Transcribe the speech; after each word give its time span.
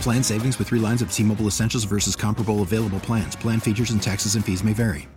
Plan 0.00 0.22
savings 0.22 0.58
with 0.58 0.68
three 0.68 0.78
lines 0.78 1.02
of 1.02 1.12
T 1.12 1.22
Mobile 1.22 1.46
Essentials 1.46 1.84
versus 1.84 2.14
comparable 2.14 2.62
available 2.62 3.00
plans. 3.00 3.34
Plan 3.36 3.60
features 3.60 3.90
and 3.90 4.02
taxes 4.02 4.34
and 4.34 4.44
fees 4.44 4.62
may 4.62 4.72
vary. 4.72 5.08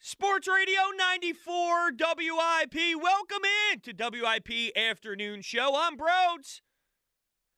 Sports 0.00 0.46
Radio 0.46 0.80
94 0.96 1.92
WIP. 1.98 3.02
Welcome 3.02 3.42
in 3.72 3.80
to 3.80 3.92
WIP 3.98 4.76
Afternoon 4.76 5.40
Show. 5.42 5.74
I'm 5.76 5.96
Broads. 5.96 6.62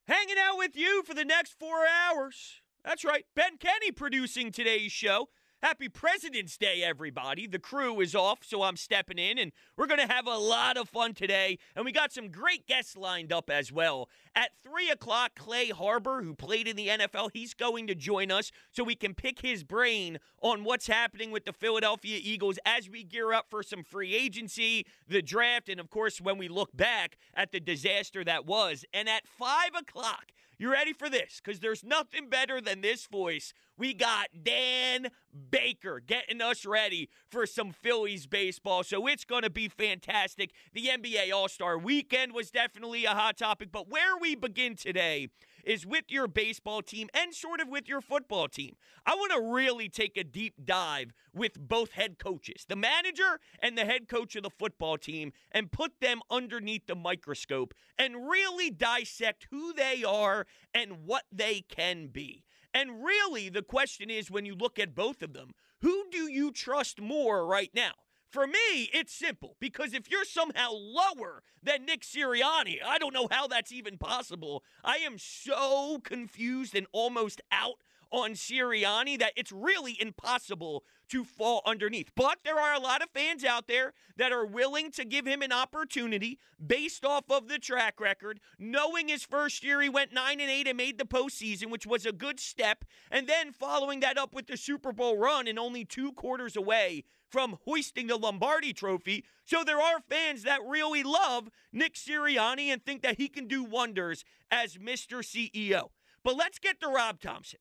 Hanging 0.06 0.36
out 0.40 0.56
with 0.56 0.76
you 0.76 1.02
for 1.02 1.12
the 1.12 1.24
next 1.24 1.58
four 1.58 1.84
hours. 1.86 2.62
That's 2.84 3.04
right. 3.04 3.24
Ben 3.34 3.58
Kenny 3.58 3.90
producing 3.90 4.52
today's 4.52 4.92
show. 4.92 5.28
Happy 5.62 5.88
President's 5.88 6.58
Day, 6.58 6.82
everybody. 6.84 7.46
The 7.46 7.58
crew 7.58 7.98
is 8.00 8.14
off, 8.14 8.40
so 8.42 8.62
I'm 8.62 8.76
stepping 8.76 9.18
in, 9.18 9.38
and 9.38 9.52
we're 9.74 9.86
going 9.86 10.06
to 10.06 10.12
have 10.12 10.26
a 10.26 10.36
lot 10.36 10.76
of 10.76 10.86
fun 10.86 11.14
today. 11.14 11.58
And 11.74 11.86
we 11.86 11.92
got 11.92 12.12
some 12.12 12.28
great 12.28 12.66
guests 12.66 12.94
lined 12.94 13.32
up 13.32 13.48
as 13.48 13.72
well. 13.72 14.10
At 14.34 14.50
3 14.62 14.90
o'clock, 14.90 15.32
Clay 15.34 15.70
Harbor, 15.70 16.20
who 16.22 16.34
played 16.34 16.68
in 16.68 16.76
the 16.76 16.88
NFL, 16.88 17.30
he's 17.32 17.54
going 17.54 17.86
to 17.86 17.94
join 17.94 18.30
us 18.30 18.52
so 18.70 18.84
we 18.84 18.94
can 18.94 19.14
pick 19.14 19.40
his 19.40 19.64
brain 19.64 20.18
on 20.42 20.62
what's 20.62 20.88
happening 20.88 21.30
with 21.30 21.46
the 21.46 21.54
Philadelphia 21.54 22.20
Eagles 22.22 22.58
as 22.66 22.90
we 22.90 23.02
gear 23.02 23.32
up 23.32 23.46
for 23.48 23.62
some 23.62 23.82
free 23.82 24.14
agency, 24.14 24.84
the 25.08 25.22
draft, 25.22 25.70
and 25.70 25.80
of 25.80 25.88
course, 25.88 26.20
when 26.20 26.36
we 26.36 26.48
look 26.48 26.76
back 26.76 27.16
at 27.34 27.50
the 27.50 27.60
disaster 27.60 28.22
that 28.22 28.44
was. 28.44 28.84
And 28.92 29.08
at 29.08 29.26
5 29.26 29.70
o'clock, 29.74 30.32
you 30.58 30.72
ready 30.72 30.92
for 30.92 31.10
this? 31.10 31.40
Because 31.42 31.60
there's 31.60 31.84
nothing 31.84 32.28
better 32.28 32.60
than 32.60 32.80
this 32.80 33.06
voice. 33.06 33.52
We 33.78 33.92
got 33.92 34.28
Dan 34.42 35.08
Baker 35.50 36.00
getting 36.00 36.40
us 36.40 36.64
ready 36.64 37.10
for 37.30 37.46
some 37.46 37.72
Phillies 37.72 38.26
baseball. 38.26 38.82
So 38.82 39.06
it's 39.06 39.24
going 39.24 39.42
to 39.42 39.50
be 39.50 39.68
fantastic. 39.68 40.52
The 40.72 40.86
NBA 40.86 41.32
All 41.34 41.48
Star 41.48 41.76
weekend 41.76 42.32
was 42.32 42.50
definitely 42.50 43.04
a 43.04 43.10
hot 43.10 43.36
topic. 43.36 43.70
But 43.70 43.90
where 43.90 44.16
we 44.16 44.34
begin 44.34 44.76
today 44.76 45.28
is 45.66 45.84
with 45.84 46.04
your 46.08 46.28
baseball 46.28 46.80
team 46.80 47.08
and 47.12 47.34
sort 47.34 47.60
of 47.60 47.68
with 47.68 47.88
your 47.88 48.00
football 48.00 48.48
team. 48.48 48.76
I 49.04 49.14
want 49.16 49.32
to 49.32 49.52
really 49.52 49.88
take 49.88 50.16
a 50.16 50.24
deep 50.24 50.54
dive 50.64 51.12
with 51.34 51.58
both 51.58 51.92
head 51.92 52.18
coaches, 52.18 52.64
the 52.68 52.76
manager 52.76 53.40
and 53.58 53.76
the 53.76 53.84
head 53.84 54.08
coach 54.08 54.36
of 54.36 54.44
the 54.44 54.50
football 54.50 54.96
team, 54.96 55.32
and 55.50 55.72
put 55.72 56.00
them 56.00 56.20
underneath 56.30 56.86
the 56.86 56.94
microscope 56.94 57.74
and 57.98 58.28
really 58.28 58.70
dissect 58.70 59.48
who 59.50 59.72
they 59.74 60.04
are 60.04 60.46
and 60.72 61.04
what 61.04 61.24
they 61.32 61.62
can 61.68 62.06
be. 62.06 62.44
And 62.72 63.04
really, 63.04 63.48
the 63.48 63.62
question 63.62 64.08
is 64.10 64.30
when 64.30 64.46
you 64.46 64.54
look 64.54 64.78
at 64.78 64.94
both 64.94 65.22
of 65.22 65.32
them, 65.32 65.52
who 65.82 66.04
do 66.10 66.30
you 66.30 66.52
trust 66.52 67.00
more 67.00 67.46
right 67.46 67.70
now? 67.74 67.92
For 68.36 68.46
me, 68.46 68.90
it's 68.92 69.14
simple 69.14 69.56
because 69.60 69.94
if 69.94 70.10
you're 70.10 70.26
somehow 70.26 70.70
lower 70.70 71.42
than 71.62 71.86
Nick 71.86 72.02
Sirianni, 72.02 72.82
I 72.84 72.98
don't 72.98 73.14
know 73.14 73.28
how 73.30 73.46
that's 73.46 73.72
even 73.72 73.96
possible. 73.96 74.62
I 74.84 74.96
am 74.96 75.16
so 75.16 76.00
confused 76.04 76.74
and 76.74 76.86
almost 76.92 77.40
out 77.50 77.76
on 78.10 78.32
Sirianni 78.32 79.18
that 79.20 79.32
it's 79.36 79.52
really 79.52 79.96
impossible 79.98 80.84
to 81.08 81.24
fall 81.24 81.62
underneath. 81.64 82.10
But 82.14 82.40
there 82.44 82.58
are 82.58 82.74
a 82.74 82.78
lot 82.78 83.02
of 83.02 83.08
fans 83.08 83.42
out 83.42 83.68
there 83.68 83.94
that 84.18 84.32
are 84.32 84.44
willing 84.44 84.90
to 84.92 85.06
give 85.06 85.26
him 85.26 85.40
an 85.40 85.52
opportunity 85.52 86.38
based 86.64 87.06
off 87.06 87.30
of 87.30 87.48
the 87.48 87.58
track 87.58 88.00
record, 88.00 88.40
knowing 88.58 89.08
his 89.08 89.24
first 89.24 89.64
year 89.64 89.80
he 89.80 89.88
went 89.88 90.12
9 90.12 90.40
and 90.40 90.50
8 90.50 90.68
and 90.68 90.76
made 90.76 90.98
the 90.98 91.04
postseason, 91.04 91.70
which 91.70 91.86
was 91.86 92.04
a 92.04 92.12
good 92.12 92.38
step, 92.38 92.84
and 93.10 93.26
then 93.26 93.50
following 93.50 94.00
that 94.00 94.18
up 94.18 94.34
with 94.34 94.46
the 94.46 94.58
Super 94.58 94.92
Bowl 94.92 95.16
run 95.16 95.48
and 95.48 95.58
only 95.58 95.86
two 95.86 96.12
quarters 96.12 96.54
away 96.54 97.04
from 97.30 97.58
hoisting 97.64 98.06
the 98.06 98.16
Lombardi 98.16 98.72
trophy. 98.72 99.24
So 99.44 99.64
there 99.64 99.80
are 99.80 100.00
fans 100.08 100.42
that 100.44 100.60
really 100.66 101.02
love 101.02 101.48
Nick 101.72 101.94
Sirianni 101.94 102.68
and 102.68 102.84
think 102.84 103.02
that 103.02 103.18
he 103.18 103.28
can 103.28 103.46
do 103.46 103.64
wonders 103.64 104.24
as 104.50 104.76
Mr. 104.76 105.18
CEO. 105.18 105.90
But 106.22 106.36
let's 106.36 106.58
get 106.58 106.80
to 106.80 106.88
Rob 106.88 107.20
Thomson 107.20 107.60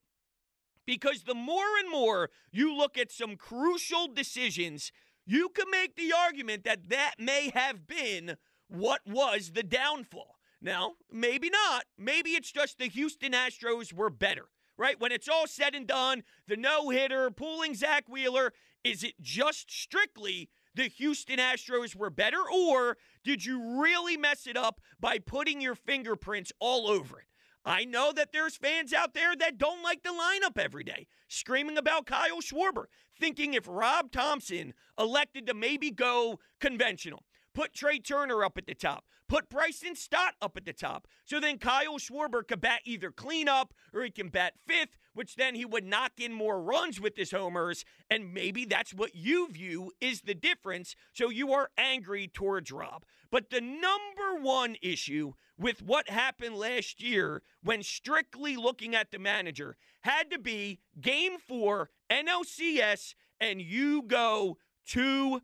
Because 0.86 1.22
the 1.22 1.34
more 1.34 1.78
and 1.78 1.90
more 1.90 2.30
you 2.50 2.76
look 2.76 2.98
at 2.98 3.12
some 3.12 3.36
crucial 3.36 4.08
decisions, 4.08 4.92
you 5.24 5.48
can 5.48 5.70
make 5.70 5.96
the 5.96 6.12
argument 6.12 6.64
that 6.64 6.88
that 6.88 7.14
may 7.18 7.50
have 7.54 7.86
been 7.86 8.36
what 8.68 9.00
was 9.06 9.52
the 9.52 9.62
downfall. 9.62 10.36
Now, 10.60 10.94
maybe 11.12 11.50
not. 11.50 11.84
Maybe 11.98 12.30
it's 12.30 12.50
just 12.50 12.78
the 12.78 12.88
Houston 12.88 13.32
Astros 13.32 13.92
were 13.92 14.10
better, 14.10 14.46
right? 14.76 14.98
When 14.98 15.12
it's 15.12 15.28
all 15.28 15.46
said 15.46 15.74
and 15.74 15.86
done, 15.86 16.24
the 16.48 16.56
no 16.56 16.90
hitter, 16.90 17.30
pulling 17.30 17.74
Zach 17.74 18.08
Wheeler, 18.08 18.52
is 18.86 19.02
it 19.02 19.14
just 19.20 19.70
strictly 19.70 20.48
the 20.74 20.84
Houston 20.84 21.38
Astros 21.38 21.96
were 21.96 22.10
better, 22.10 22.38
or 22.52 22.96
did 23.24 23.44
you 23.44 23.80
really 23.80 24.16
mess 24.16 24.46
it 24.46 24.56
up 24.56 24.80
by 25.00 25.18
putting 25.18 25.60
your 25.60 25.74
fingerprints 25.74 26.52
all 26.60 26.88
over 26.88 27.18
it? 27.18 27.26
I 27.64 27.84
know 27.84 28.12
that 28.12 28.30
there's 28.32 28.56
fans 28.56 28.92
out 28.92 29.12
there 29.12 29.34
that 29.34 29.58
don't 29.58 29.82
like 29.82 30.04
the 30.04 30.10
lineup 30.10 30.56
every 30.56 30.84
day, 30.84 31.08
screaming 31.26 31.76
about 31.76 32.06
Kyle 32.06 32.40
Schwarber, 32.40 32.84
thinking 33.18 33.54
if 33.54 33.66
Rob 33.66 34.12
Thomson 34.12 34.72
elected 34.96 35.46
to 35.48 35.54
maybe 35.54 35.90
go 35.90 36.38
conventional, 36.60 37.24
put 37.54 37.74
Trea 37.74 37.98
Turner 37.98 38.44
up 38.44 38.56
at 38.56 38.66
the 38.66 38.74
top, 38.74 39.04
put 39.28 39.48
Bryson 39.48 39.96
Stott 39.96 40.34
up 40.40 40.56
at 40.56 40.64
the 40.64 40.72
top, 40.72 41.08
so 41.24 41.40
then 41.40 41.58
Kyle 41.58 41.98
Schwarber 41.98 42.46
could 42.46 42.60
bat 42.60 42.82
either 42.84 43.10
cleanup 43.10 43.74
or 43.92 44.04
he 44.04 44.10
can 44.10 44.28
bat 44.28 44.52
fifth, 44.64 44.96
which 45.16 45.36
then 45.36 45.54
he 45.54 45.64
would 45.64 45.82
knock 45.82 46.12
in 46.18 46.30
more 46.30 46.60
runs 46.60 47.00
with 47.00 47.16
his 47.16 47.30
homers, 47.30 47.86
and 48.10 48.34
maybe 48.34 48.66
that's 48.66 48.92
what 48.92 49.14
you 49.14 49.48
view 49.50 49.90
is 49.98 50.20
the 50.20 50.34
difference, 50.34 50.94
so 51.14 51.30
you 51.30 51.54
are 51.54 51.70
angry 51.78 52.28
towards 52.28 52.70
Rob. 52.70 53.02
But 53.30 53.48
the 53.48 53.62
number 53.62 54.38
one 54.42 54.76
issue 54.82 55.32
with 55.58 55.80
what 55.80 56.10
happened 56.10 56.56
last 56.56 57.02
year 57.02 57.42
when 57.62 57.82
strictly 57.82 58.56
looking 58.56 58.94
at 58.94 59.10
the 59.10 59.18
manager 59.18 59.78
had 60.02 60.30
to 60.30 60.38
be 60.38 60.80
game 61.00 61.38
four, 61.38 61.88
NLCS, 62.10 63.14
and 63.40 63.62
you 63.62 64.02
go 64.02 64.58
to 64.88 65.40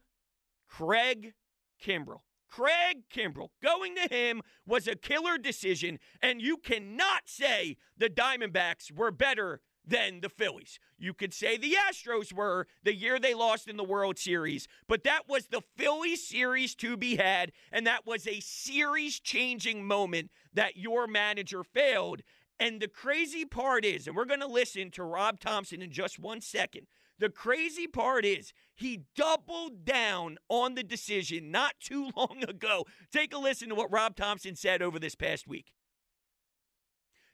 Craig 0.68 1.32
Kimbrel. 1.82 2.20
Craig 2.52 3.04
Kimbrel. 3.10 3.48
Going 3.62 3.94
to 3.96 4.14
him 4.14 4.42
was 4.66 4.86
a 4.86 4.94
killer 4.94 5.38
decision, 5.38 5.98
and 6.20 6.42
you 6.42 6.58
cannot 6.58 7.22
say 7.24 7.78
the 7.96 8.10
Diamondbacks 8.10 8.92
were 8.94 9.10
better 9.10 9.62
than 9.86 10.20
the 10.20 10.28
Phillies. 10.28 10.78
You 10.98 11.14
could 11.14 11.34
say 11.34 11.56
the 11.56 11.74
Astros 11.74 12.32
were 12.32 12.66
the 12.82 12.94
year 12.94 13.18
they 13.18 13.34
lost 13.34 13.68
in 13.68 13.76
the 13.76 13.84
World 13.84 14.18
Series, 14.18 14.68
but 14.86 15.04
that 15.04 15.28
was 15.28 15.46
the 15.46 15.62
Phillies 15.76 16.26
series 16.26 16.74
to 16.76 16.96
be 16.96 17.16
had, 17.16 17.52
and 17.70 17.86
that 17.86 18.06
was 18.06 18.26
a 18.26 18.40
series 18.40 19.18
changing 19.18 19.84
moment 19.84 20.30
that 20.54 20.76
your 20.76 21.06
manager 21.06 21.64
failed. 21.64 22.22
And 22.60 22.80
the 22.80 22.88
crazy 22.88 23.44
part 23.44 23.84
is, 23.84 24.06
and 24.06 24.14
we're 24.14 24.24
going 24.24 24.40
to 24.40 24.46
listen 24.46 24.90
to 24.92 25.02
Rob 25.02 25.40
Thomson 25.40 25.82
in 25.82 25.90
just 25.90 26.18
one 26.18 26.40
second. 26.40 26.86
The 27.18 27.28
crazy 27.28 27.86
part 27.86 28.24
is 28.24 28.52
he 28.74 29.02
doubled 29.14 29.84
down 29.84 30.38
on 30.48 30.74
the 30.74 30.82
decision 30.82 31.50
not 31.50 31.74
too 31.80 32.10
long 32.16 32.44
ago. 32.48 32.84
Take 33.12 33.34
a 33.34 33.38
listen 33.38 33.68
to 33.68 33.74
what 33.74 33.92
Rob 33.92 34.16
Thomson 34.16 34.56
said 34.56 34.82
over 34.82 34.98
this 34.98 35.14
past 35.14 35.46
week. 35.46 35.72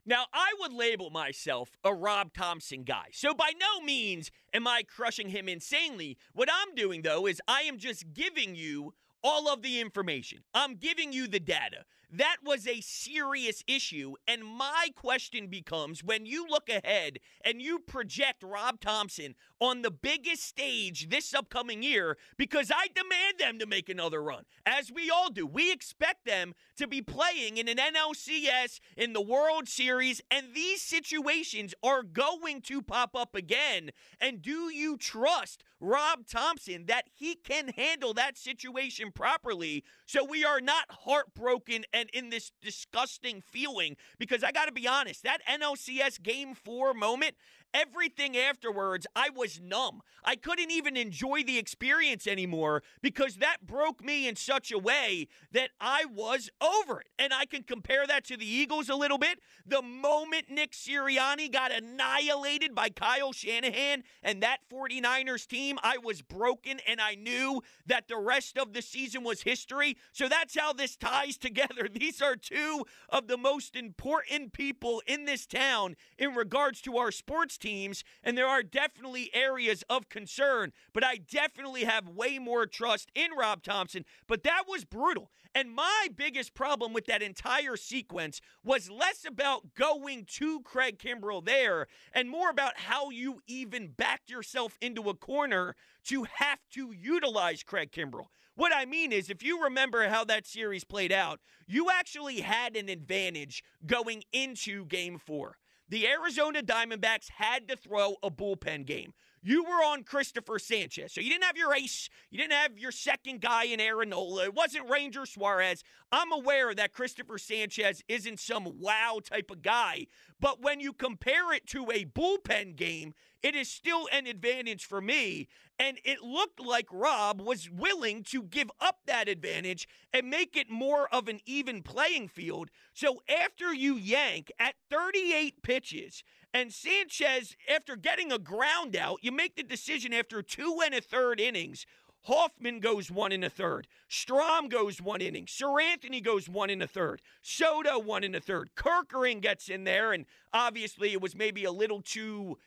Now, 0.08 0.24
I 0.32 0.54
would 0.58 0.72
label 0.72 1.10
myself 1.10 1.76
a 1.84 1.92
Rob 1.92 2.32
Thomson 2.32 2.82
guy. 2.82 3.08
So 3.12 3.34
by 3.34 3.52
no 3.60 3.84
means 3.84 4.30
am 4.54 4.66
I 4.66 4.82
crushing 4.82 5.28
him 5.28 5.50
insanely. 5.50 6.16
What 6.32 6.48
I'm 6.50 6.74
doing, 6.74 7.02
though, 7.02 7.26
is 7.26 7.42
I 7.46 7.60
am 7.62 7.76
just 7.76 8.14
giving 8.14 8.54
you 8.54 8.94
all 9.22 9.50
of 9.50 9.60
the 9.60 9.78
information. 9.78 10.44
I'm 10.54 10.76
giving 10.76 11.12
you 11.12 11.28
the 11.28 11.40
data. 11.40 11.84
That 12.10 12.38
was 12.42 12.66
a 12.66 12.80
serious 12.80 13.62
issue. 13.66 14.14
And 14.26 14.42
my 14.42 14.88
question 14.96 15.48
becomes 15.48 16.02
when 16.02 16.24
you 16.24 16.46
look 16.48 16.70
ahead 16.70 17.18
and 17.44 17.60
you 17.60 17.78
project 17.78 18.42
Rob 18.42 18.80
Thomson 18.80 19.34
on 19.60 19.82
the 19.82 19.90
biggest 19.90 20.42
stage 20.44 21.10
this 21.10 21.34
upcoming 21.34 21.82
year, 21.82 22.16
because 22.36 22.70
I 22.74 22.86
demand 22.94 23.38
them 23.38 23.58
to 23.58 23.66
make 23.66 23.88
another 23.88 24.22
run, 24.22 24.44
as 24.64 24.90
we 24.90 25.10
all 25.10 25.30
do. 25.30 25.46
We 25.46 25.70
expect 25.70 26.24
them 26.24 26.54
to 26.76 26.86
be 26.86 27.02
playing 27.02 27.58
in 27.58 27.68
an 27.68 27.76
NLCS, 27.76 28.80
in 28.96 29.12
the 29.12 29.20
World 29.20 29.68
Series, 29.68 30.22
and 30.30 30.54
these 30.54 30.80
situations 30.80 31.74
are 31.82 32.02
going 32.02 32.62
to 32.62 32.80
pop 32.80 33.14
up 33.14 33.34
again. 33.34 33.90
And 34.20 34.40
do 34.40 34.72
you 34.72 34.96
trust 34.96 35.62
Rob 35.80 36.26
Thomson 36.26 36.86
that 36.86 37.08
he 37.12 37.34
can 37.34 37.68
handle 37.68 38.14
that 38.14 38.38
situation 38.38 39.12
properly 39.12 39.84
so 40.06 40.24
we 40.24 40.44
are 40.44 40.60
not 40.60 40.86
heartbroken 40.90 41.84
and 41.98 42.10
in 42.10 42.30
this 42.30 42.50
disgusting 42.62 43.42
feeling? 43.42 43.96
Because 44.18 44.44
I 44.44 44.52
got 44.52 44.66
to 44.66 44.72
be 44.72 44.86
honest, 44.86 45.24
that 45.24 45.38
NLCS 45.48 46.22
game 46.22 46.54
four 46.54 46.94
moment, 46.94 47.34
Everything 47.74 48.36
afterwards, 48.36 49.06
I 49.14 49.28
was 49.28 49.60
numb. 49.60 50.00
I 50.24 50.36
couldn't 50.36 50.70
even 50.70 50.96
enjoy 50.96 51.42
the 51.42 51.58
experience 51.58 52.26
anymore 52.26 52.82
because 53.02 53.36
that 53.36 53.66
broke 53.66 54.02
me 54.02 54.26
in 54.26 54.36
such 54.36 54.72
a 54.72 54.78
way 54.78 55.28
that 55.52 55.70
I 55.80 56.04
was 56.06 56.48
over 56.60 57.00
it. 57.00 57.08
And 57.18 57.32
I 57.32 57.44
can 57.44 57.62
compare 57.62 58.06
that 58.06 58.24
to 58.24 58.36
the 58.36 58.46
Eagles 58.46 58.88
a 58.88 58.94
little 58.94 59.18
bit. 59.18 59.40
The 59.66 59.82
moment 59.82 60.50
Nick 60.50 60.72
Sirianni 60.72 61.52
got 61.52 61.70
annihilated 61.70 62.74
by 62.74 62.88
Kyle 62.88 63.32
Shanahan 63.32 64.02
and 64.22 64.42
that 64.42 64.58
49ers 64.72 65.46
team, 65.46 65.78
I 65.82 65.98
was 65.98 66.22
broken 66.22 66.80
and 66.88 67.00
I 67.00 67.16
knew 67.16 67.62
that 67.86 68.08
the 68.08 68.16
rest 68.16 68.56
of 68.56 68.72
the 68.72 68.82
season 68.82 69.24
was 69.24 69.42
history. 69.42 69.96
So 70.12 70.28
that's 70.28 70.58
how 70.58 70.72
this 70.72 70.96
ties 70.96 71.36
together. 71.36 71.88
These 71.92 72.22
are 72.22 72.36
two 72.36 72.84
of 73.10 73.26
the 73.26 73.36
most 73.36 73.76
important 73.76 74.52
people 74.52 75.02
in 75.06 75.26
this 75.26 75.46
town 75.46 75.96
in 76.18 76.34
regards 76.34 76.80
to 76.82 76.96
our 76.96 77.10
sports 77.10 77.57
teams, 77.58 78.04
and 78.22 78.36
there 78.36 78.46
are 78.46 78.62
definitely 78.62 79.30
areas 79.34 79.84
of 79.88 80.08
concern, 80.08 80.72
but 80.92 81.04
I 81.04 81.16
definitely 81.16 81.84
have 81.84 82.08
way 82.08 82.38
more 82.38 82.66
trust 82.66 83.10
in 83.14 83.32
Rob 83.32 83.62
Thomson. 83.62 84.04
But 84.26 84.42
that 84.44 84.64
was 84.68 84.84
brutal. 84.84 85.30
And 85.54 85.74
my 85.74 86.08
biggest 86.14 86.54
problem 86.54 86.92
with 86.92 87.06
that 87.06 87.22
entire 87.22 87.76
sequence 87.76 88.40
was 88.62 88.90
less 88.90 89.24
about 89.26 89.74
going 89.74 90.26
to 90.26 90.60
Craig 90.60 90.98
Kimbrel 90.98 91.44
there 91.44 91.86
and 92.12 92.30
more 92.30 92.50
about 92.50 92.78
how 92.78 93.10
you 93.10 93.40
even 93.46 93.88
backed 93.88 94.30
yourself 94.30 94.76
into 94.80 95.08
a 95.08 95.14
corner 95.14 95.74
to 96.04 96.26
have 96.34 96.60
to 96.72 96.92
utilize 96.92 97.62
Craig 97.62 97.90
Kimbrel. 97.90 98.26
What 98.54 98.72
I 98.74 98.86
mean 98.86 99.12
is, 99.12 99.30
if 99.30 99.42
you 99.42 99.62
remember 99.62 100.08
how 100.08 100.24
that 100.24 100.46
series 100.46 100.82
played 100.82 101.12
out, 101.12 101.38
you 101.68 101.90
actually 101.90 102.40
had 102.40 102.74
an 102.76 102.88
advantage 102.88 103.62
going 103.86 104.24
into 104.32 104.84
game 104.86 105.18
four 105.18 105.58
the 105.88 106.06
Arizona 106.06 106.62
Diamondbacks 106.62 107.30
had 107.30 107.68
to 107.68 107.76
throw 107.76 108.16
a 108.22 108.30
bullpen 108.30 108.86
game. 108.86 109.14
You 109.42 109.64
were 109.64 109.84
on 109.84 110.04
Christopher 110.04 110.58
Sanchez. 110.58 111.12
So 111.12 111.20
you 111.20 111.30
didn't 111.30 111.44
have 111.44 111.56
your 111.56 111.74
ace. 111.74 112.08
You 112.30 112.38
didn't 112.38 112.52
have 112.52 112.78
your 112.78 112.92
second 112.92 113.40
guy 113.40 113.64
in 113.64 113.80
Aaron 113.80 114.10
Nola. 114.10 114.44
It 114.44 114.54
wasn't 114.54 114.90
Ranger 114.90 115.26
Suarez. 115.26 115.84
I'm 116.10 116.32
aware 116.32 116.74
that 116.74 116.92
Christopher 116.92 117.38
Sanchez 117.38 118.02
isn't 118.08 118.40
some 118.40 118.80
wow 118.80 119.20
type 119.22 119.50
of 119.50 119.62
guy. 119.62 120.06
But 120.40 120.62
when 120.62 120.80
you 120.80 120.92
compare 120.92 121.52
it 121.52 121.66
to 121.68 121.90
a 121.90 122.04
bullpen 122.04 122.76
game, 122.76 123.14
it 123.42 123.54
is 123.54 123.70
still 123.70 124.08
an 124.12 124.26
advantage 124.26 124.84
for 124.84 125.00
me. 125.00 125.48
And 125.78 125.98
it 126.04 126.22
looked 126.22 126.60
like 126.60 126.88
Rob 126.90 127.40
was 127.40 127.70
willing 127.70 128.24
to 128.24 128.42
give 128.42 128.70
up 128.80 128.98
that 129.06 129.28
advantage 129.28 129.88
and 130.12 130.28
make 130.28 130.56
it 130.56 130.70
more 130.70 131.08
of 131.14 131.28
an 131.28 131.40
even 131.46 131.82
playing 131.82 132.28
field. 132.28 132.70
So 132.94 133.22
after 133.28 133.72
you 133.72 133.94
yank 133.94 134.50
at 134.58 134.74
38 134.90 135.62
pitches, 135.62 136.24
and 136.58 136.72
Sanchez, 136.72 137.54
after 137.72 137.94
getting 137.94 138.32
a 138.32 138.38
ground 138.38 138.96
out, 138.96 139.20
you 139.22 139.30
make 139.30 139.54
the 139.54 139.62
decision 139.62 140.12
after 140.12 140.42
two 140.42 140.80
and 140.84 140.92
a 140.92 141.00
third 141.00 141.38
innings. 141.38 141.86
Hoffman 142.22 142.80
goes 142.80 143.12
one 143.12 143.30
in 143.30 143.44
a 143.44 143.48
third. 143.48 143.86
Strahm 144.10 144.68
goes 144.68 145.00
one 145.00 145.20
inning. 145.20 145.46
Seranthony 145.46 146.22
goes 146.22 146.48
one 146.48 146.68
in 146.68 146.82
a 146.82 146.88
third. 146.88 147.22
Soto 147.42 148.00
one 148.00 148.24
in 148.24 148.34
a 148.34 148.40
third. 148.40 148.70
Kerkering 148.74 149.40
gets 149.40 149.68
in 149.68 149.84
there, 149.84 150.12
and 150.12 150.26
obviously 150.52 151.12
it 151.12 151.20
was 151.20 151.36
maybe 151.36 151.62
a 151.62 151.70
little 151.70 152.02
too 152.02 152.58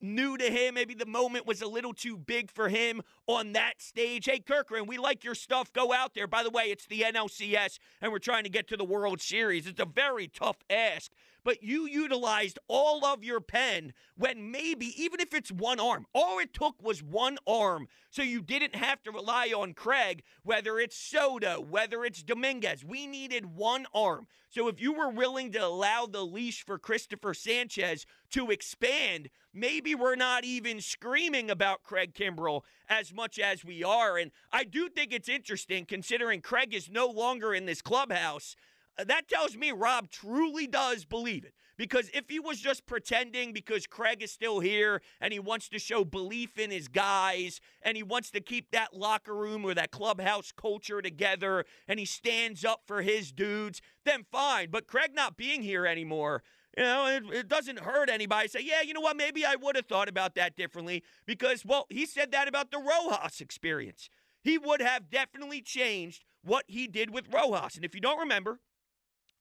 new 0.00 0.38
to 0.38 0.44
him. 0.44 0.74
Maybe 0.74 0.94
the 0.94 1.04
moment 1.04 1.44
was 1.44 1.62
a 1.62 1.66
little 1.66 1.92
too 1.92 2.16
big 2.16 2.48
for 2.48 2.68
him 2.68 3.02
on 3.26 3.54
that 3.54 3.82
stage. 3.82 4.26
Hey, 4.26 4.38
Kerkering, 4.38 4.86
we 4.86 4.98
like 4.98 5.24
your 5.24 5.34
stuff. 5.34 5.72
Go 5.72 5.92
out 5.92 6.14
there. 6.14 6.28
By 6.28 6.44
the 6.44 6.50
way, 6.50 6.64
it's 6.66 6.86
the 6.86 7.00
NLCS, 7.00 7.80
and 8.00 8.12
we're 8.12 8.20
trying 8.20 8.44
to 8.44 8.50
get 8.50 8.68
to 8.68 8.76
the 8.76 8.84
World 8.84 9.20
Series. 9.20 9.66
It's 9.66 9.80
a 9.80 9.84
very 9.84 10.28
tough 10.28 10.58
ask 10.70 11.10
but 11.44 11.62
you 11.62 11.86
utilized 11.86 12.58
all 12.68 13.04
of 13.04 13.24
your 13.24 13.40
pen 13.40 13.92
when 14.16 14.50
maybe, 14.50 14.92
even 15.02 15.20
if 15.20 15.34
it's 15.34 15.50
one 15.50 15.80
arm, 15.80 16.06
all 16.14 16.38
it 16.38 16.54
took 16.54 16.82
was 16.82 17.02
one 17.02 17.38
arm. 17.46 17.88
So 18.10 18.22
you 18.22 18.40
didn't 18.40 18.76
have 18.76 19.02
to 19.04 19.10
rely 19.10 19.52
on 19.56 19.74
Craig, 19.74 20.22
whether 20.42 20.78
it's 20.78 20.96
Soto, 20.96 21.60
whether 21.60 22.04
it's 22.04 22.22
Dominguez. 22.22 22.84
We 22.84 23.06
needed 23.06 23.56
one 23.56 23.86
arm. 23.94 24.26
So 24.50 24.68
if 24.68 24.80
you 24.80 24.92
were 24.92 25.08
willing 25.08 25.50
to 25.52 25.64
allow 25.64 26.06
the 26.06 26.24
leash 26.24 26.64
for 26.64 26.78
Christopher 26.78 27.32
Sanchez 27.32 28.04
to 28.32 28.50
expand, 28.50 29.30
maybe 29.54 29.94
we're 29.94 30.14
not 30.14 30.44
even 30.44 30.80
screaming 30.80 31.50
about 31.50 31.82
Craig 31.82 32.12
Kimbrel 32.14 32.60
as 32.86 33.14
much 33.14 33.38
as 33.38 33.64
we 33.64 33.82
are. 33.82 34.18
And 34.18 34.30
I 34.52 34.64
do 34.64 34.90
think 34.90 35.12
it's 35.12 35.28
interesting 35.28 35.86
considering 35.86 36.42
Craig 36.42 36.74
is 36.74 36.90
no 36.90 37.06
longer 37.06 37.54
in 37.54 37.64
this 37.64 37.80
clubhouse 37.80 38.54
Uh, 38.98 39.04
that 39.04 39.28
tells 39.28 39.56
me 39.56 39.72
Rob 39.72 40.10
truly 40.10 40.66
does 40.66 41.04
believe 41.04 41.44
it. 41.44 41.54
Because 41.78 42.10
if 42.12 42.28
he 42.28 42.38
was 42.38 42.60
just 42.60 42.86
pretending 42.86 43.52
because 43.52 43.86
Craig 43.86 44.22
is 44.22 44.30
still 44.30 44.60
here 44.60 45.00
and 45.20 45.32
he 45.32 45.40
wants 45.40 45.68
to 45.70 45.78
show 45.78 46.04
belief 46.04 46.58
in 46.58 46.70
his 46.70 46.86
guys 46.86 47.60
and 47.82 47.96
he 47.96 48.02
wants 48.02 48.30
to 48.32 48.40
keep 48.40 48.70
that 48.70 48.94
locker 48.94 49.34
room 49.34 49.64
or 49.64 49.74
that 49.74 49.90
clubhouse 49.90 50.52
culture 50.52 51.00
together 51.00 51.64
and 51.88 51.98
he 51.98 52.04
stands 52.04 52.64
up 52.64 52.82
for 52.86 53.02
his 53.02 53.32
dudes, 53.32 53.80
then 54.04 54.24
fine. 54.30 54.68
But 54.70 54.86
Craig 54.86 55.12
not 55.14 55.36
being 55.36 55.62
here 55.62 55.86
anymore, 55.86 56.42
you 56.76 56.84
know, 56.84 57.06
it, 57.06 57.24
it, 57.34 57.48
doesn't 57.48 57.80
hurt 57.80 58.08
anybody. 58.08 58.48
Say, 58.48 58.60
yeah, 58.62 58.82
you 58.82 58.94
know 58.94 59.00
what? 59.00 59.16
Maybe 59.16 59.44
I 59.44 59.56
would 59.56 59.76
have 59.76 59.86
thought 59.86 60.08
about 60.08 60.34
that 60.36 60.56
differently 60.56 61.02
because, 61.26 61.64
well, 61.64 61.86
he 61.90 62.06
said 62.06 62.32
that 62.32 62.48
about 62.48 62.70
the 62.70 62.78
Rojas 62.78 63.40
experience. 63.40 64.08
He 64.42 64.56
would 64.56 64.80
have 64.80 65.10
definitely 65.10 65.60
changed 65.60 66.24
what 66.42 66.64
he 66.66 66.86
did 66.86 67.12
with 67.12 67.32
Rojas. 67.32 67.76
And 67.76 67.84
if 67.84 67.94
you 67.94 68.00
don't 68.00 68.18
remember, 68.18 68.60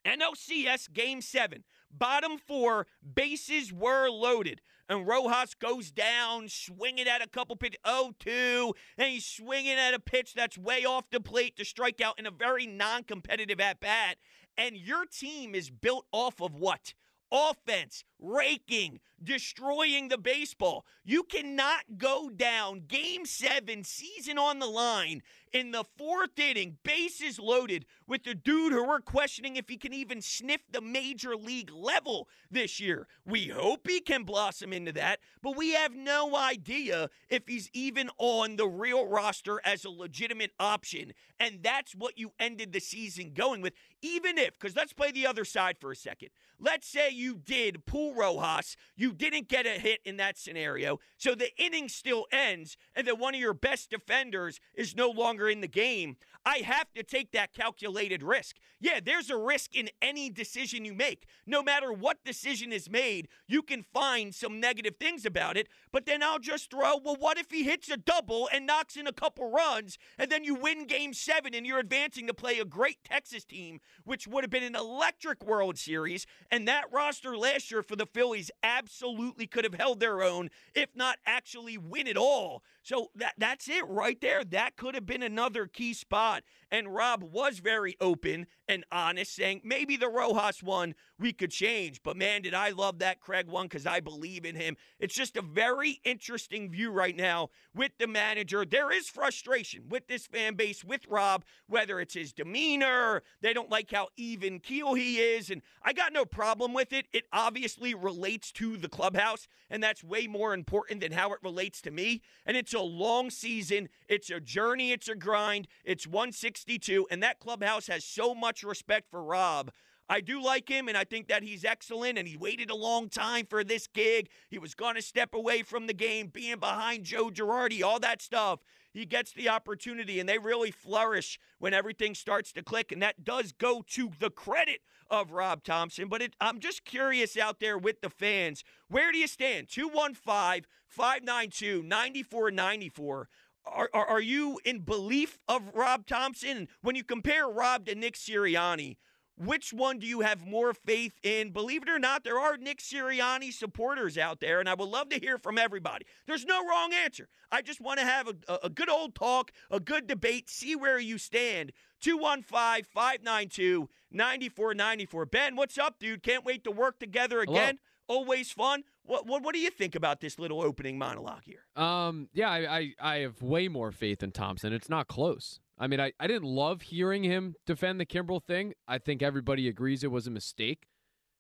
NLCS 0.06 0.92
Game 0.94 1.22
7, 1.22 1.64
bottom 1.92 2.38
four, 2.38 2.88
bases 3.16 3.72
were 3.72 4.10
loaded. 4.10 4.62
And 4.90 5.08
Rojas 5.08 5.54
goes 5.54 5.90
down, 5.90 6.50
swinging 6.50 7.08
at 7.08 7.24
a 7.24 7.30
couple 7.30 7.56
pitch, 7.56 7.78
0 7.88 8.12
2, 8.20 8.74
and 8.98 9.10
he's 9.10 9.26
swinging 9.26 9.78
at 9.78 9.94
a 9.94 10.00
pitch 10.00 10.34
that's 10.34 10.58
way 10.58 10.84
off 10.84 11.10
the 11.10 11.22
plate 11.22 11.56
to 11.58 11.66
strike 11.66 12.02
out 12.02 12.20
in 12.20 12.26
a 12.26 12.32
very 12.32 12.66
non 12.68 13.04
competitive 13.04 13.62
at 13.62 13.80
bat. 13.80 14.18
And 14.58 14.76
your 14.76 15.06
team 15.06 15.56
is 15.56 15.70
built 15.70 16.06
off 16.12 16.42
of 16.42 16.56
what? 16.56 16.94
Offense, 17.32 18.04
raking, 18.22 19.00
destroying 19.22 20.08
the 20.08 20.18
baseball. 20.18 20.86
You 21.04 21.24
cannot 21.24 21.98
go 21.98 22.30
down 22.30 22.84
game 22.88 23.26
seven, 23.26 23.84
season 23.84 24.38
on 24.38 24.60
the 24.60 24.68
line, 24.68 25.24
in 25.52 25.72
the 25.72 25.84
fourth 25.98 26.40
inning, 26.40 26.78
bases 26.84 27.38
loaded, 27.38 27.86
with 28.08 28.24
the 28.24 28.34
dude 28.34 28.72
who 28.72 28.88
we're 28.88 29.02
questioning 29.02 29.58
if 29.58 29.68
he 29.68 29.76
can 29.76 29.94
even 29.94 30.22
sniff 30.22 30.62
the 30.72 30.80
major 30.80 31.36
league 31.36 31.72
level 31.74 32.30
this 32.50 32.80
year. 32.80 33.08
We 33.26 33.48
hope 33.48 33.88
he 33.88 34.00
can 34.00 34.24
blossom 34.24 34.72
into 34.72 34.94
that, 34.94 35.20
but 35.42 35.58
we 35.58 35.74
have 35.74 35.94
no 35.94 36.36
idea 36.38 37.10
if 37.30 37.48
he's 37.48 37.70
even 37.74 38.10
on 38.18 38.56
the 38.56 38.68
real 38.68 39.06
roster 39.08 39.60
as 39.66 39.84
a 39.84 39.90
legitimate 39.90 40.52
option. 40.60 41.14
And 41.40 41.60
that's 41.62 41.94
what 41.96 42.18
you 42.18 42.32
ended 42.40 42.72
the 42.72 42.80
season 42.80 43.32
going 43.34 43.62
with, 43.62 43.74
even 44.02 44.38
if, 44.38 44.58
because 44.58 44.76
let's 44.76 44.94
play 44.94 45.12
the 45.12 45.28
other 45.28 45.44
side 45.44 45.78
for 45.80 45.92
a 45.92 45.96
second. 45.96 46.30
Let's 46.60 46.88
say 46.88 47.10
you 47.10 47.36
did 47.36 47.86
pull 47.86 48.11
Rojas, 48.14 48.76
you 48.96 49.14
didn't 49.14 49.48
get 49.48 49.66
a 49.66 49.72
hit 49.72 50.00
in 50.06 50.18
that 50.18 50.38
scenario, 50.38 51.00
so 51.18 51.36
the 51.36 51.50
inning 51.58 51.90
still 51.90 52.26
ends, 52.32 52.78
and 52.96 53.08
then 53.08 53.20
one 53.20 53.34
of 53.36 53.40
your 53.40 53.54
best 53.54 53.90
defenders 53.90 54.60
is 54.74 54.96
no 54.96 55.10
longer 55.10 55.50
in 55.50 55.62
the 55.62 55.68
game. 55.68 56.18
I 56.46 56.58
have 56.58 56.92
to 56.94 57.04
take 57.04 57.32
that 57.32 57.54
calculated 57.54 58.24
risk. 58.24 58.58
Yeah, 58.80 59.00
there's 59.04 59.30
a 59.30 59.38
risk 59.38 59.76
in 59.76 59.90
any 60.02 60.30
decision 60.30 60.86
you 60.86 60.94
make. 60.94 61.28
No 61.46 61.62
matter 61.62 61.94
what 61.94 62.24
decision 62.26 62.72
is 62.72 62.90
made, 62.90 63.28
you 63.48 63.62
can 63.62 63.86
find 63.94 64.34
some 64.34 64.60
negative 64.60 64.96
things 65.00 65.26
about 65.26 65.56
it, 65.56 65.68
but 65.92 66.06
then 66.06 66.24
I'll 66.24 66.40
just 66.40 66.72
throw, 66.72 66.98
well, 66.98 67.16
what 67.18 67.38
if 67.38 67.52
he 67.52 67.64
hits 67.64 67.90
a 67.90 67.98
double 67.98 68.50
and 68.52 68.66
knocks 68.66 68.96
in 68.96 69.08
a 69.08 69.14
couple 69.14 69.50
runs, 69.52 69.98
and 70.18 70.32
then 70.32 70.44
you 70.44 70.56
win 70.56 70.86
game 70.88 71.14
seven 71.14 71.54
and 71.54 71.66
you're 71.66 71.80
advancing 71.80 72.28
to 72.28 72.34
play 72.34 72.60
a 72.60 72.66
great 72.66 73.04
Texas 73.04 73.44
team, 73.44 73.80
which 74.04 74.28
would 74.28 74.44
have 74.44 74.52
been 74.52 74.64
an 74.64 74.76
electric 74.76 75.44
World 75.44 75.78
Series, 75.78 76.26
and 76.50 76.68
that 76.68 76.92
roster 76.92 77.38
last 77.38 77.72
year 77.72 77.84
for 77.84 77.96
the 77.96 78.06
Phillies 78.06 78.52
absolutely 78.64 79.48
could 79.48 79.64
have 79.64 79.76
held 79.76 80.00
their 80.00 80.22
own, 80.22 80.50
if 80.74 80.96
not 80.96 81.18
actually 81.26 81.78
win 81.78 82.08
it 82.08 82.18
all. 82.18 82.64
So 82.84 83.12
that 83.16 83.34
that's 83.38 83.70
it 83.70 83.88
right 83.88 84.20
there. 84.22 84.44
That 84.44 84.76
could 84.76 84.96
have 84.96 85.06
been 85.06 85.24
another 85.24 85.68
key 85.68 85.94
spot. 85.94 86.44
And 86.72 86.94
Rob 86.94 87.24
was 87.24 87.60
very 87.60 87.98
open 88.00 88.48
and 88.68 88.86
honest, 88.92 89.36
saying 89.36 89.62
maybe 89.64 89.98
the 89.98 90.08
Rojas 90.08 90.64
one 90.64 90.96
we 91.20 91.34
could 91.34 91.52
change. 91.52 92.02
But 92.02 92.16
man, 92.16 92.42
did 92.42 92.54
I 92.54 92.70
love 92.70 93.00
that 93.00 93.20
Craig 93.20 93.48
one 93.48 93.66
because 93.66 93.86
I 93.86 94.00
believe 94.00 94.46
in 94.46 94.56
him. 94.56 94.78
It's 95.00 95.14
just 95.14 95.36
a 95.36 95.42
very 95.42 96.00
interesting 96.04 96.72
view 96.72 96.92
right 96.92 97.16
now 97.16 97.50
with 97.76 97.92
the 98.00 98.08
manager. 98.08 98.66
There 98.66 98.92
is 98.92 99.10
frustration 99.10 99.84
with 99.90 100.08
this 100.08 100.26
fan 100.26 100.56
base, 100.56 100.84
with 100.84 101.06
Rob, 101.10 101.44
whether 101.68 102.00
it's 102.00 102.14
his 102.14 102.34
demeanor, 102.34 103.22
they 103.42 103.54
don't 103.54 103.70
like 103.70 103.92
how 103.92 104.08
even 104.16 104.60
keel 104.60 104.94
he 104.94 105.18
is. 105.18 105.50
And 105.50 105.62
I 105.84 105.94
got 105.94 106.14
no 106.14 106.26
problem 106.26 106.74
with 106.74 106.94
it. 106.94 107.08
It 107.12 107.26
obviously 107.34 107.94
relates 107.94 108.52
to 108.54 108.78
the 108.78 108.90
clubhouse, 108.90 109.48
and 109.70 109.84
that's 109.84 110.04
way 110.04 110.28
more 110.28 110.54
important 110.54 111.02
than 111.02 111.12
how 111.12 111.34
it 111.34 111.40
relates 111.44 111.82
to 111.82 111.92
me. 111.92 112.22
And 112.46 112.56
it's 112.56 112.71
a 112.74 112.82
long 112.82 113.30
season, 113.30 113.90
it's 114.08 114.30
a 114.30 114.40
journey, 114.40 114.92
it's 114.92 115.08
a 115.08 115.16
grind. 115.16 115.68
It's 115.84 116.08
162, 116.08 117.08
and 117.10 117.22
that 117.24 117.40
clubhouse 117.40 117.88
has 117.88 118.04
so 118.04 118.34
much 118.34 118.64
respect 118.64 119.10
for 119.10 119.24
Rob. 119.24 119.72
I 120.10 120.20
do 120.20 120.44
like 120.44 120.68
him, 120.68 120.90
and 120.90 120.98
I 120.98 121.06
think 121.06 121.30
that 121.30 121.42
he's 121.42 121.64
excellent, 121.64 122.18
and 122.18 122.28
he 122.28 122.36
waited 122.36 122.70
a 122.70 122.76
long 122.76 123.08
time 123.08 123.46
for 123.46 123.64
this 123.64 123.88
gig. 123.88 124.28
He 124.50 124.60
was 124.60 124.76
going 124.76 124.96
to 124.96 125.02
step 125.02 125.34
away 125.34 125.64
from 125.64 125.88
the 125.88 125.94
game, 125.94 126.28
being 126.28 126.60
behind 126.60 127.06
Joe 127.06 127.30
Girardi, 127.30 127.82
all 127.82 128.00
that 128.02 128.22
stuff. 128.22 128.60
He 128.94 129.06
gets 129.06 129.32
the 129.32 129.50
opportunity, 129.50 130.20
and 130.20 130.28
they 130.28 130.38
really 130.38 130.72
flourish 130.72 131.40
when 131.60 131.74
everything 131.74 132.14
starts 132.14 132.52
to 132.54 132.64
click, 132.64 132.92
and 132.92 133.02
that 133.02 133.24
does 133.24 133.52
go 133.52 133.84
to 133.92 134.12
the 134.20 134.30
credit 134.30 134.82
of 135.10 135.32
Rob 135.32 135.64
Thomson. 135.64 136.08
But 136.08 136.22
it, 136.22 136.36
I'm 136.42 136.60
just 136.60 136.84
curious 136.84 137.38
out 137.38 137.60
there 137.60 137.78
with 137.78 138.02
the 138.02 138.10
fans. 138.10 138.64
Where 138.90 139.12
do 139.12 139.18
you 139.18 139.28
stand? 139.28 139.70
215 139.70 140.66
592 140.88 141.84
9494. 141.84 143.30
Are, 143.64 143.90
are, 143.94 144.06
are, 144.08 144.22
you 144.22 144.60
in 144.66 144.80
belief 144.80 145.38
of 145.48 145.76
Rob 145.76 146.08
Thomson? 146.08 146.68
When 146.82 146.96
you 146.96 147.04
compare 147.04 147.48
Rob 147.48 147.86
to 147.86 147.96
Nick 147.96 148.16
Sirianni, 148.16 148.98
which 149.38 149.74
one 149.74 150.00
do 150.00 150.06
you 150.06 150.22
have 150.22 150.46
more 150.46 150.74
faith 150.74 151.14
in? 151.24 151.52
Believe 151.52 151.84
it 151.84 151.90
or 151.90 152.00
not, 152.00 152.24
there 152.24 152.40
are 152.40 152.58
Nick 152.58 152.80
Sirianni 152.80 153.52
supporters 153.52 154.18
out 154.18 154.40
there, 154.40 154.60
and 154.60 154.70
I 154.70 154.74
would 154.76 154.90
love 154.90 155.10
to 155.10 155.20
hear 155.20 155.38
from 155.38 155.58
everybody. 155.58 156.06
There's 156.28 156.46
no 156.46 156.66
wrong 156.68 156.94
answer. 156.94 157.28
I 157.52 157.62
just 157.62 157.82
want 157.82 158.00
to 158.00 158.06
have 158.06 158.28
a, 158.28 158.60
a 158.64 158.70
good 158.70 158.90
old 158.90 159.16
talk, 159.16 159.52
a 159.70 159.80
good 159.80 160.08
debate, 160.08 160.50
see 160.50 160.76
where 160.76 161.00
you 161.00 161.18
stand. 161.18 161.72
215 162.02 162.86
592 162.94 163.90
9494. 164.12 165.26
Ben, 165.28 165.56
what's 165.56 165.78
up, 165.78 166.00
dude? 166.00 166.24
Can't 166.24 166.46
wait 166.46 166.64
to 166.64 166.72
work 166.72 167.00
together 167.00 167.42
again. 167.42 167.80
Hello. 168.08 168.22
Always 168.22 168.52
fun. 168.52 168.84
What, 169.04 169.26
what 169.26 169.42
what 169.44 169.54
do 169.54 169.60
you 169.60 169.70
think 169.70 169.96
about 169.96 170.20
this 170.20 170.38
little 170.38 170.62
opening 170.62 170.98
monologue 170.98 171.44
here? 171.46 171.66
Um, 171.76 172.28
yeah, 172.34 172.50
I, 172.50 172.78
I, 172.78 172.94
I 173.00 173.16
have 173.20 173.42
way 173.42 173.68
more 173.68 173.92
faith 173.92 174.22
in 174.22 174.32
Thomson. 174.32 174.74
It's 174.74 174.90
not 174.90 175.08
close. 175.08 175.60
I 175.82 175.88
mean, 175.88 176.00
I, 176.00 176.12
I 176.20 176.28
didn't 176.28 176.48
love 176.48 176.84
hearing 176.84 177.24
him 177.24 177.56
defend 177.66 178.00
the 178.00 178.06
Kimbrel 178.06 178.42
thing. 178.42 178.74
I 178.88 179.00
think 179.00 179.24
everybody 179.24 179.68
agrees 179.68 180.04
it 180.04 180.12
was 180.12 180.28
a 180.28 180.32
mistake. 180.32 180.88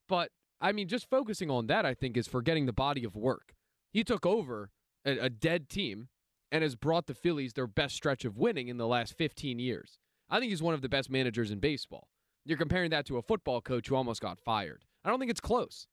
But 0.09 0.31
I 0.59 0.71
mean, 0.71 0.87
just 0.87 1.07
focusing 1.07 1.51
on 1.51 1.67
that, 1.67 1.85
I 1.85 1.93
think, 1.93 2.17
is 2.17 2.27
forgetting 2.27 2.65
the 2.65 2.73
body 2.73 3.03
of 3.03 3.15
work. 3.15 3.53
He 3.93 4.03
took 4.03 4.25
over 4.25 4.71
a, 5.05 5.11
a 5.19 5.29
dead 5.29 5.69
team 5.69 6.07
and 6.51 6.63
has 6.63 6.75
brought 6.75 7.05
the 7.05 7.13
Phillies 7.13 7.53
their 7.53 7.67
best 7.67 7.95
stretch 7.95 8.25
of 8.25 8.35
winning 8.35 8.67
in 8.67 8.77
the 8.77 8.87
last 8.87 9.15
15 9.15 9.59
years. 9.59 9.99
I 10.27 10.39
think 10.39 10.49
he's 10.49 10.63
one 10.63 10.73
of 10.73 10.81
the 10.81 10.89
best 10.89 11.11
managers 11.11 11.51
in 11.51 11.59
baseball. 11.59 12.07
You're 12.43 12.57
comparing 12.57 12.89
that 12.89 13.05
to 13.05 13.17
a 13.17 13.21
football 13.21 13.61
coach 13.61 13.89
who 13.89 13.95
almost 13.95 14.21
got 14.21 14.39
fired. 14.39 14.85
I 15.05 15.09
don't 15.09 15.19
think 15.19 15.29
it's 15.29 15.39
close. 15.39 15.85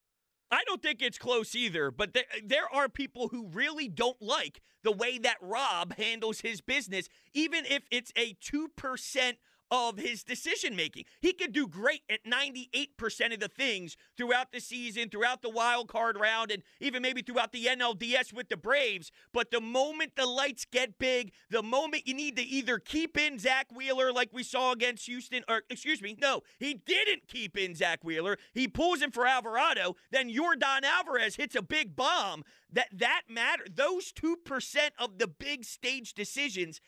I 0.51 0.65
don't 0.65 0.83
think 0.83 1.03
it's 1.03 1.19
close 1.19 1.55
either, 1.55 1.91
but 1.91 2.15
there, 2.15 2.25
there 2.45 2.73
are 2.73 2.89
people 2.89 3.29
who 3.29 3.49
really 3.49 3.89
don't 3.89 4.21
like 4.23 4.61
the 4.83 4.93
way 4.93 5.19
that 5.19 5.37
Rob 5.43 5.95
handles 5.97 6.41
his 6.41 6.61
business, 6.61 7.09
even 7.35 7.65
if 7.67 7.83
it's 7.91 8.13
a 8.17 8.35
2% 8.35 9.33
of 9.71 9.99
his 9.99 10.23
decision 10.23 10.75
making. 10.75 11.05
He 11.21 11.33
could 11.33 11.53
do 11.53 11.67
great 11.67 12.03
at 12.11 12.25
98% 12.25 13.35
of 13.35 13.41
the 13.41 13.49
things 13.49 13.97
throughout 14.17 14.53
the 14.53 14.61
season, 14.61 15.09
throughout 15.09 15.43
the 15.43 15.51
wild 15.51 15.89
card 15.89 16.19
round, 16.19 16.51
and 16.51 16.63
even 16.81 17.03
maybe 17.03 17.23
throughout 17.23 17.53
the 17.53 17.67
NLDS 17.67 18.33
with 18.33 18.49
the 18.49 18.57
Braves. 18.57 19.11
But 19.33 19.51
the 19.51 19.61
moment 19.61 20.13
the 20.17 20.27
lights 20.27 20.65
get 20.65 20.99
big, 20.99 21.33
the 21.51 21.63
moment 21.63 22.07
you 22.07 22.15
need 22.15 22.37
to 22.37 22.43
either 22.43 22.79
keep 22.79 23.19
in 23.19 23.39
Zach 23.39 23.67
Wheeler 23.75 24.13
like 24.13 24.31
we 24.33 24.43
saw 24.43 24.73
against 24.73 25.07
Houston, 25.07 25.43
or 25.49 25.63
excuse 25.69 26.01
me, 26.01 26.17
no, 26.21 26.43
he 26.59 26.75
didn't 26.75 27.29
keep 27.29 27.57
in 27.57 27.75
Zach 27.75 28.03
Wheeler. 28.03 28.39
He 28.55 28.69
pulls 28.69 29.03
him 29.03 29.11
for 29.11 29.27
Alvarado. 29.27 29.97
Then 30.11 30.31
Yordan 30.31 30.83
Alvarez 30.85 31.37
hits 31.37 31.55
a 31.55 31.63
big 31.63 31.95
bomb. 31.95 32.45
That 32.71 32.89
that 32.93 33.23
matter. 33.29 33.65
Those 33.73 34.13
two 34.13 34.37
percent 34.37 34.95
of 34.99 35.19
the 35.19 35.29
big 35.29 35.65
stage 35.65 36.15
decisions 36.15 36.81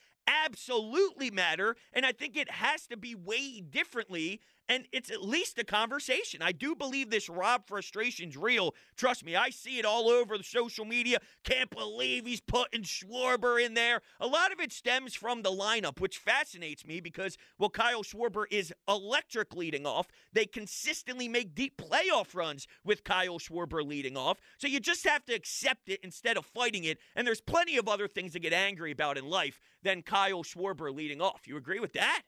absolutely 0.45 1.31
matter. 1.31 1.77
And 1.93 2.07
I 2.07 2.13
think 2.13 2.37
it 2.37 2.51
has 2.51 2.87
to 2.87 2.97
be 2.97 3.15
weighed 3.15 3.71
differently 3.71 4.41
and 4.71 4.87
it's 4.93 5.11
at 5.11 5.21
least 5.21 5.59
a 5.59 5.65
conversation. 5.65 6.43
I 6.43 6.53
do 6.53 6.77
believe 6.77 7.11
this 7.11 7.29
Rob 7.29 7.67
frustration's 7.67 8.37
real. 8.37 8.77
Trust 8.97 9.25
me, 9.25 9.35
I 9.35 9.51
see 9.51 9.81
it 9.81 9.85
all 9.85 10.09
over 10.09 10.39
the 10.39 10.45
social 10.45 10.85
media. 10.85 11.19
Can't 11.43 11.69
believe 11.71 12.25
he's 12.25 12.41
putting 12.41 12.85
Schwarber 12.85 13.61
in 13.61 13.75
there. 13.75 14.01
A 14.21 14.29
lot 14.29 14.53
of 14.53 14.61
it 14.61 14.73
stems 14.73 15.13
from 15.13 15.43
the 15.43 15.51
lineup, 15.51 15.99
which 15.99 16.19
fascinates 16.19 16.87
me 16.87 17.01
because, 17.01 17.37
well, 17.59 17.69
Kyle 17.69 18.05
Schwarber 18.05 18.45
is 18.49 18.73
electric 18.87 19.57
leading 19.57 19.87
off. 19.87 20.07
They 20.33 20.47
consistently 20.47 21.27
make 21.27 21.53
deep 21.53 21.77
playoff 21.77 22.37
runs 22.37 22.69
with 22.85 23.03
Kyle 23.03 23.41
Schwarber 23.41 23.85
leading 23.85 24.17
off. 24.17 24.39
So 24.59 24.69
you 24.69 24.79
just 24.79 25.05
have 25.05 25.25
to 25.25 25.35
accept 25.35 25.89
it 25.89 25.99
instead 26.05 26.37
of 26.37 26.47
fighting 26.47 26.85
it. 26.85 26.99
And 27.17 27.27
there's 27.27 27.41
plenty 27.41 27.77
of 27.77 27.89
other 27.89 28.07
things 28.07 28.35
to 28.35 28.39
get 28.39 28.53
angry 28.53 28.93
about 28.93 29.19
in 29.19 29.29
life 29.29 29.59
than 29.83 30.03
Kyle 30.03 30.45
Schwarber 30.45 30.95
leading 30.95 31.21
off. 31.21 31.49
You 31.49 31.57
agree 31.57 31.81
with 31.81 31.95
that? 31.95 32.23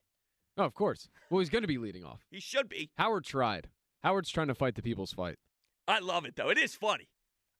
Oh, 0.56 0.64
of 0.64 0.74
course. 0.74 1.08
Well, 1.30 1.40
he's 1.40 1.50
going 1.50 1.62
to 1.62 1.68
be 1.68 1.78
leading 1.78 2.04
off. 2.04 2.20
He 2.30 2.40
should 2.40 2.68
be. 2.68 2.90
Howard 2.98 3.24
tried. 3.24 3.68
Howard's 4.02 4.30
trying 4.30 4.48
to 4.48 4.54
fight 4.54 4.74
the 4.74 4.82
people's 4.82 5.12
fight. 5.12 5.36
I 5.88 5.98
love 5.98 6.24
it, 6.24 6.36
though. 6.36 6.50
It 6.50 6.58
is 6.58 6.74
funny. 6.74 7.08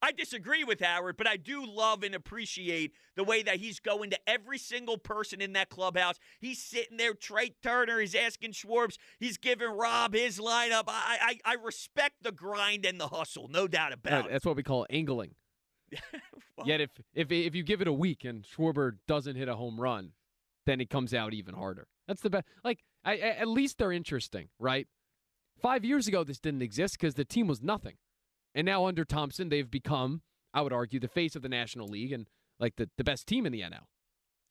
I 0.05 0.11
disagree 0.11 0.65
with 0.65 0.81
Howard, 0.81 1.17
but 1.17 1.29
I 1.29 1.37
do 1.37 1.65
love 1.65 2.03
and 2.03 2.13
appreciate 2.13 2.93
the 3.15 3.23
way 3.23 3.45
that 3.45 3.59
he's 3.59 3.79
going 3.79 4.11
to 4.11 4.19
every 4.29 4.59
single 4.59 4.99
person 4.99 5.41
in 5.41 5.53
that 5.53 5.69
clubhouse. 5.69 6.17
He's 6.41 6.61
sitting 6.61 6.97
there, 6.97 7.15
Trea 7.15 7.55
Turner, 7.63 8.01
he's 8.01 8.17
asking 8.17 8.53
Schwarbs, 8.53 8.99
he's 9.21 9.39
giving 9.39 9.71
Rob 9.71 10.13
his 10.15 10.41
lineup. 10.41 10.85
I, 10.89 11.39
I, 11.45 11.53
I 11.53 11.55
respect 11.55 12.17
the 12.23 12.33
grind 12.33 12.85
and 12.85 13.01
the 13.01 13.07
hustle, 13.07 13.47
no 13.49 13.69
doubt 13.69 13.93
about 13.93 14.27
it. 14.27 14.33
That's 14.33 14.45
what 14.45 14.57
we 14.57 14.65
call 14.65 14.87
angling. 14.91 15.37
well, 16.57 16.67
Yet 16.67 16.81
if, 16.81 16.91
if 17.15 17.31
if 17.31 17.55
you 17.55 17.63
give 17.63 17.81
it 17.81 17.87
a 17.87 17.93
week 17.93 18.25
and 18.25 18.45
Schwarber 18.45 18.97
doesn't 19.07 19.37
hit 19.37 19.49
a 19.49 19.55
home 19.55 19.81
run, 19.81 20.11
then 20.67 20.81
it 20.81 20.91
comes 20.91 21.13
out 21.15 21.35
even 21.35 21.55
harder. 21.55 21.87
That's 22.07 22.21
the 22.21 22.31
best. 22.31 22.47
Like, 22.65 22.81
I, 23.05 23.17
at 23.19 23.49
least 23.49 23.79
they're 23.79 23.93
interesting, 23.93 24.49
right? 24.59 24.87
Five 25.61 25.85
years 25.85 26.09
ago, 26.09 26.25
this 26.25 26.39
didn't 26.39 26.63
exist 26.63 26.99
because 26.99 27.15
the 27.15 27.25
team 27.25 27.47
was 27.47 27.63
nothing. 27.63 27.95
And 28.55 28.67
now 28.67 28.87
under 28.87 29.05
Thomson, 29.05 29.49
they've 29.49 29.71
become, 29.71 30.23
I 30.53 30.61
would 30.63 30.73
argue, 30.73 31.01
the 31.01 31.09
face 31.09 31.37
of 31.37 31.43
the 31.43 31.49
National 31.49 31.89
League 31.89 32.13
and 32.13 32.27
like 32.59 32.77
the, 32.77 32.89
the 32.97 33.05
best 33.05 33.27
team 33.27 33.47
in 33.47 33.53
the 33.53 33.61
NL. 33.61 33.87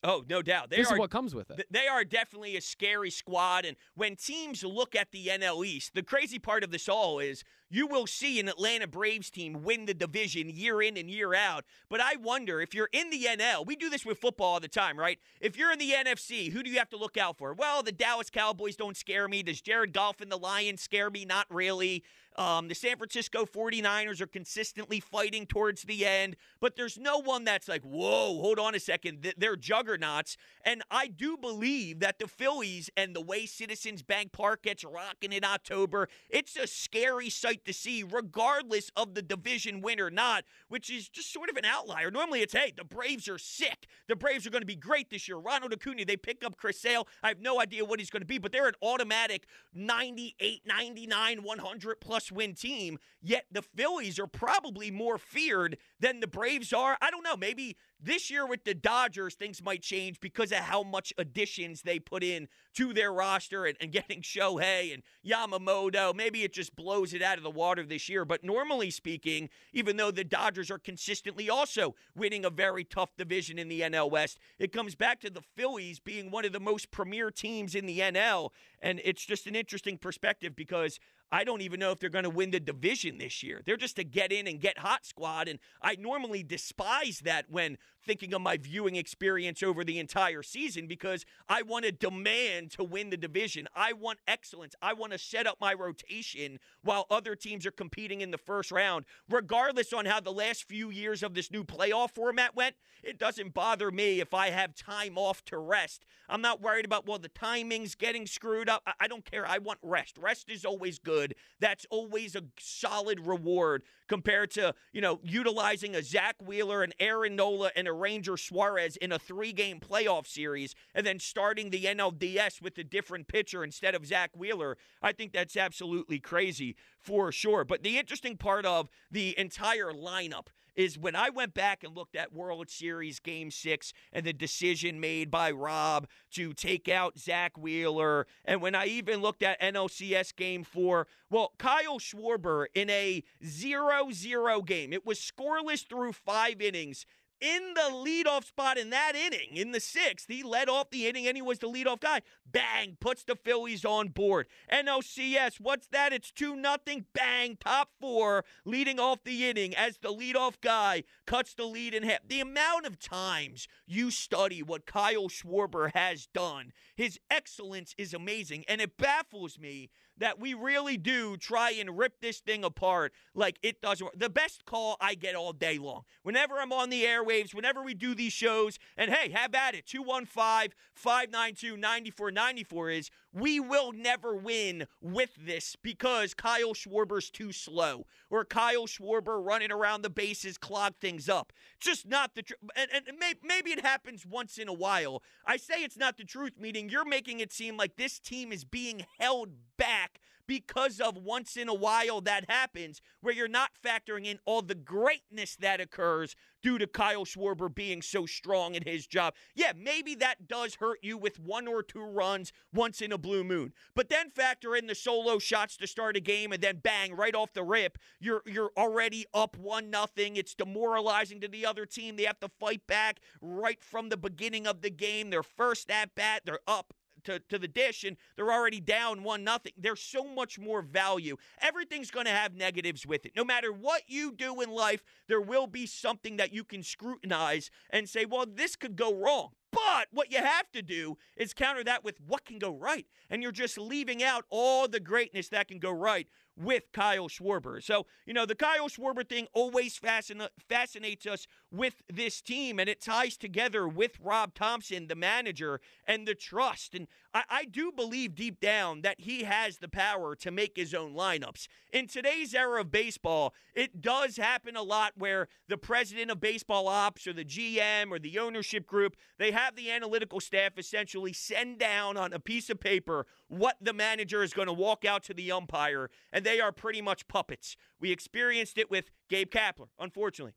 Oh, 0.03 0.23
no 0.27 0.41
doubt. 0.41 0.71
They 0.71 0.77
this 0.77 0.89
are, 0.89 0.95
is 0.95 0.99
what 0.99 1.11
comes 1.11 1.35
with 1.35 1.51
it. 1.51 1.67
They 1.69 1.87
are 1.87 2.03
definitely 2.03 2.57
a 2.57 2.61
scary 2.61 3.11
squad. 3.11 3.65
And 3.65 3.77
when 3.95 4.15
teams 4.15 4.63
look 4.63 4.95
at 4.95 5.11
the 5.11 5.27
NL 5.27 5.65
East, 5.65 5.93
the 5.93 6.01
crazy 6.01 6.39
part 6.39 6.63
of 6.63 6.71
this 6.71 6.89
all 6.89 7.19
is 7.19 7.43
you 7.69 7.85
will 7.85 8.07
see 8.07 8.39
an 8.39 8.49
Atlanta 8.49 8.87
Braves 8.87 9.29
team 9.29 9.63
win 9.63 9.85
the 9.85 9.93
division 9.93 10.49
year 10.49 10.81
in 10.81 10.97
and 10.97 11.09
year 11.09 11.35
out. 11.35 11.65
But 11.87 12.01
I 12.01 12.15
wonder 12.15 12.61
if 12.61 12.73
you're 12.73 12.89
in 12.91 13.11
the 13.11 13.25
NL, 13.25 13.65
we 13.65 13.75
do 13.75 13.89
this 13.89 14.05
with 14.05 14.17
football 14.17 14.53
all 14.53 14.59
the 14.59 14.67
time, 14.67 14.97
right? 14.97 15.19
If 15.39 15.55
you're 15.55 15.71
in 15.71 15.79
the 15.79 15.91
NFC, 15.91 16.51
who 16.51 16.63
do 16.63 16.71
you 16.71 16.79
have 16.79 16.89
to 16.89 16.97
look 16.97 17.15
out 17.15 17.37
for? 17.37 17.53
Well, 17.53 17.83
the 17.83 17.91
Dallas 17.91 18.31
Cowboys 18.31 18.75
don't 18.75 18.97
scare 18.97 19.27
me. 19.27 19.43
Does 19.43 19.61
Jared 19.61 19.93
Goff 19.93 20.19
and 20.19 20.31
the 20.31 20.37
Lions 20.37 20.81
scare 20.81 21.11
me? 21.11 21.25
Not 21.25 21.45
really. 21.49 22.03
Um, 22.37 22.69
the 22.69 22.75
San 22.75 22.97
Francisco 22.97 23.45
49ers 23.45 24.21
are 24.21 24.27
consistently 24.27 24.99
fighting 24.99 25.45
towards 25.45 25.83
the 25.83 26.05
end, 26.05 26.37
but 26.61 26.75
there's 26.75 26.97
no 26.97 27.19
one 27.19 27.43
that's 27.43 27.67
like, 27.67 27.83
whoa, 27.83 28.39
hold 28.39 28.57
on 28.57 28.73
a 28.73 28.79
second. 28.79 29.33
They're 29.37 29.57
juggernauts. 29.57 30.37
And 30.63 30.81
I 30.89 31.07
do 31.07 31.35
believe 31.35 31.99
that 31.99 32.19
the 32.19 32.27
Phillies 32.27 32.89
and 32.95 33.15
the 33.15 33.21
way 33.21 33.45
Citizens 33.45 34.01
Bank 34.01 34.31
Park 34.31 34.63
gets 34.63 34.83
rocking 34.83 35.33
in 35.33 35.43
October, 35.43 36.07
it's 36.29 36.55
a 36.55 36.67
scary 36.67 37.29
sight 37.29 37.65
to 37.65 37.73
see, 37.73 38.03
regardless 38.03 38.91
of 38.95 39.13
the 39.13 39.21
division 39.21 39.81
win 39.81 39.99
or 39.99 40.09
not, 40.09 40.45
which 40.69 40.89
is 40.89 41.09
just 41.09 41.33
sort 41.33 41.49
of 41.49 41.57
an 41.57 41.65
outlier. 41.65 42.11
Normally 42.11 42.41
it's, 42.41 42.53
hey, 42.53 42.73
the 42.75 42.85
Braves 42.85 43.27
are 43.27 43.37
sick. 43.37 43.87
The 44.07 44.15
Braves 44.15 44.47
are 44.47 44.51
going 44.51 44.61
to 44.61 44.65
be 44.67 44.75
great 44.75 45.09
this 45.09 45.27
year. 45.27 45.37
Ronald 45.37 45.73
Acuna, 45.73 46.05
they 46.05 46.17
pick 46.17 46.45
up 46.45 46.55
Chris 46.55 46.79
Sale. 46.79 47.07
I 47.21 47.27
have 47.27 47.41
no 47.41 47.59
idea 47.59 47.83
what 47.83 47.99
he's 47.99 48.09
going 48.09 48.21
to 48.21 48.27
be, 48.27 48.37
but 48.37 48.51
they're 48.51 48.67
an 48.67 48.75
automatic 48.81 49.47
98, 49.73 50.61
99, 50.65 51.43
100 51.43 51.99
plus 51.99 52.20
must 52.21 52.31
win 52.31 52.53
team, 52.53 52.99
yet 53.19 53.45
the 53.51 53.63
Phillies 53.63 54.19
are 54.19 54.27
probably 54.27 54.91
more 54.91 55.17
feared 55.17 55.77
than 55.99 56.19
the 56.19 56.27
Braves 56.27 56.71
are. 56.71 56.95
I 57.01 57.09
don't 57.09 57.23
know. 57.23 57.35
Maybe 57.35 57.77
this 57.99 58.29
year 58.29 58.45
with 58.45 58.63
the 58.63 58.75
Dodgers, 58.75 59.33
things 59.33 59.63
might 59.63 59.81
change 59.81 60.19
because 60.19 60.51
of 60.51 60.59
how 60.59 60.83
much 60.83 61.13
additions 61.17 61.81
they 61.81 61.97
put 61.97 62.23
in 62.23 62.47
to 62.75 62.93
their 62.93 63.11
roster 63.11 63.65
and, 63.65 63.75
and, 63.81 63.91
getting 63.91 64.21
Shohei 64.21 64.93
and 64.93 65.03
Yamamoto. 65.25 66.15
Maybe 66.15 66.43
it 66.43 66.53
just 66.53 66.75
blows 66.75 67.13
it 67.13 67.21
out 67.21 67.37
of 67.37 67.43
the 67.43 67.49
water 67.49 67.83
this 67.83 68.07
year. 68.07 68.23
But 68.23 68.43
normally 68.43 68.91
speaking, 68.91 69.49
even 69.73 69.97
though 69.97 70.11
the 70.11 70.23
Dodgers 70.23 70.71
are 70.71 70.79
consistently 70.79 71.49
also 71.49 71.95
winning 72.15 72.45
a 72.45 72.49
very 72.49 72.83
tough 72.83 73.15
division 73.17 73.57
in 73.57 73.67
the 73.67 73.81
NL 73.81 74.09
West, 74.09 74.39
it 74.59 74.71
comes 74.71 74.95
back 74.95 75.19
to 75.21 75.29
the 75.29 75.41
Phillies 75.55 75.99
being 75.99 76.31
one 76.31 76.45
of 76.45 76.53
the 76.53 76.59
most 76.59 76.91
premier 76.91 77.31
teams 77.31 77.75
in 77.75 77.87
the 77.87 77.99
NL. 77.99 78.51
And 78.81 79.01
it's 79.03 79.25
just 79.25 79.47
an 79.47 79.55
interesting 79.55 79.97
perspective 79.97 80.55
because 80.55 80.99
I 81.31 81.43
don't 81.43 81.61
even 81.61 81.79
know 81.79 81.91
if 81.91 81.99
they're 81.99 82.09
going 82.09 82.23
to 82.23 82.29
win 82.29 82.51
the 82.51 82.59
division 82.59 83.17
this 83.17 83.41
year. 83.41 83.61
They're 83.65 83.77
just 83.77 83.99
a 83.99 84.03
get 84.03 84.31
in 84.31 84.47
and 84.47 84.59
get 84.59 84.77
hot 84.77 85.05
squad. 85.05 85.47
And 85.47 85.59
I 85.81 85.95
normally 85.95 86.43
despise 86.43 87.19
that 87.19 87.45
when 87.49 87.77
thinking 88.05 88.33
of 88.33 88.41
my 88.41 88.57
viewing 88.57 88.95
experience 88.95 89.61
over 89.63 89.83
the 89.83 89.99
entire 89.99 90.43
season 90.43 90.87
because 90.87 91.25
I 91.47 91.61
want 91.61 91.85
to 91.85 91.91
demand 91.91 92.71
to 92.71 92.83
win 92.83 93.09
the 93.09 93.17
division. 93.17 93.67
I 93.75 93.93
want 93.93 94.19
excellence. 94.27 94.75
I 94.81 94.93
want 94.93 95.11
to 95.11 95.17
set 95.17 95.47
up 95.47 95.57
my 95.59 95.73
rotation 95.73 96.59
while 96.83 97.05
other 97.09 97.35
teams 97.35 97.65
are 97.65 97.71
competing 97.71 98.21
in 98.21 98.31
the 98.31 98.37
first 98.37 98.71
round. 98.71 99.05
Regardless 99.29 99.93
on 99.93 100.05
how 100.05 100.19
the 100.19 100.31
last 100.31 100.63
few 100.63 100.89
years 100.89 101.23
of 101.23 101.33
this 101.33 101.51
new 101.51 101.63
playoff 101.63 102.11
format 102.11 102.55
went, 102.55 102.75
it 103.03 103.17
doesn't 103.17 103.53
bother 103.53 103.91
me 103.91 104.19
if 104.19 104.33
I 104.33 104.49
have 104.49 104.75
time 104.75 105.17
off 105.17 105.43
to 105.45 105.57
rest. 105.57 106.05
I'm 106.29 106.41
not 106.41 106.61
worried 106.61 106.85
about, 106.85 107.07
well, 107.07 107.19
the 107.19 107.29
timing's 107.29 107.95
getting 107.95 108.25
screwed 108.25 108.69
up. 108.69 108.83
I 108.99 109.07
don't 109.07 109.25
care. 109.25 109.45
I 109.47 109.57
want 109.57 109.79
rest. 109.81 110.17
Rest 110.17 110.49
is 110.49 110.65
always 110.65 110.99
good. 110.99 111.35
That's 111.59 111.85
always 111.89 112.35
a 112.35 112.43
solid 112.59 113.25
reward 113.25 113.83
compared 114.07 114.51
to, 114.51 114.73
you 114.93 115.01
know, 115.01 115.19
utilizing 115.23 115.95
a 115.95 116.03
Zach 116.03 116.35
Wheeler 116.43 116.83
and 116.83 116.93
Aaron 116.99 117.35
Nola 117.35 117.71
and 117.75 117.87
a 117.87 117.90
Ranger 117.93 118.37
Suarez 118.37 118.95
in 118.97 119.11
a 119.11 119.19
three 119.19 119.53
game 119.53 119.79
playoff 119.79 120.27
series 120.27 120.75
and 120.93 121.05
then 121.05 121.19
starting 121.19 121.69
the 121.69 121.85
NLDS 121.85 122.61
with 122.61 122.77
a 122.77 122.83
different 122.83 123.27
pitcher 123.27 123.63
instead 123.63 123.95
of 123.95 124.05
Zach 124.05 124.31
Wheeler. 124.35 124.77
I 125.01 125.11
think 125.11 125.33
that's 125.33 125.57
absolutely 125.57 126.19
crazy 126.19 126.75
for 126.99 127.31
sure. 127.31 127.63
But 127.63 127.83
the 127.83 127.97
interesting 127.97 128.37
part 128.37 128.65
of 128.65 128.89
the 129.09 129.37
entire 129.37 129.91
lineup 129.91 130.47
is 130.75 130.97
when 130.97 131.15
I 131.15 131.29
went 131.29 131.53
back 131.53 131.83
and 131.83 131.95
looked 131.95 132.15
at 132.15 132.33
World 132.33 132.69
Series 132.69 133.19
Game 133.19 133.51
Six 133.51 133.93
and 134.11 134.25
the 134.25 134.33
decision 134.33 134.99
made 134.99 135.29
by 135.29 135.51
Rob 135.51 136.07
to 136.31 136.53
take 136.53 136.87
out 136.87 137.19
Zach 137.19 137.57
Wheeler, 137.57 138.27
and 138.45 138.61
when 138.61 138.75
I 138.75 138.85
even 138.85 139.21
looked 139.21 139.43
at 139.43 139.61
NLCS 139.61 140.35
Game 140.35 140.63
Four, 140.63 141.07
well, 141.29 141.53
Kyle 141.57 141.99
Schwarber 141.99 142.65
in 142.73 142.89
a 142.89 143.23
0 143.45 144.11
0 144.11 144.61
game, 144.61 144.93
it 144.93 145.05
was 145.05 145.19
scoreless 145.19 145.87
through 145.87 146.13
five 146.13 146.61
innings 146.61 147.05
in 147.41 147.73
the 147.73 147.91
leadoff 147.91 148.45
spot 148.45 148.77
in 148.77 148.91
that 148.91 149.13
inning, 149.15 149.55
in 149.55 149.71
the 149.71 149.79
sixth. 149.79 150.27
He 150.27 150.43
led 150.43 150.69
off 150.69 150.91
the 150.91 151.07
inning 151.07 151.27
and 151.27 151.35
he 151.35 151.41
was 151.41 151.59
the 151.59 151.67
leadoff 151.67 151.99
guy. 151.99 152.21
Bang, 152.49 152.97
puts 152.99 153.23
the 153.23 153.35
Phillies 153.35 153.83
on 153.83 154.09
board. 154.09 154.47
NLCS, 154.71 155.59
what's 155.59 155.87
that? 155.87 156.13
It's 156.13 156.31
2 156.31 156.55
nothing. 156.55 157.05
Bang, 157.13 157.57
top 157.59 157.89
four, 157.99 158.45
leading 158.63 158.99
off 158.99 159.23
the 159.23 159.49
inning 159.49 159.75
as 159.75 159.97
the 159.97 160.13
leadoff 160.13 160.61
guy 160.61 161.03
cuts 161.25 161.55
the 161.55 161.65
lead 161.65 161.93
in 161.93 162.03
half. 162.03 162.19
The 162.27 162.41
amount 162.41 162.85
of 162.85 162.99
times 162.99 163.67
you 163.87 164.11
study 164.11 164.61
what 164.61 164.85
Kyle 164.85 165.27
Schwarber 165.27 165.91
has 165.93 166.27
done, 166.27 166.71
his 166.95 167.19
excellence 167.29 167.95
is 167.97 168.13
amazing. 168.13 168.63
And 168.67 168.79
it 168.79 168.97
baffles 168.97 169.57
me 169.57 169.89
that 170.21 170.39
we 170.39 170.53
really 170.53 170.97
do 170.97 171.35
try 171.35 171.71
and 171.71 171.97
rip 171.97 172.21
this 172.21 172.39
thing 172.39 172.63
apart 172.63 173.11
like 173.33 173.57
it 173.63 173.81
doesn't 173.81 174.05
work. 174.05 174.13
The 174.17 174.29
best 174.29 174.65
call 174.65 174.95
I 175.01 175.15
get 175.15 175.35
all 175.35 175.51
day 175.51 175.79
long. 175.79 176.03
Whenever 176.21 176.59
I'm 176.59 176.71
on 176.71 176.91
the 176.91 177.03
airwaves, 177.03 177.55
whenever 177.55 177.81
we 177.81 177.95
do 177.95 178.13
these 178.13 178.31
shows, 178.31 178.77
and 178.95 179.11
hey, 179.11 179.31
have 179.31 179.55
at 179.55 179.73
it. 179.73 179.87
215 179.87 180.73
592 180.93 181.75
9494 181.75 182.89
is 182.91 183.09
we 183.33 183.59
will 183.59 183.91
never 183.91 184.35
win 184.35 184.85
with 185.01 185.31
this 185.39 185.75
because 185.81 186.35
Kyle 186.35 186.73
Schwarber's 186.73 187.31
too 187.31 187.51
slow 187.51 188.05
or 188.31 188.45
Kyle 188.45 188.87
Schwarber 188.87 189.45
running 189.45 189.71
around 189.71 190.01
the 190.01 190.09
bases 190.09 190.57
clog 190.57 190.95
things 190.99 191.29
up. 191.29 191.53
Just 191.79 192.07
not 192.07 192.33
the 192.33 192.41
truth. 192.41 192.59
And, 192.75 192.89
and 192.93 193.17
may- 193.19 193.33
maybe 193.43 193.71
it 193.71 193.81
happens 193.81 194.25
once 194.25 194.57
in 194.57 194.67
a 194.67 194.73
while. 194.73 195.21
I 195.45 195.57
say 195.57 195.83
it's 195.83 195.97
not 195.97 196.17
the 196.17 196.23
truth, 196.23 196.53
meaning 196.57 196.89
you're 196.89 197.05
making 197.05 197.41
it 197.41 197.51
seem 197.51 197.77
like 197.77 197.97
this 197.97 198.19
team 198.19 198.51
is 198.51 198.63
being 198.63 199.05
held 199.19 199.49
back 199.77 200.19
because 200.51 200.99
of 200.99 201.15
once 201.15 201.55
in 201.55 201.69
a 201.69 201.73
while 201.73 202.19
that 202.19 202.43
happens 202.49 203.01
where 203.21 203.33
you're 203.33 203.47
not 203.47 203.71
factoring 203.81 204.25
in 204.25 204.37
all 204.43 204.61
the 204.61 204.75
greatness 204.75 205.55
that 205.55 205.79
occurs 205.79 206.35
due 206.61 206.77
to 206.77 206.85
Kyle 206.85 207.23
Schwarber 207.23 207.73
being 207.73 208.01
so 208.01 208.25
strong 208.25 208.75
in 208.75 208.83
his 208.83 209.07
job. 209.07 209.33
Yeah, 209.55 209.71
maybe 209.73 210.13
that 210.15 210.49
does 210.49 210.75
hurt 210.75 210.99
you 211.01 211.17
with 211.17 211.39
one 211.39 211.69
or 211.69 211.81
two 211.81 212.03
runs 212.03 212.51
once 212.73 212.99
in 212.99 213.13
a 213.13 213.17
blue 213.17 213.45
moon. 213.45 213.71
But 213.95 214.09
then 214.09 214.29
factor 214.29 214.75
in 214.75 214.87
the 214.87 214.93
solo 214.93 215.39
shots 215.39 215.77
to 215.77 215.87
start 215.87 216.17
a 216.17 216.19
game 216.19 216.51
and 216.51 216.61
then 216.61 216.81
bang 216.83 217.15
right 217.15 217.33
off 217.33 217.53
the 217.53 217.63
rip, 217.63 217.97
you're 218.19 218.43
you're 218.45 218.73
already 218.75 219.27
up 219.33 219.55
one 219.55 219.89
nothing. 219.89 220.35
It's 220.35 220.53
demoralizing 220.53 221.39
to 221.39 221.47
the 221.47 221.65
other 221.65 221.85
team. 221.85 222.17
They 222.17 222.25
have 222.25 222.41
to 222.41 222.51
fight 222.59 222.85
back 222.87 223.21
right 223.41 223.81
from 223.81 224.09
the 224.09 224.17
beginning 224.17 224.67
of 224.67 224.81
the 224.81 224.89
game. 224.89 225.29
Their 225.29 225.43
first 225.43 225.89
at 225.89 226.13
bat, 226.13 226.41
they're 226.43 226.59
up 226.67 226.93
to, 227.25 227.39
to 227.39 227.57
the 227.57 227.67
dish 227.67 228.03
and 228.03 228.17
they're 228.35 228.51
already 228.51 228.79
down 228.79 229.23
one 229.23 229.43
nothing. 229.43 229.73
There's 229.77 230.01
so 230.01 230.23
much 230.23 230.59
more 230.59 230.81
value. 230.81 231.37
Everything's 231.59 232.11
going 232.11 232.25
to 232.25 232.31
have 232.31 232.55
negatives 232.55 233.05
with 233.05 233.25
it. 233.25 233.33
No 233.35 233.43
matter 233.43 233.71
what 233.71 234.03
you 234.07 234.31
do 234.31 234.61
in 234.61 234.71
life, 234.71 235.03
there 235.27 235.41
will 235.41 235.67
be 235.67 235.85
something 235.85 236.37
that 236.37 236.53
you 236.53 236.63
can 236.63 236.83
scrutinize 236.83 237.71
and 237.89 238.07
say, 238.07 238.25
well, 238.25 238.45
this 238.45 238.75
could 238.75 238.95
go 238.95 239.13
wrong. 239.13 239.49
But 239.71 240.07
what 240.11 240.31
you 240.31 240.39
have 240.39 240.69
to 240.73 240.81
do 240.81 241.17
is 241.37 241.53
counter 241.53 241.83
that 241.85 242.03
with 242.03 242.19
what 242.19 242.45
can 242.45 242.59
go 242.59 242.73
right. 242.75 243.05
And 243.29 243.41
you're 243.41 243.53
just 243.53 243.77
leaving 243.77 244.21
out 244.21 244.45
all 244.49 244.87
the 244.87 244.99
greatness 244.99 245.47
that 245.49 245.69
can 245.69 245.79
go 245.79 245.91
right 245.91 246.27
with 246.57 246.91
Kyle 246.91 247.27
Schwarber. 247.27 247.83
So, 247.83 248.05
you 248.25 248.33
know, 248.33 248.45
the 248.45 248.55
Kyle 248.55 248.89
Schwarber 248.89 249.27
thing 249.27 249.47
always 249.53 249.97
fascina- 249.97 250.49
fascinates 250.67 251.25
us 251.25 251.47
with 251.71 252.01
this 252.11 252.41
team, 252.41 252.79
and 252.79 252.89
it 252.89 253.01
ties 253.01 253.37
together 253.37 253.87
with 253.87 254.19
Rob 254.21 254.53
Thomson, 254.53 255.07
the 255.07 255.15
manager, 255.15 255.79
and 256.05 256.27
the 256.27 256.35
trust. 256.35 256.93
And 256.93 257.07
I, 257.33 257.43
I 257.49 257.65
do 257.65 257.91
believe 257.91 258.35
deep 258.35 258.59
down 258.59 259.01
that 259.01 259.21
he 259.21 259.43
has 259.43 259.77
the 259.77 259.87
power 259.87 260.35
to 260.35 260.51
make 260.51 260.75
his 260.75 260.93
own 260.93 261.13
lineups. 261.13 261.67
In 261.91 262.07
today's 262.07 262.53
era 262.53 262.81
of 262.81 262.91
baseball, 262.91 263.53
it 263.73 264.01
does 264.01 264.37
happen 264.37 264.75
a 264.75 264.81
lot 264.81 265.13
where 265.17 265.47
the 265.67 265.77
president 265.77 266.31
of 266.31 266.39
baseball 266.39 266.87
ops 266.87 267.27
or 267.27 267.33
the 267.33 267.45
GM 267.45 268.11
or 268.11 268.19
the 268.19 268.37
ownership 268.39 268.85
group, 268.85 269.15
they 269.37 269.51
have 269.51 269.75
the 269.75 269.91
analytical 269.91 270.39
staff 270.39 270.77
essentially 270.77 271.33
send 271.33 271.79
down 271.79 272.17
on 272.17 272.33
a 272.33 272.39
piece 272.39 272.69
of 272.69 272.79
paper 272.79 273.25
what 273.51 273.75
the 273.81 273.91
manager 273.91 274.43
is 274.43 274.53
going 274.53 274.67
to 274.67 274.73
walk 274.73 275.03
out 275.03 275.23
to 275.23 275.33
the 275.33 275.51
umpire, 275.51 276.09
and 276.31 276.45
they 276.45 276.61
are 276.61 276.71
pretty 276.71 277.01
much 277.01 277.27
puppets. 277.27 277.75
We 277.99 278.11
experienced 278.11 278.77
it 278.77 278.89
with 278.89 279.11
Gabe 279.29 279.51
Kapler, 279.51 279.89
unfortunately. 279.99 280.53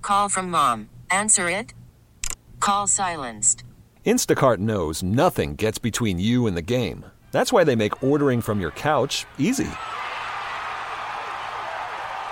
Call 0.00 0.28
from 0.28 0.50
mom. 0.50 0.88
Answer 1.10 1.48
it. 1.50 1.74
Call 2.60 2.86
silenced. 2.86 3.64
Instacart 4.06 4.58
knows 4.58 5.02
nothing 5.02 5.56
gets 5.56 5.78
between 5.78 6.20
you 6.20 6.46
and 6.46 6.56
the 6.56 6.62
game. 6.62 7.06
That's 7.32 7.52
why 7.52 7.64
they 7.64 7.74
make 7.74 8.04
ordering 8.04 8.40
from 8.40 8.60
your 8.60 8.70
couch 8.70 9.26
easy. 9.38 9.68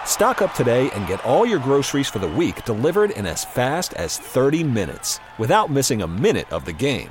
Stock 0.04 0.40
up 0.40 0.54
today 0.54 0.90
and 0.90 1.08
get 1.08 1.24
all 1.24 1.44
your 1.44 1.58
groceries 1.58 2.08
for 2.08 2.20
the 2.20 2.28
week 2.28 2.64
delivered 2.64 3.10
in 3.10 3.26
as 3.26 3.44
fast 3.44 3.92
as 3.94 4.18
30 4.18 4.62
minutes 4.62 5.18
without 5.38 5.70
missing 5.70 6.02
a 6.02 6.06
minute 6.06 6.50
of 6.52 6.64
the 6.64 6.72
game. 6.72 7.10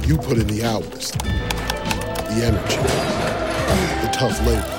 You 0.00 0.16
put 0.16 0.38
in 0.38 0.46
the 0.48 0.64
hours, 0.64 1.12
the 1.12 2.42
energy, 2.44 2.76
the 4.02 4.10
tough 4.12 4.38
labor. 4.46 4.78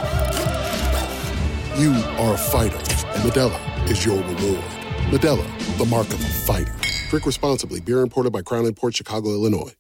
You 1.79 1.93
are 2.19 2.33
a 2.33 2.37
fighter, 2.37 2.75
and 2.75 3.23
Modelo 3.23 3.89
is 3.89 4.05
your 4.05 4.17
reward. 4.17 4.63
Modelo, 5.11 5.77
the 5.77 5.85
mark 5.85 6.07
of 6.07 6.19
a 6.19 6.23
fighter. 6.45 6.75
Drink 7.09 7.25
responsibly. 7.25 7.79
Beer 7.79 8.01
imported 8.01 8.33
by 8.33 8.41
Crown 8.41 8.71
Port 8.73 8.95
Chicago, 8.95 9.29
Illinois. 9.29 9.73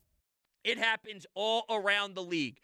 It 0.63 0.77
happens 0.77 1.25
all 1.33 1.65
around 1.69 2.15
the 2.15 2.23
league. 2.23 2.59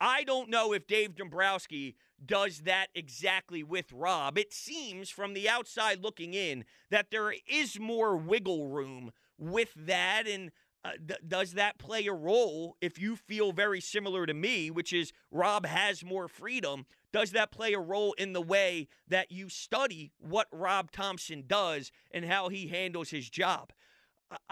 I 0.00 0.24
don't 0.24 0.48
know 0.48 0.72
if 0.72 0.86
Dave 0.86 1.14
Dombrowski 1.14 1.94
does 2.24 2.60
that 2.60 2.88
exactly 2.94 3.62
with 3.62 3.92
Rob. 3.92 4.38
It 4.38 4.52
seems 4.52 5.10
from 5.10 5.34
the 5.34 5.48
outside 5.48 6.02
looking 6.02 6.34
in 6.34 6.64
that 6.90 7.10
there 7.10 7.34
is 7.46 7.78
more 7.78 8.16
wiggle 8.16 8.68
room 8.68 9.12
with 9.38 9.72
that. 9.76 10.26
And 10.26 10.50
uh, 10.84 10.90
th- 11.08 11.20
does 11.26 11.52
that 11.52 11.78
play 11.78 12.06
a 12.06 12.12
role 12.12 12.76
if 12.80 12.98
you 12.98 13.16
feel 13.16 13.52
very 13.52 13.80
similar 13.80 14.26
to 14.26 14.34
me, 14.34 14.70
which 14.70 14.92
is 14.92 15.12
Rob 15.30 15.64
has 15.66 16.04
more 16.04 16.28
freedom? 16.28 16.86
Does 17.12 17.30
that 17.30 17.50
play 17.50 17.72
a 17.72 17.80
role 17.80 18.12
in 18.14 18.32
the 18.32 18.42
way 18.42 18.88
that 19.08 19.30
you 19.30 19.48
study 19.48 20.12
what 20.18 20.48
Rob 20.52 20.90
Thomson 20.90 21.44
does 21.46 21.90
and 22.10 22.24
how 22.24 22.48
he 22.48 22.68
handles 22.68 23.10
his 23.10 23.30
job? 23.30 23.72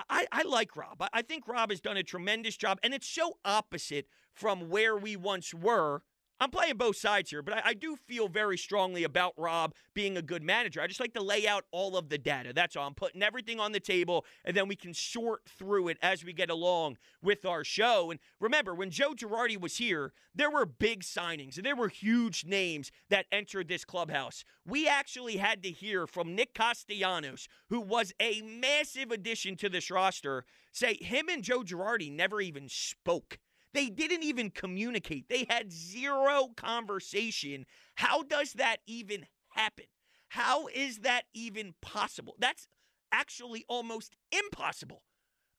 I, 0.08 0.26
I 0.30 0.42
like 0.42 0.76
Rob. 0.76 1.02
I 1.12 1.22
think 1.22 1.48
Rob 1.48 1.70
has 1.70 1.80
done 1.80 1.96
a 1.96 2.02
tremendous 2.02 2.56
job, 2.56 2.78
and 2.82 2.94
it's 2.94 3.08
so 3.08 3.38
opposite 3.44 4.06
from 4.32 4.68
where 4.68 4.96
we 4.96 5.16
once 5.16 5.52
were 5.52 6.02
I'm 6.42 6.50
playing 6.50 6.76
both 6.76 6.96
sides 6.96 7.30
here, 7.30 7.40
but 7.40 7.54
I, 7.54 7.62
I, 7.66 7.74
do 7.74 7.94
feel 7.94 8.26
very 8.26 8.58
strongly 8.58 9.04
about 9.04 9.32
Rob 9.36 9.74
being 9.94 10.16
a 10.16 10.22
good 10.22 10.42
manager. 10.42 10.80
I 10.80 10.88
just 10.88 10.98
like 10.98 11.14
to 11.14 11.22
lay 11.22 11.46
out 11.46 11.66
all 11.70 11.96
of 11.96 12.08
the 12.08 12.18
data. 12.18 12.52
That's 12.52 12.74
all. 12.74 12.84
I'm 12.84 12.94
putting 12.94 13.22
everything 13.22 13.60
on 13.60 13.70
the 13.70 13.78
table, 13.78 14.24
and 14.44 14.56
then 14.56 14.66
we 14.66 14.74
can 14.74 14.92
sort 14.92 15.42
through 15.48 15.86
it 15.86 15.98
as 16.02 16.24
we 16.24 16.32
get 16.32 16.50
along 16.50 16.98
with 17.22 17.46
our 17.46 17.62
show. 17.62 18.10
And 18.10 18.18
remember, 18.40 18.74
when 18.74 18.90
Joe 18.90 19.12
Girardi 19.12 19.56
was 19.56 19.76
here, 19.76 20.12
there 20.34 20.50
were 20.50 20.66
big 20.66 21.04
signings 21.04 21.58
and 21.58 21.64
there 21.64 21.76
were 21.76 21.88
huge 21.88 22.44
names 22.44 22.90
that 23.08 23.26
entered 23.30 23.68
this 23.68 23.84
clubhouse. 23.84 24.44
We 24.66 24.88
actually 24.88 25.36
had 25.36 25.62
to 25.62 25.70
hear 25.70 26.08
from 26.08 26.34
Nick 26.34 26.54
Castellanos, 26.54 27.46
who 27.68 27.80
was 27.80 28.12
a 28.18 28.42
massive 28.42 29.12
addition 29.12 29.54
to 29.58 29.68
this 29.68 29.92
roster, 29.92 30.44
say 30.72 30.96
him 31.00 31.28
and 31.28 31.44
Joe 31.44 31.62
Girardi 31.62 32.10
never 32.10 32.40
even 32.40 32.68
spoke. 32.68 33.38
They 33.74 33.88
didn't 33.88 34.22
even 34.22 34.50
communicate. 34.50 35.28
They 35.28 35.46
had 35.48 35.72
zero 35.72 36.48
conversation. 36.56 37.64
How 37.96 38.22
does 38.22 38.52
that 38.54 38.78
even 38.86 39.26
happen? 39.50 39.86
How 40.28 40.66
is 40.68 40.98
that 40.98 41.22
even 41.34 41.74
possible? 41.80 42.34
That's 42.38 42.66
actually 43.12 43.64
almost 43.68 44.16
impossible. 44.30 45.02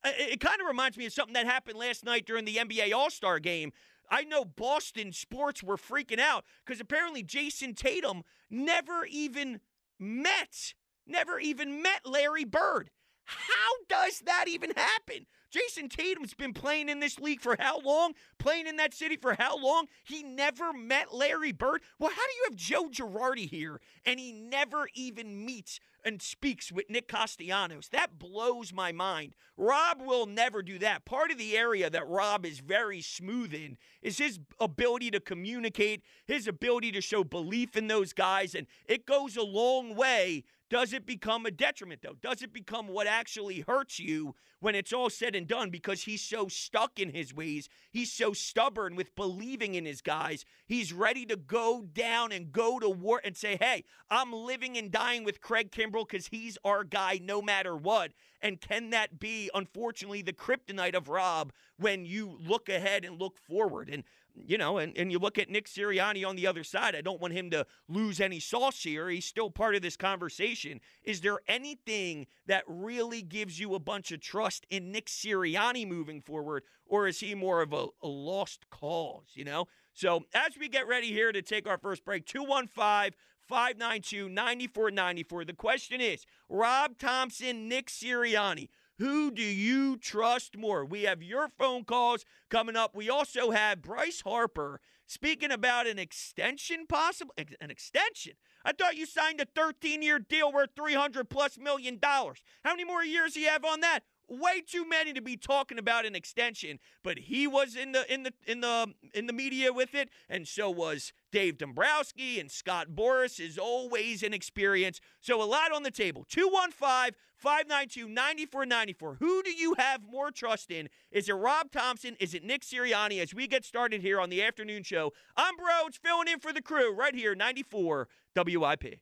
It 0.04 0.40
kind 0.40 0.60
of 0.60 0.68
reminds 0.68 0.98
me 0.98 1.06
of 1.06 1.14
something 1.14 1.34
that 1.34 1.46
happened 1.46 1.78
last 1.80 2.04
night 2.04 2.26
during 2.26 2.46
the 2.46 2.58
NBA 2.58 2.94
All 2.94 3.10
Star 3.10 3.40
game. 3.40 3.72
I 4.10 4.24
know 4.24 4.44
Boston 4.44 5.14
sports 5.14 5.64
were 5.64 5.78
freaking 5.78 6.20
out 6.20 6.44
because 6.66 6.82
apparently 6.82 7.24
Jayson 7.24 7.74
Tatum 7.74 8.24
never 8.50 9.06
even 9.06 9.62
met, 10.00 10.74
never 11.08 11.40
even 11.40 11.82
met 11.82 12.02
Larry 12.06 12.44
Bird. 12.44 12.90
How 13.26 13.72
does 13.88 14.20
that 14.26 14.46
even 14.48 14.72
happen? 14.76 15.26
Jayson 15.54 15.88
Tatum's 15.88 16.34
been 16.34 16.54
playing 16.54 16.90
in 16.90 17.00
this 17.00 17.20
league 17.20 17.40
for 17.42 17.56
how 17.60 17.80
long? 17.82 18.14
Playing 18.40 18.66
in 18.66 18.78
that 18.78 18.94
city 18.94 19.18
for 19.18 19.36
how 19.38 19.58
long? 19.58 19.86
He 20.04 20.24
never 20.24 20.74
met 20.74 21.14
Larry 21.14 21.52
Bird. 21.52 21.82
Well, 22.00 22.10
how 22.10 22.16
do 22.16 22.34
you 22.38 22.44
have 22.46 22.56
Joe 22.56 22.90
Girardi 22.90 23.48
here 23.48 23.80
and 24.04 24.20
he 24.20 24.32
never 24.32 24.88
even 24.96 25.46
meets 25.46 25.80
and 26.04 26.22
speaks 26.22 26.72
with 26.72 26.90
Nick 26.90 27.08
Castellanos? 27.08 27.90
That 27.90 28.18
blows 28.18 28.74
my 28.74 28.92
mind. 28.92 29.36
Rob 29.56 30.02
will 30.02 30.26
never 30.26 30.64
do 30.64 30.80
that. 30.80 31.06
Part 31.06 31.30
of 31.30 31.38
the 31.38 31.56
area 31.56 31.88
that 31.90 32.08
Rob 32.08 32.48
is 32.48 32.60
very 32.60 33.02
smooth 33.02 33.54
in 33.54 33.78
is 34.02 34.18
his 34.18 34.40
ability 34.60 35.12
to 35.12 35.20
communicate, 35.20 36.02
his 36.26 36.48
ability 36.48 36.92
to 36.94 37.02
show 37.02 37.24
belief 37.24 37.78
in 37.78 37.88
those 37.88 38.12
guys, 38.12 38.56
and 38.56 38.66
it 38.88 39.06
goes 39.06 39.38
a 39.38 39.44
long 39.44 39.96
way 39.96 40.44
does 40.74 40.92
it 40.92 41.06
become 41.06 41.46
a 41.46 41.52
detriment, 41.52 42.02
though? 42.02 42.16
Does 42.20 42.42
it 42.42 42.52
become 42.52 42.88
what 42.88 43.06
actually 43.06 43.60
hurts 43.60 44.00
you 44.00 44.34
when 44.60 44.74
it's 44.74 44.92
all 44.92 45.12
said 45.12 45.36
and 45.36 45.48
done 45.48 45.70
because 45.70 46.02
he's 46.02 46.24
so 46.24 46.48
stuck 46.48 46.98
in 46.98 47.12
his 47.12 47.32
ways? 47.32 47.70
He's 47.92 48.12
so 48.12 48.34
stubborn 48.34 48.96
with 48.96 49.14
believing 49.16 49.76
in 49.76 49.86
his 49.86 50.02
guys. 50.02 50.46
He's 50.66 50.92
ready 50.92 51.28
to 51.28 51.36
go 51.36 51.84
down 51.84 52.32
and 52.32 52.52
go 52.52 52.80
to 52.80 52.90
war 52.90 53.22
and 53.24 53.38
say, 53.38 53.56
hey, 53.62 53.84
I'm 54.10 54.34
living 54.34 54.76
and 54.76 54.90
dying 54.90 55.24
with 55.24 55.42
Craig 55.42 55.70
Kimbrel 55.70 56.08
because 56.10 56.26
he's 56.26 56.58
our 56.66 56.84
guy 56.84 57.20
no 57.22 57.40
matter 57.40 57.76
what. 57.76 58.12
And 58.42 58.60
can 58.60 58.90
that 58.90 59.20
be, 59.20 59.52
unfortunately, 59.54 60.24
the 60.24 60.34
kryptonite 60.34 60.96
of 60.96 61.08
Rob 61.08 61.54
when 61.78 62.04
you 62.04 62.36
look 62.40 62.68
ahead 62.68 63.06
and 63.06 63.22
look 63.22 63.38
forward? 63.38 63.92
And 63.92 64.04
you 64.36 64.58
know, 64.58 64.78
and, 64.78 64.98
and 64.98 65.12
you 65.12 65.20
look 65.20 65.38
at 65.38 65.50
Nick 65.50 65.68
Sirianni 65.68 66.28
on 66.28 66.36
the 66.36 66.48
other 66.48 66.64
side. 66.64 66.96
I 66.96 67.02
don't 67.02 67.22
want 67.22 67.34
him 67.34 67.50
to 67.52 67.66
lose 67.88 68.20
any 68.20 68.40
sauce 68.40 68.84
here. 68.84 69.10
He's 69.10 69.26
still 69.26 69.50
part 69.50 69.76
of 69.76 69.82
this 69.82 69.96
conversation. 69.96 70.80
Is 71.04 71.22
there 71.22 71.40
anything 71.48 72.28
that 72.48 72.64
really 72.68 73.22
gives 73.22 73.60
you 73.60 73.76
a 73.76 73.80
bunch 73.80 74.12
of 74.12 74.22
trust 74.22 74.66
in 74.70 74.92
Nick 74.92 75.08
Sirianni 75.08 75.88
moving 75.88 76.22
forward, 76.22 76.64
or 76.86 77.08
is 77.08 77.20
he 77.20 77.36
more 77.36 77.62
of 77.62 77.74
a, 77.74 77.88
a 78.02 78.08
lost 78.08 78.70
cause, 78.70 79.28
you 79.34 79.46
know? 79.46 79.68
So 79.94 80.26
as 80.34 80.58
we 80.60 80.70
get 80.70 80.88
ready 80.88 81.08
here 81.08 81.32
to 81.32 81.42
take 81.42 81.68
our 81.68 81.78
first 81.78 82.04
break, 82.04 82.26
215 82.26 83.14
592 83.48 84.30
9494. 84.30 85.46
The 85.46 85.54
question 85.54 86.02
is 86.02 86.26
Rob 86.50 86.98
Thomson, 86.98 87.68
Nick 87.68 87.88
Sirianni. 87.88 88.70
Who 89.04 89.32
do 89.32 89.44
you 89.44 89.98
trust 89.98 90.56
more? 90.56 90.86
We 90.86 91.04
have 91.04 91.22
your 91.22 91.50
phone 91.50 91.84
calls 91.84 92.24
coming 92.50 92.78
up. 92.78 92.96
We 92.96 93.10
also 93.10 93.52
have 93.52 93.82
Bryce 93.82 94.22
Harper 94.22 94.80
speaking 95.06 95.52
about 95.52 95.88
an 95.88 96.00
extension 96.00 96.88
possible 96.88 97.34
an 97.60 97.70
extension. 97.70 98.36
I 98.64 98.72
thought 98.72 98.96
you 98.96 99.06
signed 99.06 99.42
a 99.42 99.46
13-year 99.46 100.20
deal 100.20 100.54
worth 100.54 100.70
300 100.78 101.30
plus 101.30 101.58
million 101.58 102.00
dollars. 102.00 102.42
How 102.64 102.72
many 102.72 102.86
more 102.86 103.04
years 103.04 103.34
do 103.34 103.42
you 103.42 103.50
have 103.50 103.66
on 103.66 103.82
that? 103.82 104.04
way 104.30 104.62
too 104.62 104.88
many 104.88 105.12
to 105.12 105.22
be 105.22 105.36
talking 105.36 105.78
about 105.78 106.06
an 106.06 106.16
extension, 106.16 106.80
but 107.04 107.20
he 107.20 107.46
was 107.46 107.76
in 107.76 107.92
the 107.92 108.12
in 108.12 108.24
the 108.24 108.34
in 108.48 108.62
the 108.62 108.94
in 109.14 109.28
the 109.28 109.34
media 109.34 109.74
with 109.74 109.94
it, 109.94 110.10
and 110.30 110.48
so 110.48 110.70
was 110.70 111.12
Dave 111.34 111.58
Dombrowski 111.58 112.40
and 112.40 112.52
Scott 112.52 112.90
Boras 112.94 113.40
is 113.40 113.58
always 113.58 114.22
an 114.22 114.36
experience. 114.36 115.02
So 115.20 115.42
a 115.42 115.44
lot 115.44 115.74
on 115.74 115.82
the 115.82 115.90
table. 115.90 116.28
215 116.30 117.16
592 117.36 118.08
9494. 118.08 119.16
Who 119.16 119.42
do 119.42 119.52
you 119.52 119.74
have 119.80 120.04
more 120.08 120.30
trust 120.30 120.70
in? 120.70 120.90
Is 121.12 121.28
it 121.28 121.34
Rob 121.34 121.72
Thomson? 121.72 122.16
Is 122.20 122.36
it 122.36 122.44
Nick 122.44 122.62
Sirianni? 122.62 123.20
As 123.20 123.34
we 123.34 123.48
get 123.48 123.66
started 123.66 124.02
here 124.02 124.22
on 124.22 124.30
the 124.30 124.44
afternoon 124.44 124.84
show, 124.84 125.12
I'm 125.36 125.58
Broads 125.58 125.98
filling 125.98 126.28
in 126.28 126.40
for 126.40 126.54
the 126.54 126.62
crew 126.62 126.94
right 126.94 127.16
here, 127.16 127.34
94 127.34 128.08
WIP. 128.36 129.00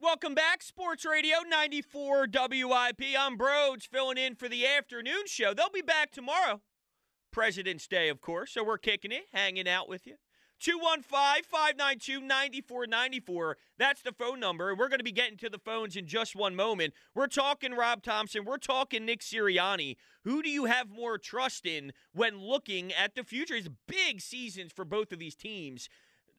Welcome 0.00 0.34
back, 0.34 0.62
Sports 0.62 1.04
Radio 1.04 1.40
94 1.46 2.28
WIP. 2.32 3.02
I'm 3.18 3.36
Broads 3.36 3.84
filling 3.84 4.16
in 4.16 4.34
for 4.34 4.48
the 4.48 4.66
afternoon 4.66 5.26
show. 5.26 5.52
They'll 5.52 5.68
be 5.68 5.82
back 5.82 6.10
tomorrow, 6.10 6.62
President's 7.30 7.86
Day, 7.86 8.08
of 8.08 8.22
course. 8.22 8.52
So 8.52 8.64
we're 8.64 8.78
kicking 8.78 9.12
it, 9.12 9.24
hanging 9.34 9.68
out 9.68 9.86
with 9.86 10.06
you. 10.06 10.14
215 10.60 11.42
592 11.44 12.20
9494. 12.20 13.56
That's 13.78 14.02
the 14.02 14.12
phone 14.12 14.38
number. 14.38 14.70
And 14.70 14.78
we're 14.78 14.88
going 14.88 14.98
to 14.98 15.04
be 15.04 15.10
getting 15.10 15.38
to 15.38 15.48
the 15.48 15.58
phones 15.58 15.96
in 15.96 16.06
just 16.06 16.36
one 16.36 16.54
moment. 16.54 16.92
We're 17.14 17.26
talking 17.26 17.72
Rob 17.72 18.02
Thomson. 18.02 18.44
We're 18.44 18.58
talking 18.58 19.06
Nick 19.06 19.20
Sirianni. 19.20 19.96
Who 20.24 20.42
do 20.42 20.50
you 20.50 20.66
have 20.66 20.90
more 20.90 21.18
trust 21.18 21.66
in 21.66 21.92
when 22.12 22.38
looking 22.38 22.92
at 22.92 23.14
the 23.14 23.24
future? 23.24 23.54
It's 23.54 23.68
big 23.88 24.20
seasons 24.20 24.72
for 24.72 24.84
both 24.84 25.12
of 25.12 25.18
these 25.18 25.34
teams. 25.34 25.88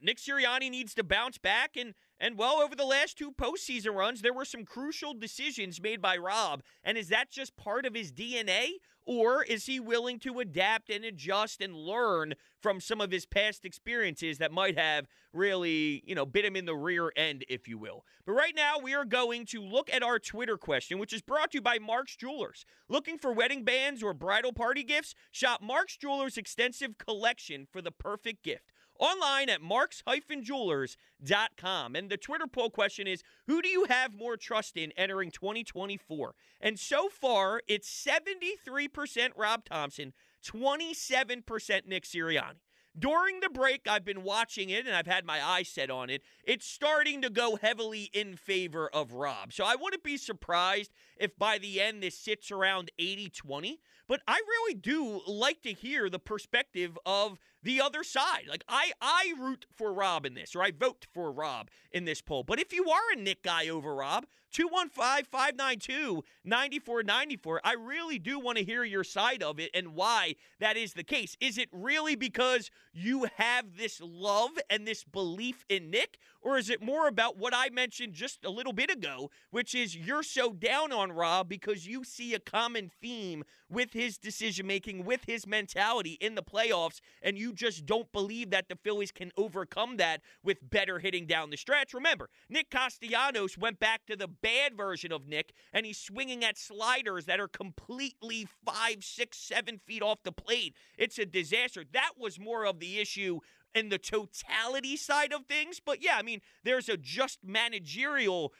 Nick 0.01 0.17
Sirianni 0.17 0.69
needs 0.69 0.93
to 0.95 1.03
bounce 1.03 1.37
back 1.37 1.75
and 1.75 1.93
and 2.23 2.37
well, 2.37 2.61
over 2.61 2.75
the 2.75 2.85
last 2.85 3.17
two 3.17 3.31
postseason 3.31 3.95
runs, 3.95 4.21
there 4.21 4.31
were 4.31 4.45
some 4.45 4.63
crucial 4.63 5.15
decisions 5.15 5.81
made 5.81 6.03
by 6.03 6.17
Rob. 6.17 6.61
And 6.83 6.95
is 6.95 7.09
that 7.09 7.31
just 7.31 7.57
part 7.57 7.83
of 7.83 7.95
his 7.95 8.11
DNA? 8.11 8.73
Or 9.05 9.43
is 9.43 9.65
he 9.65 9.79
willing 9.79 10.19
to 10.19 10.39
adapt 10.39 10.89
and 10.89 11.03
adjust 11.03 11.61
and 11.61 11.75
learn 11.75 12.35
from 12.61 12.79
some 12.79 13.01
of 13.01 13.11
his 13.11 13.25
past 13.25 13.65
experiences 13.65 14.37
that 14.37 14.51
might 14.51 14.77
have 14.77 15.07
really, 15.33 16.03
you 16.05 16.13
know, 16.13 16.25
bit 16.25 16.45
him 16.45 16.55
in 16.55 16.65
the 16.65 16.75
rear 16.75 17.11
end, 17.15 17.43
if 17.49 17.67
you 17.67 17.77
will? 17.77 18.05
But 18.25 18.33
right 18.33 18.55
now, 18.55 18.77
we 18.77 18.93
are 18.93 19.05
going 19.05 19.45
to 19.47 19.61
look 19.61 19.91
at 19.91 20.03
our 20.03 20.19
Twitter 20.19 20.57
question, 20.57 20.99
which 20.99 21.13
is 21.13 21.21
brought 21.21 21.51
to 21.51 21.57
you 21.57 21.61
by 21.61 21.79
Mark's 21.79 22.15
Jewelers. 22.15 22.65
Looking 22.89 23.17
for 23.17 23.33
wedding 23.33 23.63
bands 23.63 24.03
or 24.03 24.13
bridal 24.13 24.53
party 24.53 24.83
gifts? 24.83 25.15
Shop 25.31 25.61
Mark's 25.61 25.97
Jewelers' 25.97 26.37
extensive 26.37 26.97
collection 26.97 27.67
for 27.71 27.81
the 27.81 27.91
perfect 27.91 28.43
gift 28.43 28.71
online 29.01 29.49
at 29.49 29.61
marks-jewelers.com. 29.61 31.95
And 31.95 32.09
the 32.09 32.17
Twitter 32.17 32.47
poll 32.47 32.69
question 32.69 33.07
is, 33.07 33.23
who 33.47 33.61
do 33.61 33.67
you 33.67 33.85
have 33.89 34.13
more 34.13 34.37
trust 34.37 34.77
in 34.77 34.93
entering 34.95 35.31
2024? 35.31 36.35
And 36.61 36.79
so 36.79 37.09
far, 37.09 37.61
it's 37.67 37.89
73% 37.89 39.31
Rob 39.35 39.65
Thomson, 39.65 40.13
27% 40.45 41.87
Nick 41.87 42.05
Sirianni. 42.05 42.59
during 42.97 43.39
the 43.39 43.49
break, 43.49 43.87
I've 43.87 44.03
been 44.03 44.23
watching 44.23 44.69
it 44.69 44.85
and 44.85 44.95
I've 44.95 45.07
had 45.07 45.25
my 45.25 45.43
eyes 45.43 45.69
set 45.69 45.89
on 45.89 46.09
it. 46.09 46.21
It's 46.43 46.65
starting 46.65 47.21
to 47.21 47.29
go 47.29 47.55
heavily 47.55 48.09
in 48.13 48.35
favor 48.35 48.89
of 48.93 49.13
Rob. 49.13 49.53
So 49.53 49.63
I 49.63 49.75
wouldn't 49.75 50.03
be 50.03 50.17
surprised 50.17 50.91
if 51.17 51.37
by 51.37 51.57
the 51.57 51.79
end 51.79 52.03
this 52.03 52.17
sits 52.17 52.51
around 52.51 52.91
80 52.99 53.29
20. 53.29 53.79
But 54.07 54.21
I 54.27 54.41
really 54.45 54.73
do 54.73 55.21
like 55.25 55.61
to 55.61 55.71
hear 55.71 56.09
the 56.09 56.19
perspective 56.19 56.97
of 57.05 57.39
the 57.63 57.81
other 57.81 58.03
side. 58.03 58.45
Like 58.47 58.63
I, 58.67 58.91
I 59.01 59.33
root 59.39 59.65
for 59.75 59.93
Rob 59.93 60.25
in 60.25 60.33
this, 60.33 60.55
or 60.55 60.63
I 60.63 60.71
vote 60.71 61.05
for 61.13 61.31
Rob 61.31 61.69
in 61.91 62.05
this 62.05 62.21
poll. 62.21 62.43
But 62.43 62.59
if 62.59 62.73
you 62.73 62.89
are 62.89 63.13
a 63.13 63.19
Nick 63.19 63.43
guy 63.43 63.67
over 63.67 63.93
Rob, 63.95 64.25
215 64.51 65.25
592 65.31 66.23
9494, 66.43 67.61
I 67.63 67.73
really 67.73 68.19
do 68.19 68.39
want 68.39 68.57
to 68.57 68.63
hear 68.63 68.83
your 68.83 69.03
side 69.03 69.41
of 69.41 69.59
it 69.59 69.71
and 69.73 69.95
why 69.95 70.35
that 70.59 70.75
is 70.75 70.93
the 70.93 71.03
case. 71.03 71.37
Is 71.39 71.57
it 71.57 71.69
really 71.71 72.15
because 72.15 72.69
you 72.93 73.27
have 73.37 73.77
this 73.77 74.01
love 74.01 74.51
and 74.69 74.85
this 74.85 75.03
belief 75.03 75.65
in 75.69 75.89
Nick? 75.89 76.17
Or 76.41 76.57
is 76.57 76.69
it 76.69 76.81
more 76.81 77.07
about 77.07 77.37
what 77.37 77.53
I 77.55 77.69
mentioned 77.69 78.13
just 78.13 78.43
a 78.43 78.49
little 78.49 78.73
bit 78.73 78.89
ago, 78.89 79.29
which 79.51 79.75
is 79.75 79.95
you're 79.95 80.23
so 80.23 80.51
down 80.51 80.91
on 80.91 81.11
Rob 81.11 81.47
because 81.47 81.87
you 81.87 82.03
see 82.03 82.33
a 82.33 82.39
common 82.39 82.91
theme 83.01 83.43
with 83.69 83.93
his 83.93 84.17
decision 84.17 84.67
making, 84.67 85.05
with 85.05 85.23
his 85.25 85.47
mentality 85.47 86.17
in 86.19 86.35
the 86.35 86.43
playoffs, 86.43 86.99
and 87.21 87.37
you 87.37 87.50
just 87.51 87.85
don't 87.85 88.11
believe 88.11 88.49
that 88.51 88.69
the 88.69 88.75
Phillies 88.75 89.11
can 89.11 89.31
overcome 89.37 89.97
that 89.97 90.21
with 90.43 90.69
better 90.69 90.99
hitting 90.99 91.25
down 91.25 91.49
the 91.49 91.57
stretch? 91.57 91.93
Remember, 91.93 92.29
Nick 92.49 92.69
Castellanos 92.69 93.57
went 93.57 93.79
back 93.79 94.05
to 94.07 94.15
the 94.15 94.27
bad 94.27 94.75
version 94.75 95.11
of 95.11 95.27
Nick, 95.27 95.53
and 95.73 95.85
he's 95.85 95.97
swinging 95.97 96.43
at 96.43 96.57
sliders 96.57 97.25
that 97.25 97.39
are 97.39 97.47
completely 97.47 98.47
five, 98.65 99.03
six, 99.03 99.37
seven 99.37 99.79
feet 99.85 100.01
off 100.01 100.23
the 100.23 100.31
plate. 100.31 100.75
It's 100.97 101.19
a 101.19 101.25
disaster. 101.25 101.83
That 101.91 102.11
was 102.17 102.39
more 102.39 102.65
of 102.65 102.79
the 102.79 102.99
issue 102.99 103.39
in 103.73 103.89
the 103.89 103.97
totality 103.97 104.97
side 104.97 105.33
of 105.33 105.45
things. 105.45 105.79
But 105.83 106.03
yeah, 106.03 106.15
I 106.17 106.21
mean, 106.21 106.41
there's 106.63 106.89
a 106.89 106.97
just 106.97 107.39
managerial 107.43 108.53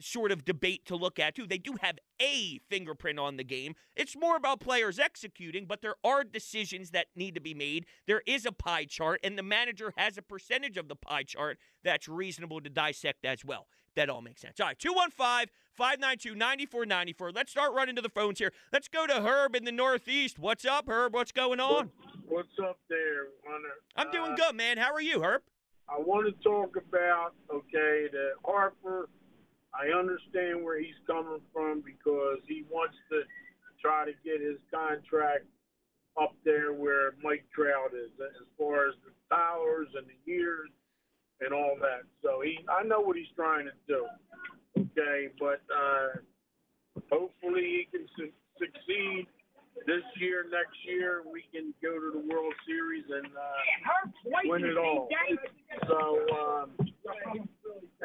sort 0.00 0.32
of 0.32 0.44
debate 0.44 0.84
to 0.86 0.96
look 0.96 1.18
at 1.18 1.34
too. 1.34 1.46
They 1.46 1.58
do 1.58 1.76
have 1.80 1.98
a 2.20 2.58
fingerprint 2.68 3.18
on 3.18 3.36
the 3.36 3.44
game. 3.44 3.74
It's 3.94 4.16
more 4.16 4.36
about 4.36 4.60
players 4.60 4.98
executing, 4.98 5.66
but 5.66 5.82
there 5.82 5.96
are 6.04 6.24
decisions 6.24 6.90
that 6.90 7.06
need 7.14 7.34
to 7.34 7.40
be 7.40 7.54
made. 7.54 7.86
There 8.06 8.22
is 8.26 8.46
a 8.46 8.52
pie 8.52 8.84
chart, 8.84 9.20
and 9.22 9.38
the 9.38 9.42
manager 9.42 9.92
has 9.96 10.16
a 10.18 10.22
percentage 10.22 10.76
of 10.76 10.88
the 10.88 10.96
pie 10.96 11.22
chart 11.24 11.58
that's 11.82 12.08
reasonable 12.08 12.60
to 12.60 12.70
dissect 12.70 13.24
as 13.24 13.44
well. 13.44 13.66
That 13.94 14.10
all 14.10 14.20
makes 14.20 14.42
sense. 14.42 14.60
All 14.60 14.66
right, 14.66 14.78
215 14.78 15.46
592 15.72 16.34
9494. 16.34 17.32
Let's 17.32 17.50
start 17.50 17.72
running 17.72 17.96
to 17.96 18.02
the 18.02 18.08
phones 18.10 18.38
here. 18.38 18.52
Let's 18.72 18.88
go 18.88 19.06
to 19.06 19.22
Herb 19.22 19.56
in 19.56 19.64
the 19.64 19.72
Northeast. 19.72 20.38
What's 20.38 20.64
up, 20.66 20.88
Herb? 20.88 21.14
What's 21.14 21.32
going 21.32 21.60
on? 21.60 21.90
What's 22.28 22.48
up 22.62 22.78
there, 22.90 23.28
Hunter? 23.46 23.68
I'm 23.96 24.10
doing 24.10 24.32
Uh, 24.32 24.36
good, 24.36 24.54
man. 24.54 24.76
How 24.78 24.92
are 24.92 25.00
you, 25.00 25.22
Herb? 25.22 25.42
I 25.88 25.98
want 25.98 26.26
to 26.26 26.42
talk 26.42 26.76
about 26.76 27.34
okay 27.50 28.08
the 28.10 28.32
Harper. 28.44 29.08
I 29.76 29.96
understand 29.96 30.64
where 30.64 30.80
he's 30.80 30.98
coming 31.06 31.40
from 31.52 31.82
because 31.84 32.38
he 32.48 32.64
wants 32.70 32.96
to 33.10 33.22
try 33.80 34.04
to 34.04 34.12
get 34.24 34.40
his 34.40 34.58
contract 34.72 35.44
up 36.20 36.34
there 36.44 36.72
where 36.72 37.12
Mike 37.22 37.44
Trout 37.54 37.92
is, 37.92 38.10
as 38.18 38.46
far 38.58 38.88
as 38.88 38.94
the 39.04 39.12
dollars 39.28 39.88
and 39.96 40.06
the 40.06 40.30
years 40.30 40.70
and 41.40 41.52
all 41.52 41.76
that. 41.80 42.08
So 42.22 42.40
he, 42.40 42.58
I 42.68 42.82
know 42.82 43.00
what 43.00 43.16
he's 43.16 43.30
trying 43.36 43.66
to 43.66 43.76
do. 43.86 44.06
Okay, 44.78 45.28
but 45.38 45.60
uh, 45.68 46.20
hopefully 47.12 47.84
he 47.84 47.88
can 47.92 48.06
su- 48.16 48.32
succeed 48.58 49.26
this 49.86 50.04
year. 50.18 50.44
Next 50.50 50.76
year 50.86 51.22
we 51.30 51.44
can 51.52 51.74
go 51.82 51.92
to 52.00 52.10
the 52.12 52.34
World 52.34 52.54
Series 52.66 53.04
and 53.10 53.26
uh, 53.26 54.10
win 54.44 54.64
it 54.64 54.78
all. 54.78 55.08
So 55.86 56.24
um, 56.34 56.70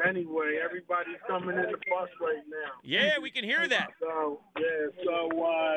anyway, 0.06 0.58
everybody's 0.64 1.16
coming 1.26 1.56
in 1.56 1.62
the 1.62 1.78
bus 1.88 2.08
right 2.20 2.44
now. 2.48 2.72
Yeah, 2.84 3.18
we 3.20 3.30
can 3.30 3.44
hear 3.44 3.66
that. 3.68 3.90
So 4.00 4.40
yeah, 4.58 5.04
so 5.04 5.44
uh, 5.44 5.76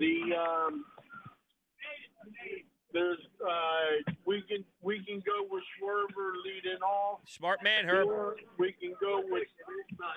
the 0.00 0.36
um, 0.36 0.84
there's 2.96 3.18
uh, 3.44 4.12
we 4.24 4.42
can 4.48 4.64
we 4.80 5.04
can 5.04 5.20
go 5.20 5.46
with 5.50 5.62
Schwarber 5.76 6.32
leading 6.44 6.80
off. 6.80 7.20
Smart 7.26 7.62
man, 7.62 7.84
Herb. 7.84 8.08
Or 8.08 8.36
we 8.58 8.72
can 8.72 8.94
go 9.00 9.22
with 9.28 9.44
Scott, 9.94 10.16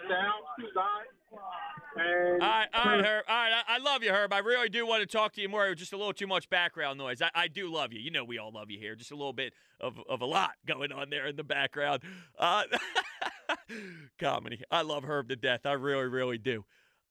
and 1.97 2.41
All 2.41 2.47
right, 2.47 2.67
all 2.73 2.85
right, 2.85 3.05
Herb. 3.05 3.25
All 3.27 3.35
right, 3.35 3.63
I, 3.67 3.75
I 3.75 3.77
love 3.79 4.01
you, 4.01 4.11
Herb. 4.11 4.31
I 4.31 4.37
really 4.39 4.69
do 4.69 4.87
want 4.87 5.01
to 5.01 5.07
talk 5.07 5.33
to 5.33 5.41
you 5.41 5.49
more. 5.49 5.75
Just 5.75 5.91
a 5.91 5.97
little 5.97 6.13
too 6.13 6.27
much 6.27 6.49
background 6.49 6.97
noise. 6.97 7.21
I, 7.21 7.29
I 7.35 7.47
do 7.49 7.69
love 7.71 7.91
you. 7.91 7.99
You 7.99 8.11
know 8.11 8.23
we 8.23 8.37
all 8.37 8.51
love 8.51 8.71
you 8.71 8.79
here. 8.79 8.95
Just 8.95 9.11
a 9.11 9.15
little 9.15 9.33
bit 9.33 9.53
of, 9.81 9.99
of 10.07 10.21
a 10.21 10.25
lot 10.25 10.51
going 10.65 10.93
on 10.93 11.09
there 11.09 11.27
in 11.27 11.35
the 11.35 11.43
background. 11.43 12.01
Uh, 12.37 12.63
comedy. 14.19 14.61
I 14.71 14.83
love 14.83 15.03
Herb 15.03 15.27
to 15.29 15.35
death. 15.35 15.65
I 15.65 15.73
really, 15.73 16.07
really 16.07 16.37
do. 16.37 16.63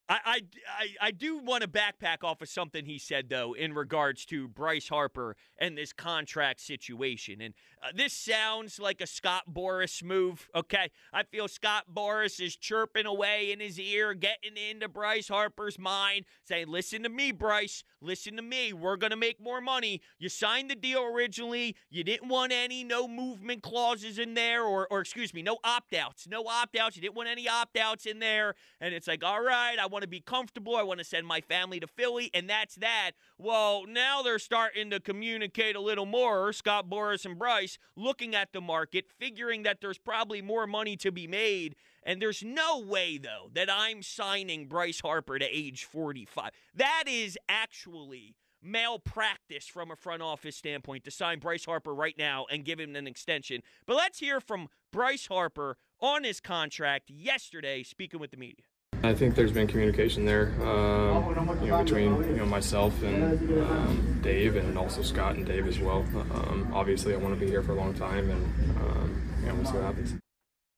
I, 0.08 0.40
I, 0.78 0.86
I, 1.02 1.10
do 1.10 1.36
want 1.36 1.62
to 1.62 1.68
backpack 1.68 2.24
off 2.24 2.40
of 2.40 2.48
something 2.48 2.86
he 2.86 2.98
said, 2.98 3.28
though, 3.28 3.52
in 3.52 3.74
regards 3.74 4.24
to 4.26 4.48
Bryce 4.48 4.88
Harper 4.88 5.36
and 5.58 5.76
this 5.76 5.92
contract 5.92 6.60
situation. 6.60 7.42
And 7.42 7.52
uh, 7.82 7.88
this 7.94 8.14
sounds 8.14 8.78
like 8.78 9.02
a 9.02 9.06
Scott 9.06 9.42
Boras 9.52 10.02
move, 10.02 10.48
okay? 10.54 10.90
I 11.12 11.24
feel 11.24 11.46
Scott 11.46 11.84
Boras 11.92 12.40
is 12.40 12.56
chirping 12.56 13.04
away 13.04 13.52
in 13.52 13.60
his 13.60 13.78
ear, 13.78 14.14
getting 14.14 14.56
into 14.56 14.88
Bryce 14.88 15.28
Harper's 15.28 15.78
mind, 15.78 16.24
saying, 16.42 16.68
Listen 16.68 17.02
to 17.02 17.10
me, 17.10 17.30
Bryce. 17.30 17.84
Listen 18.00 18.36
to 18.36 18.42
me. 18.42 18.72
We're 18.72 18.96
going 18.96 19.10
to 19.10 19.16
make 19.16 19.40
more 19.40 19.60
money. 19.60 20.00
You 20.18 20.30
signed 20.30 20.70
the 20.70 20.76
deal 20.76 21.02
originally. 21.02 21.76
You 21.90 22.02
didn't 22.02 22.28
want 22.28 22.52
any 22.52 22.82
no 22.82 23.06
movement 23.08 23.62
clauses 23.62 24.18
in 24.18 24.34
there, 24.34 24.62
or, 24.62 24.86
or 24.90 25.00
excuse 25.00 25.34
me, 25.34 25.42
no 25.42 25.58
opt 25.64 25.92
outs. 25.92 26.26
No 26.26 26.46
opt 26.46 26.76
outs. 26.76 26.96
You 26.96 27.02
didn't 27.02 27.16
want 27.16 27.28
any 27.28 27.46
opt 27.46 27.76
outs 27.76 28.06
in 28.06 28.20
there. 28.20 28.54
And 28.80 28.94
it's 28.94 29.06
like, 29.06 29.22
all 29.22 29.42
right, 29.42 29.76
I 29.78 29.86
want 29.86 29.97
to 30.02 30.08
be 30.08 30.20
comfortable. 30.20 30.76
I 30.76 30.82
want 30.82 30.98
to 30.98 31.04
send 31.04 31.26
my 31.26 31.40
family 31.40 31.80
to 31.80 31.86
Philly, 31.86 32.30
and 32.34 32.48
that's 32.48 32.76
that. 32.76 33.12
Well, 33.38 33.84
now 33.86 34.22
they're 34.22 34.38
starting 34.38 34.90
to 34.90 35.00
communicate 35.00 35.76
a 35.76 35.80
little 35.80 36.06
more. 36.06 36.52
Scott 36.52 36.88
Boras 36.88 37.24
and 37.24 37.38
Bryce 37.38 37.78
looking 37.96 38.34
at 38.34 38.52
the 38.52 38.60
market, 38.60 39.06
figuring 39.18 39.62
that 39.64 39.80
there's 39.80 39.98
probably 39.98 40.42
more 40.42 40.66
money 40.66 40.96
to 40.96 41.10
be 41.10 41.26
made. 41.26 41.76
And 42.02 42.22
there's 42.22 42.42
no 42.42 42.80
way, 42.80 43.18
though, 43.18 43.50
that 43.54 43.68
I'm 43.70 44.02
signing 44.02 44.66
Bryce 44.66 45.00
Harper 45.00 45.38
to 45.38 45.44
age 45.44 45.84
45. 45.84 46.50
That 46.74 47.04
is 47.06 47.36
actually 47.48 48.34
malpractice 48.62 49.66
from 49.66 49.90
a 49.90 49.96
front 49.96 50.22
office 50.22 50.56
standpoint 50.56 51.04
to 51.04 51.10
sign 51.10 51.38
Bryce 51.38 51.64
Harper 51.64 51.94
right 51.94 52.16
now 52.18 52.46
and 52.50 52.64
give 52.64 52.80
him 52.80 52.96
an 52.96 53.06
extension. 53.06 53.62
But 53.86 53.96
let's 53.96 54.18
hear 54.18 54.40
from 54.40 54.68
Bryce 54.92 55.26
Harper 55.26 55.76
on 56.00 56.24
his 56.24 56.40
contract 56.40 57.10
yesterday, 57.10 57.82
speaking 57.82 58.20
with 58.20 58.30
the 58.30 58.36
media. 58.36 58.64
I 59.02 59.14
think 59.14 59.36
there's 59.36 59.52
been 59.52 59.68
communication 59.68 60.24
there, 60.24 60.52
um, 60.62 61.58
you 61.62 61.68
know, 61.68 61.82
between 61.84 62.16
you 62.24 62.36
know 62.36 62.46
myself 62.46 63.00
and 63.02 63.62
um, 63.62 64.18
Dave, 64.22 64.56
and 64.56 64.76
also 64.76 65.02
Scott 65.02 65.36
and 65.36 65.46
Dave 65.46 65.68
as 65.68 65.78
well. 65.78 66.04
Um, 66.32 66.70
obviously, 66.74 67.14
I 67.14 67.16
want 67.16 67.34
to 67.34 67.40
be 67.40 67.46
here 67.46 67.62
for 67.62 67.72
a 67.72 67.76
long 67.76 67.94
time, 67.94 68.28
and 68.28 68.44
um, 68.80 69.22
you 69.40 69.46
know, 69.46 69.54
we'll 69.54 69.64
see 69.66 69.74
what 69.74 69.84
happens. 69.84 70.14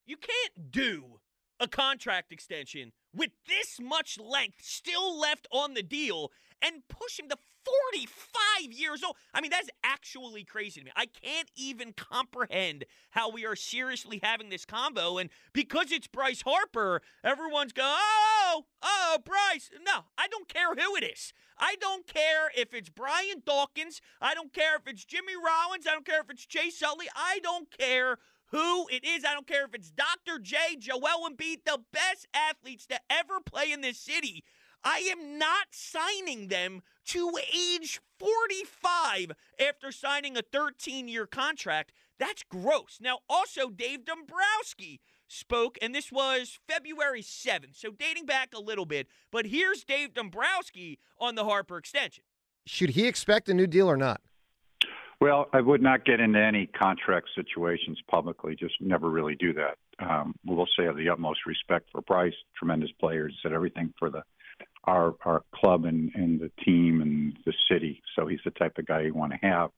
You 0.06 0.16
can't 0.16 0.70
do 0.70 1.19
a 1.60 1.68
contract 1.68 2.32
extension 2.32 2.92
with 3.14 3.30
this 3.46 3.78
much 3.80 4.18
length 4.18 4.62
still 4.62 5.18
left 5.18 5.46
on 5.52 5.74
the 5.74 5.82
deal 5.82 6.32
and 6.62 6.82
push 6.88 7.18
him 7.18 7.28
to 7.28 7.36
45 7.92 8.72
years 8.72 9.02
old. 9.04 9.16
I 9.34 9.40
mean, 9.40 9.50
that's 9.50 9.70
actually 9.84 10.44
crazy 10.44 10.80
to 10.80 10.86
me. 10.86 10.92
I 10.96 11.06
can't 11.06 11.50
even 11.56 11.92
comprehend 11.92 12.84
how 13.10 13.30
we 13.30 13.44
are 13.44 13.56
seriously 13.56 14.20
having 14.22 14.48
this 14.48 14.64
combo. 14.64 15.18
And 15.18 15.30
because 15.52 15.92
it's 15.92 16.06
Bryce 16.06 16.42
Harper, 16.42 17.02
everyone's 17.22 17.72
going, 17.72 17.88
oh, 17.90 18.64
oh, 18.82 19.18
Bryce. 19.24 19.70
No, 19.84 20.04
I 20.16 20.28
don't 20.28 20.48
care 20.48 20.74
who 20.74 20.96
it 20.96 21.04
is. 21.04 21.32
I 21.58 21.76
don't 21.80 22.06
care 22.06 22.50
if 22.56 22.72
it's 22.72 22.88
Brian 22.88 23.42
Dawkins. 23.44 24.00
I 24.20 24.34
don't 24.34 24.52
care 24.52 24.76
if 24.76 24.86
it's 24.86 25.04
Jimmy 25.04 25.34
Rollins. 25.34 25.86
I 25.86 25.92
don't 25.92 26.06
care 26.06 26.20
if 26.20 26.30
it's 26.30 26.46
Chase 26.46 26.82
Utley. 26.82 27.06
I 27.14 27.40
don't 27.42 27.70
care 27.76 28.16
who 28.50 28.86
it 28.88 29.04
is. 29.04 29.24
I 29.24 29.32
don't 29.32 29.46
care 29.46 29.64
if 29.64 29.74
it's 29.74 29.90
Dr. 29.90 30.38
J, 30.40 30.56
Joel 30.78 31.28
Embiid, 31.28 31.64
the 31.64 31.80
best 31.92 32.26
athletes 32.34 32.86
to 32.86 32.98
ever 33.10 33.40
play 33.44 33.72
in 33.72 33.80
this 33.80 33.98
city. 33.98 34.44
I 34.82 34.98
am 35.12 35.38
not 35.38 35.68
signing 35.72 36.48
them 36.48 36.82
to 37.06 37.32
age 37.54 38.00
45 38.18 39.32
after 39.60 39.92
signing 39.92 40.36
a 40.36 40.42
13 40.42 41.08
year 41.08 41.26
contract. 41.26 41.92
That's 42.18 42.42
gross. 42.42 42.98
Now, 43.00 43.20
also, 43.28 43.68
Dave 43.68 44.04
Dombrowski 44.04 45.00
spoke, 45.26 45.78
and 45.80 45.94
this 45.94 46.10
was 46.10 46.58
February 46.68 47.22
7th, 47.22 47.76
so 47.76 47.90
dating 47.90 48.26
back 48.26 48.50
a 48.54 48.60
little 48.60 48.84
bit. 48.84 49.06
But 49.30 49.46
here's 49.46 49.84
Dave 49.84 50.12
Dombrowski 50.14 50.98
on 51.18 51.34
the 51.34 51.44
Harper 51.44 51.78
extension. 51.78 52.24
Should 52.66 52.90
he 52.90 53.06
expect 53.06 53.48
a 53.48 53.54
new 53.54 53.66
deal 53.66 53.90
or 53.90 53.96
not? 53.96 54.20
Well, 55.20 55.48
I 55.52 55.60
would 55.60 55.82
not 55.82 56.06
get 56.06 56.18
into 56.18 56.38
any 56.38 56.66
contract 56.66 57.28
situations 57.34 57.98
publicly. 58.10 58.56
Just 58.56 58.74
never 58.80 59.10
really 59.10 59.34
do 59.36 59.52
that. 59.52 59.76
Um, 59.98 60.34
we'll 60.46 60.66
say 60.76 60.84
I 60.84 60.86
have 60.86 60.96
the 60.96 61.10
utmost 61.10 61.40
respect 61.46 61.90
for 61.92 62.00
Bryce, 62.00 62.32
tremendous 62.56 62.90
players, 62.98 63.38
did 63.42 63.52
everything 63.52 63.92
for 63.98 64.08
the 64.10 64.22
our 64.84 65.14
our 65.26 65.42
club 65.54 65.84
and, 65.84 66.10
and 66.14 66.40
the 66.40 66.50
team 66.64 67.02
and 67.02 67.36
the 67.44 67.52
city. 67.70 68.02
So 68.16 68.26
he's 68.26 68.40
the 68.46 68.50
type 68.52 68.78
of 68.78 68.86
guy 68.86 69.02
you 69.02 69.14
want 69.14 69.32
to 69.32 69.46
have. 69.46 69.70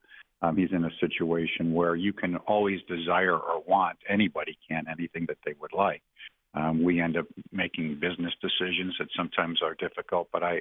um, 0.43 0.57
he's 0.57 0.73
in 0.73 0.85
a 0.85 0.91
situation 1.01 1.73
where 1.73 1.95
you 1.95 2.13
can 2.13 2.37
always 2.37 2.81
desire 2.89 3.37
or 3.37 3.63
want 3.67 3.97
anybody 4.09 4.59
can 4.69 4.85
anything 4.91 5.25
that 5.29 5.39
they 5.47 5.55
would 5.61 5.73
like. 5.73 6.03
Um, 6.55 6.83
we 6.83 7.01
end 7.01 7.17
up 7.17 7.27
making 7.51 7.99
business 8.01 8.33
decisions 8.43 8.95
that 8.99 9.09
sometimes 9.17 9.61
are 9.63 9.75
difficult, 9.75 10.29
but 10.33 10.43
I, 10.43 10.61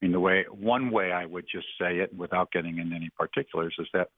I 0.00 0.06
mean, 0.06 0.12
the 0.12 0.20
way 0.20 0.44
one 0.50 0.90
way 0.90 1.12
I 1.12 1.26
would 1.26 1.44
just 1.52 1.66
say 1.78 1.98
it 1.98 2.14
without 2.16 2.50
getting 2.52 2.78
into 2.78 2.96
any 2.96 3.10
particulars 3.10 3.74
is 3.78 3.86
that 3.92 4.08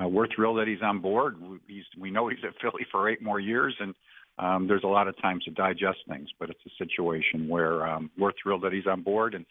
uh, 0.00 0.08
we're 0.08 0.28
thrilled 0.34 0.58
that 0.58 0.68
he's 0.68 0.82
on 0.82 1.00
board. 1.00 1.36
He's, 1.66 1.84
we 1.98 2.10
know 2.10 2.28
he's 2.28 2.38
at 2.44 2.54
Philly 2.60 2.86
for 2.90 3.08
eight 3.08 3.22
more 3.22 3.40
years, 3.40 3.74
and 3.80 3.94
um, 4.38 4.66
there's 4.66 4.84
a 4.84 4.88
lot 4.88 5.08
of 5.08 5.20
times 5.20 5.44
to 5.44 5.50
digest 5.50 5.98
things. 6.08 6.28
But 6.38 6.50
it's 6.50 6.60
a 6.66 6.84
situation 6.84 7.48
where 7.48 7.86
um, 7.86 8.10
we're 8.18 8.32
thrilled 8.42 8.62
that 8.64 8.72
he's 8.72 8.86
on 8.86 9.02
board, 9.02 9.34
and 9.34 9.46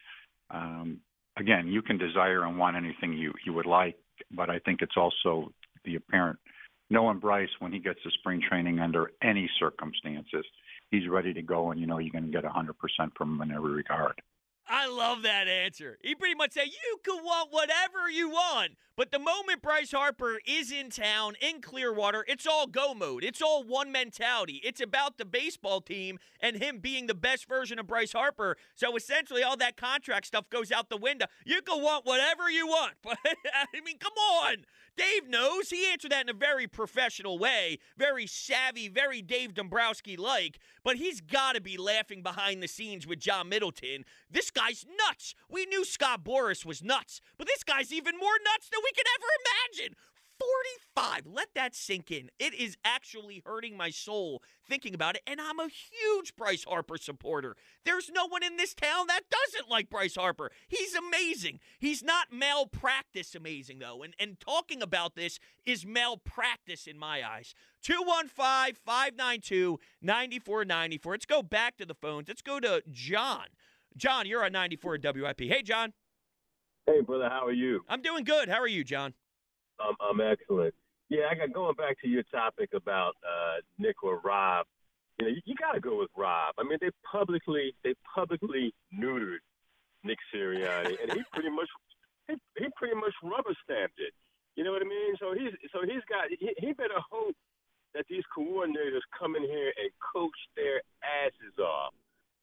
um, 0.50 1.00
again, 1.38 1.68
you 1.68 1.82
can 1.82 1.98
desire 1.98 2.46
and 2.46 2.58
want 2.58 2.76
anything 2.76 3.14
you 3.14 3.34
you 3.46 3.54
would 3.54 3.66
like, 3.66 3.96
but 4.32 4.50
I 4.50 4.60
think 4.60 4.82
it's 4.82 4.98
also 4.98 5.52
the 5.84 5.96
apparent 5.96 6.40
knowing 6.90 7.20
Bryce 7.20 7.50
when 7.60 7.72
he 7.72 7.80
gets 7.80 8.02
to 8.04 8.10
spring 8.20 8.42
training 8.48 8.80
under 8.80 9.12
any 9.24 9.50
circumstances, 9.60 10.46
he's 10.92 11.08
ready 11.08 11.34
to 11.34 11.42
go, 11.42 11.72
and 11.72 11.80
you 11.80 11.88
know 11.88 11.98
you're 12.00 12.12
going 12.12 12.26
to 12.26 12.32
get 12.32 12.44
100% 12.44 12.74
from 13.18 13.36
him 13.36 13.42
in 13.42 13.56
every 13.56 13.72
regard. 13.72 14.22
I 14.68 14.88
love 14.88 15.22
that 15.24 15.48
answer. 15.48 15.98
He 16.02 16.16
pretty 16.16 16.36
much 16.36 16.54
said, 16.54 16.66
You 16.68 16.98
can 17.04 17.24
want 17.24 17.52
whatever 17.52 18.10
you 18.10 18.30
want. 18.30 18.72
But 18.98 19.12
the 19.12 19.20
moment 19.20 19.62
Bryce 19.62 19.92
Harper 19.92 20.40
is 20.46 20.72
in 20.72 20.90
town, 20.90 21.34
in 21.42 21.60
Clearwater, 21.62 22.24
it's 22.30 22.48
all 22.48 22.66
go 22.66 22.94
mode. 22.94 23.26
It's 23.26 23.42
all 23.42 23.64
one 23.64 23.92
mentality. 23.92 24.62
It's 24.64 24.80
about 24.80 25.18
the 25.18 25.26
baseball 25.26 25.82
team 25.82 26.18
and 26.40 26.56
him 26.56 26.80
being 26.80 27.08
the 27.08 27.14
best 27.14 27.48
version 27.48 27.78
of 27.78 27.88
Bryce 27.88 28.14
Harper. 28.14 28.56
So 28.74 28.96
essentially, 28.96 29.44
all 29.44 29.58
that 29.58 29.76
contract 29.76 30.28
stuff 30.28 30.50
goes 30.50 30.72
out 30.72 30.90
the 30.90 30.98
window. 30.98 31.26
You 31.46 31.62
can 31.62 31.84
want 31.84 32.06
whatever 32.06 32.50
you 32.50 32.68
want. 32.68 32.94
But 33.04 33.18
I 33.24 33.82
mean, 33.82 33.98
come 33.98 34.14
on. 34.14 34.66
Dave 34.98 35.28
knows. 35.28 35.70
He 35.70 35.86
answered 35.92 36.12
that 36.12 36.24
in 36.24 36.30
a 36.30 36.38
very 36.38 36.68
professional 36.68 37.38
way, 37.38 37.80
very 37.98 38.28
savvy, 38.28 38.88
very 38.88 39.22
Dave 39.22 39.54
Dombrowski 39.54 40.18
like. 40.18 40.60
But 40.84 40.98
he's 40.98 41.22
got 41.22 41.56
to 41.56 41.62
be 41.62 41.78
laughing 41.78 42.22
behind 42.24 42.64
the 42.64 42.68
scenes 42.68 43.06
with 43.06 43.20
John 43.20 43.50
Middleton. 43.50 44.06
This 44.32 44.52
guy's 44.52 44.86
nuts. 45.08 45.36
We 45.50 45.66
knew 45.66 45.86
Scott 45.86 46.24
Boras 46.24 46.66
was 46.66 46.84
nuts, 46.84 47.22
but 47.38 47.48
this 47.48 47.64
guy's 47.64 47.92
even 47.92 48.18
more 48.18 48.38
nuts 48.44 48.70
than 48.70 48.82
we 48.84 48.92
could 48.96 49.08
ever 49.16 49.28
imagine. 49.82 49.96
45. 50.40 51.24
Let 51.26 51.50
that 51.56 51.76
sink 51.76 52.12
in. 52.12 52.30
It 52.40 52.54
is 52.54 52.78
actually 52.84 53.42
hurting 53.46 53.78
my 53.78 53.90
soul 53.90 54.42
thinking 54.68 54.94
about 54.94 55.16
it, 55.16 55.22
and 55.28 55.40
I'm 55.40 55.60
a 55.60 55.68
huge 55.68 56.36
Bryce 56.36 56.64
Harper 56.64 56.98
supporter. 56.98 57.56
There's 57.86 58.10
no 58.10 58.28
one 58.28 58.44
in 58.44 58.58
this 58.58 58.74
town 58.74 59.08
that 59.08 59.22
doesn't 59.30 59.70
like 59.70 59.90
Bryce 59.90 60.16
Harper. 60.16 60.52
He's 60.68 60.96
amazing. 60.96 61.60
He's 61.80 62.04
not 62.04 62.28
malpractice 62.32 63.36
amazing, 63.36 63.80
though, 63.80 64.04
and, 64.04 64.14
and 64.20 64.40
talking 64.40 64.82
about 64.82 65.16
this 65.16 65.40
is 65.66 65.86
malpractice 65.86 66.88
in 66.88 66.98
my 66.98 67.28
eyes. 67.28 67.54
215 67.84 68.76
592 68.84 69.80
9494. 70.02 71.12
Let's 71.14 71.26
go 71.26 71.44
back 71.44 71.78
to 71.78 71.86
the 71.86 71.96
phones. 71.96 72.28
Let's 72.28 72.42
go 72.42 72.60
to 72.60 72.84
John. 72.92 73.46
John, 73.96 74.26
you're 74.26 74.44
on 74.44 74.52
94 74.52 75.00
WIP. 75.02 75.42
Hey, 75.42 75.62
John. 75.62 75.94
Hey, 76.86 77.02
brother, 77.02 77.30
how 77.30 77.46
are 77.46 77.52
you? 77.52 77.82
I'm 77.88 78.02
doing 78.02 78.24
good. 78.24 78.50
How 78.50 78.60
are 78.60 78.68
you, 78.68 78.84
John? 78.84 79.14
Um, 79.80 79.96
I'm 80.00 80.22
excellent. 80.22 80.74
Yeah, 81.10 81.30
I 81.30 81.36
got 81.36 81.54
going 81.54 81.76
back 81.76 82.00
to 82.02 82.08
your 82.08 82.24
topic 82.32 82.70
about 82.74 83.14
uh, 83.22 83.62
Nick 83.78 84.04
or 84.04 84.20
Rob. 84.24 84.66
You 85.20 85.26
know, 85.26 85.32
you, 85.32 85.42
you 85.46 85.56
got 85.56 85.74
to 85.74 85.80
go 85.80 86.00
with 86.00 86.10
Rob. 86.18 86.56
I 86.58 86.64
mean, 86.64 86.78
they 86.82 86.90
publicly 87.10 87.76
they 87.84 87.94
publicly 88.14 88.74
neutered 88.94 89.44
Nick 90.04 90.18
Sirianni, 90.34 90.98
and 91.02 91.12
he 91.12 91.22
pretty 91.34 91.50
much 91.50 91.70
he, 92.28 92.36
he 92.58 92.68
pretty 92.76 92.96
much 92.96 93.14
rubber 93.24 93.54
stamped 93.64 94.00
it. 94.00 94.14
You 94.56 94.64
know 94.64 94.72
what 94.72 94.82
I 94.82 94.90
mean? 94.90 95.16
So 95.20 95.34
he's 95.34 95.54
so 95.72 95.82
he's 95.84 96.04
got 96.10 96.32
he, 96.32 96.52
he 96.58 96.74
better 96.74 97.00
hope 97.12 97.36
that 97.94 98.06
these 98.10 98.24
coordinators 98.36 99.04
come 99.18 99.36
in 99.36 99.44
here 99.44 99.72
and 99.78 99.90
coach 100.14 100.36
their 100.56 100.82
asses 101.04 101.56
off. 101.60 101.94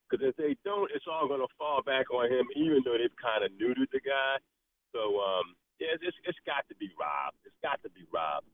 Because 0.08 0.28
if 0.28 0.36
they 0.36 0.56
don't, 0.64 0.90
it's 0.94 1.08
all 1.08 1.28
going 1.28 1.40
to 1.40 1.48
fall 1.56 1.80
back 1.84 2.10
on 2.12 2.28
him, 2.28 2.44
even 2.56 2.80
though 2.84 2.96
they've 2.96 3.20
kind 3.20 3.44
of 3.44 3.52
neutered 3.56 3.88
the 3.92 4.00
guy. 4.00 4.36
So 4.92 5.20
um, 5.20 5.56
yeah, 5.82 5.98
it's, 6.00 6.16
it's 6.24 6.38
got 6.46 6.68
to 6.68 6.74
be 6.76 6.90
Rob. 6.98 7.34
It's 7.44 7.58
got 7.62 7.82
to 7.82 7.90
be 7.90 8.06
Rob. 8.14 8.44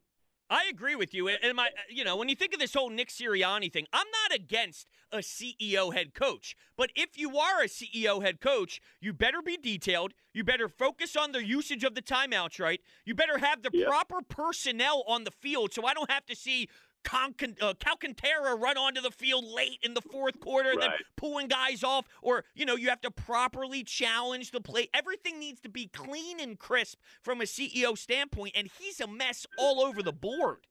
I 0.49 0.65
agree 0.67 0.95
with 0.95 1.13
you. 1.13 1.27
And 1.27 1.55
my, 1.55 1.67
uh, 1.67 1.81
you 1.89 2.03
know, 2.03 2.15
when 2.15 2.27
you 2.27 2.35
think 2.35 2.53
of 2.53 2.59
this 2.59 2.73
whole 2.73 2.89
Nick 2.89 3.09
Sirianni 3.09 3.71
thing, 3.71 3.85
I'm 3.93 4.07
not 4.23 4.35
against 4.35 4.87
a 5.11 5.19
CEO 5.19 5.93
head 5.93 6.15
coach. 6.15 6.55
But 6.75 6.89
if 6.95 7.19
you 7.19 7.37
are 7.37 7.61
a 7.61 7.67
CEO 7.67 8.23
head 8.23 8.41
coach, 8.41 8.81
you 8.99 9.13
better 9.13 9.43
be 9.43 9.57
detailed. 9.57 10.13
You 10.33 10.43
better 10.43 10.67
focus 10.67 11.15
on 11.15 11.33
the 11.33 11.45
usage 11.45 11.83
of 11.83 11.93
the 11.93 12.01
timeouts 12.01 12.59
right. 12.59 12.81
You 13.05 13.13
better 13.13 13.37
have 13.37 13.61
the 13.61 13.69
yep. 13.71 13.87
proper 13.87 14.21
personnel 14.27 15.03
on 15.07 15.23
the 15.23 15.31
field 15.31 15.71
so 15.71 15.85
I 15.85 15.93
don't 15.93 16.09
have 16.09 16.25
to 16.25 16.35
see 16.35 16.67
Con- 17.03 17.35
uh, 17.61 17.73
Calcaterra 17.73 18.59
run 18.59 18.77
onto 18.77 19.01
the 19.01 19.11
field 19.11 19.45
late 19.45 19.79
in 19.81 19.93
the 19.93 20.01
fourth 20.01 20.39
quarter, 20.39 20.71
right. 20.71 20.79
then 20.79 20.89
pulling 21.15 21.47
guys 21.47 21.83
off, 21.83 22.05
or 22.21 22.43
you 22.55 22.65
know 22.65 22.75
you 22.75 22.89
have 22.89 23.01
to 23.01 23.11
properly 23.11 23.83
challenge 23.83 24.51
the 24.51 24.61
play. 24.61 24.89
Everything 24.93 25.39
needs 25.39 25.59
to 25.61 25.69
be 25.69 25.87
clean 25.87 26.39
and 26.39 26.59
crisp 26.59 26.99
from 27.21 27.41
a 27.41 27.45
CEO 27.45 27.97
standpoint, 27.97 28.53
and 28.55 28.69
he's 28.79 28.99
a 28.99 29.07
mess 29.07 29.45
all 29.57 29.81
over 29.81 30.03
the 30.03 30.13
board. 30.13 30.67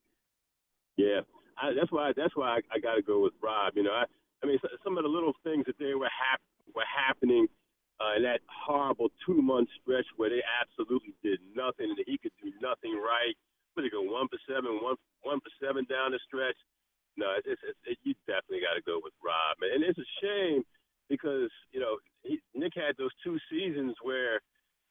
Yeah, 0.96 1.20
I, 1.60 1.72
that's 1.72 1.90
why 1.90 2.12
that's 2.16 2.36
why 2.36 2.56
I, 2.56 2.76
I 2.76 2.78
got 2.78 2.94
to 2.94 3.02
go 3.02 3.22
with 3.22 3.34
Rob. 3.42 3.74
You 3.76 3.84
know, 3.84 3.92
I, 3.92 4.04
I 4.42 4.46
mean 4.46 4.58
some 4.84 4.98
of 4.98 5.04
the 5.04 5.10
little 5.10 5.34
things 5.44 5.64
that 5.66 5.78
they 5.78 5.94
were 5.94 6.10
hap- 6.10 6.40
were 6.74 6.84
happening 6.86 7.46
uh, 8.00 8.16
in 8.16 8.22
that 8.22 8.40
horrible 8.46 9.08
two 9.26 9.40
month 9.42 9.68
stretch 9.82 10.06
where 10.16 10.30
they 10.30 10.42
absolutely 10.60 11.14
did 11.22 11.40
nothing 11.54 11.90
and 11.90 11.98
he 12.06 12.18
could 12.18 12.32
do 12.42 12.52
nothing 12.62 12.94
right 12.94 13.34
one 14.08 14.28
for 14.28 14.40
seven, 14.48 14.82
one 14.82 14.96
one 15.22 15.40
for 15.40 15.52
seven 15.62 15.86
down 15.86 16.12
the 16.12 16.20
stretch. 16.26 16.56
No, 17.16 17.34
it's, 17.36 17.46
it's, 17.46 17.62
it's 17.66 17.78
it, 17.86 17.98
you 18.02 18.14
definitely 18.26 18.62
got 18.62 18.78
to 18.78 18.84
go 18.86 19.02
with 19.02 19.14
Rob. 19.22 19.58
And 19.62 19.82
it's 19.82 19.98
a 19.98 20.10
shame 20.22 20.62
because 21.08 21.50
you 21.72 21.80
know 21.80 21.98
he, 22.22 22.38
Nick 22.54 22.74
had 22.74 22.94
those 22.98 23.14
two 23.22 23.38
seasons 23.50 23.94
where 24.02 24.40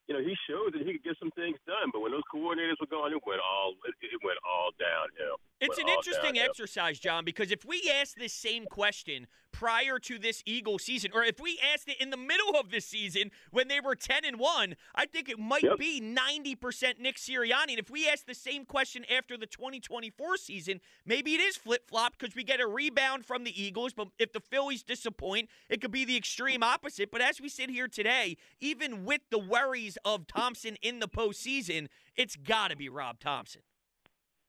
you 0.07 0.15
know, 0.15 0.21
he 0.21 0.35
showed 0.49 0.73
that 0.73 0.87
he 0.87 0.93
could 0.93 1.03
get 1.03 1.15
some 1.19 1.31
things 1.31 1.57
done. 1.67 1.91
But 1.91 1.99
when 1.99 2.11
those 2.11 2.23
coordinators 2.33 2.79
were 2.79 2.87
gone, 2.87 3.11
it 3.11 3.19
went 3.25 3.41
all 3.41 3.73
it, 3.83 3.95
went 4.23 4.39
all 4.47 4.71
downhill. 4.79 5.35
It's 5.59 5.77
an 5.77 5.89
interesting 5.89 6.35
downhill. 6.35 6.49
exercise, 6.49 6.99
John, 6.99 7.25
because 7.25 7.51
if 7.51 7.65
we 7.65 7.91
asked 7.93 8.15
this 8.17 8.31
same 8.31 8.65
question 8.65 9.27
prior 9.51 9.97
to 9.97 10.19
this 10.19 10.43
Eagle 10.45 10.77
season, 10.77 11.11
or 11.13 11.23
if 11.23 11.39
we 11.39 11.59
asked 11.73 11.89
it 11.89 11.99
in 11.99 12.09
the 12.09 12.17
middle 12.17 12.55
of 12.59 12.69
this 12.69 12.85
season 12.85 13.31
when 13.51 13.67
they 13.67 13.79
were 13.81 13.95
ten 13.95 14.23
and 14.23 14.39
one, 14.39 14.75
I 14.95 15.07
think 15.07 15.27
it 15.27 15.39
might 15.39 15.63
yep. 15.63 15.77
be 15.77 15.99
ninety 15.99 16.55
percent 16.55 17.01
Nick 17.01 17.17
Sirianni. 17.17 17.71
And 17.71 17.79
if 17.79 17.89
we 17.89 18.07
ask 18.07 18.25
the 18.25 18.35
same 18.35 18.65
question 18.65 19.03
after 19.13 19.37
the 19.37 19.47
2024 19.47 20.37
season, 20.37 20.79
maybe 21.05 21.33
it 21.33 21.41
is 21.41 21.57
flip 21.57 21.89
flop 21.89 22.17
because 22.17 22.33
we 22.33 22.45
get 22.45 22.61
a 22.61 22.67
rebound 22.67 23.25
from 23.25 23.43
the 23.43 23.61
Eagles. 23.61 23.93
But 23.93 24.07
if 24.19 24.31
the 24.31 24.39
Phillies 24.39 24.83
disappoint, 24.83 25.49
it 25.69 25.81
could 25.81 25.91
be 25.91 26.05
the 26.05 26.15
extreme 26.15 26.63
opposite. 26.63 27.11
But 27.11 27.21
as 27.21 27.41
we 27.41 27.49
sit 27.49 27.69
here 27.69 27.89
today, 27.89 28.37
even 28.61 29.03
with 29.03 29.21
the 29.31 29.39
worries 29.39 29.96
of 30.05 30.27
Thomson 30.27 30.77
in 30.81 30.99
the 30.99 31.07
postseason, 31.07 31.87
it's 32.15 32.35
got 32.35 32.69
to 32.69 32.75
be 32.75 32.89
Rob 32.89 33.19
Thomson. 33.19 33.61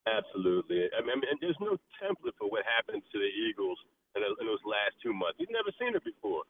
Absolutely. 0.08 0.88
I 0.96 1.04
mean, 1.04 1.20
and 1.28 1.38
there's 1.40 1.58
no 1.60 1.76
template 2.00 2.36
for 2.38 2.48
what 2.48 2.64
happened 2.64 3.02
to 3.12 3.18
the 3.18 3.28
Eagles 3.28 3.78
in, 4.16 4.22
those 4.22 4.62
last 4.64 4.96
two 5.02 5.12
months. 5.12 5.36
You've 5.38 5.52
never 5.52 5.70
seen 5.78 5.94
it 5.94 6.04
before. 6.04 6.42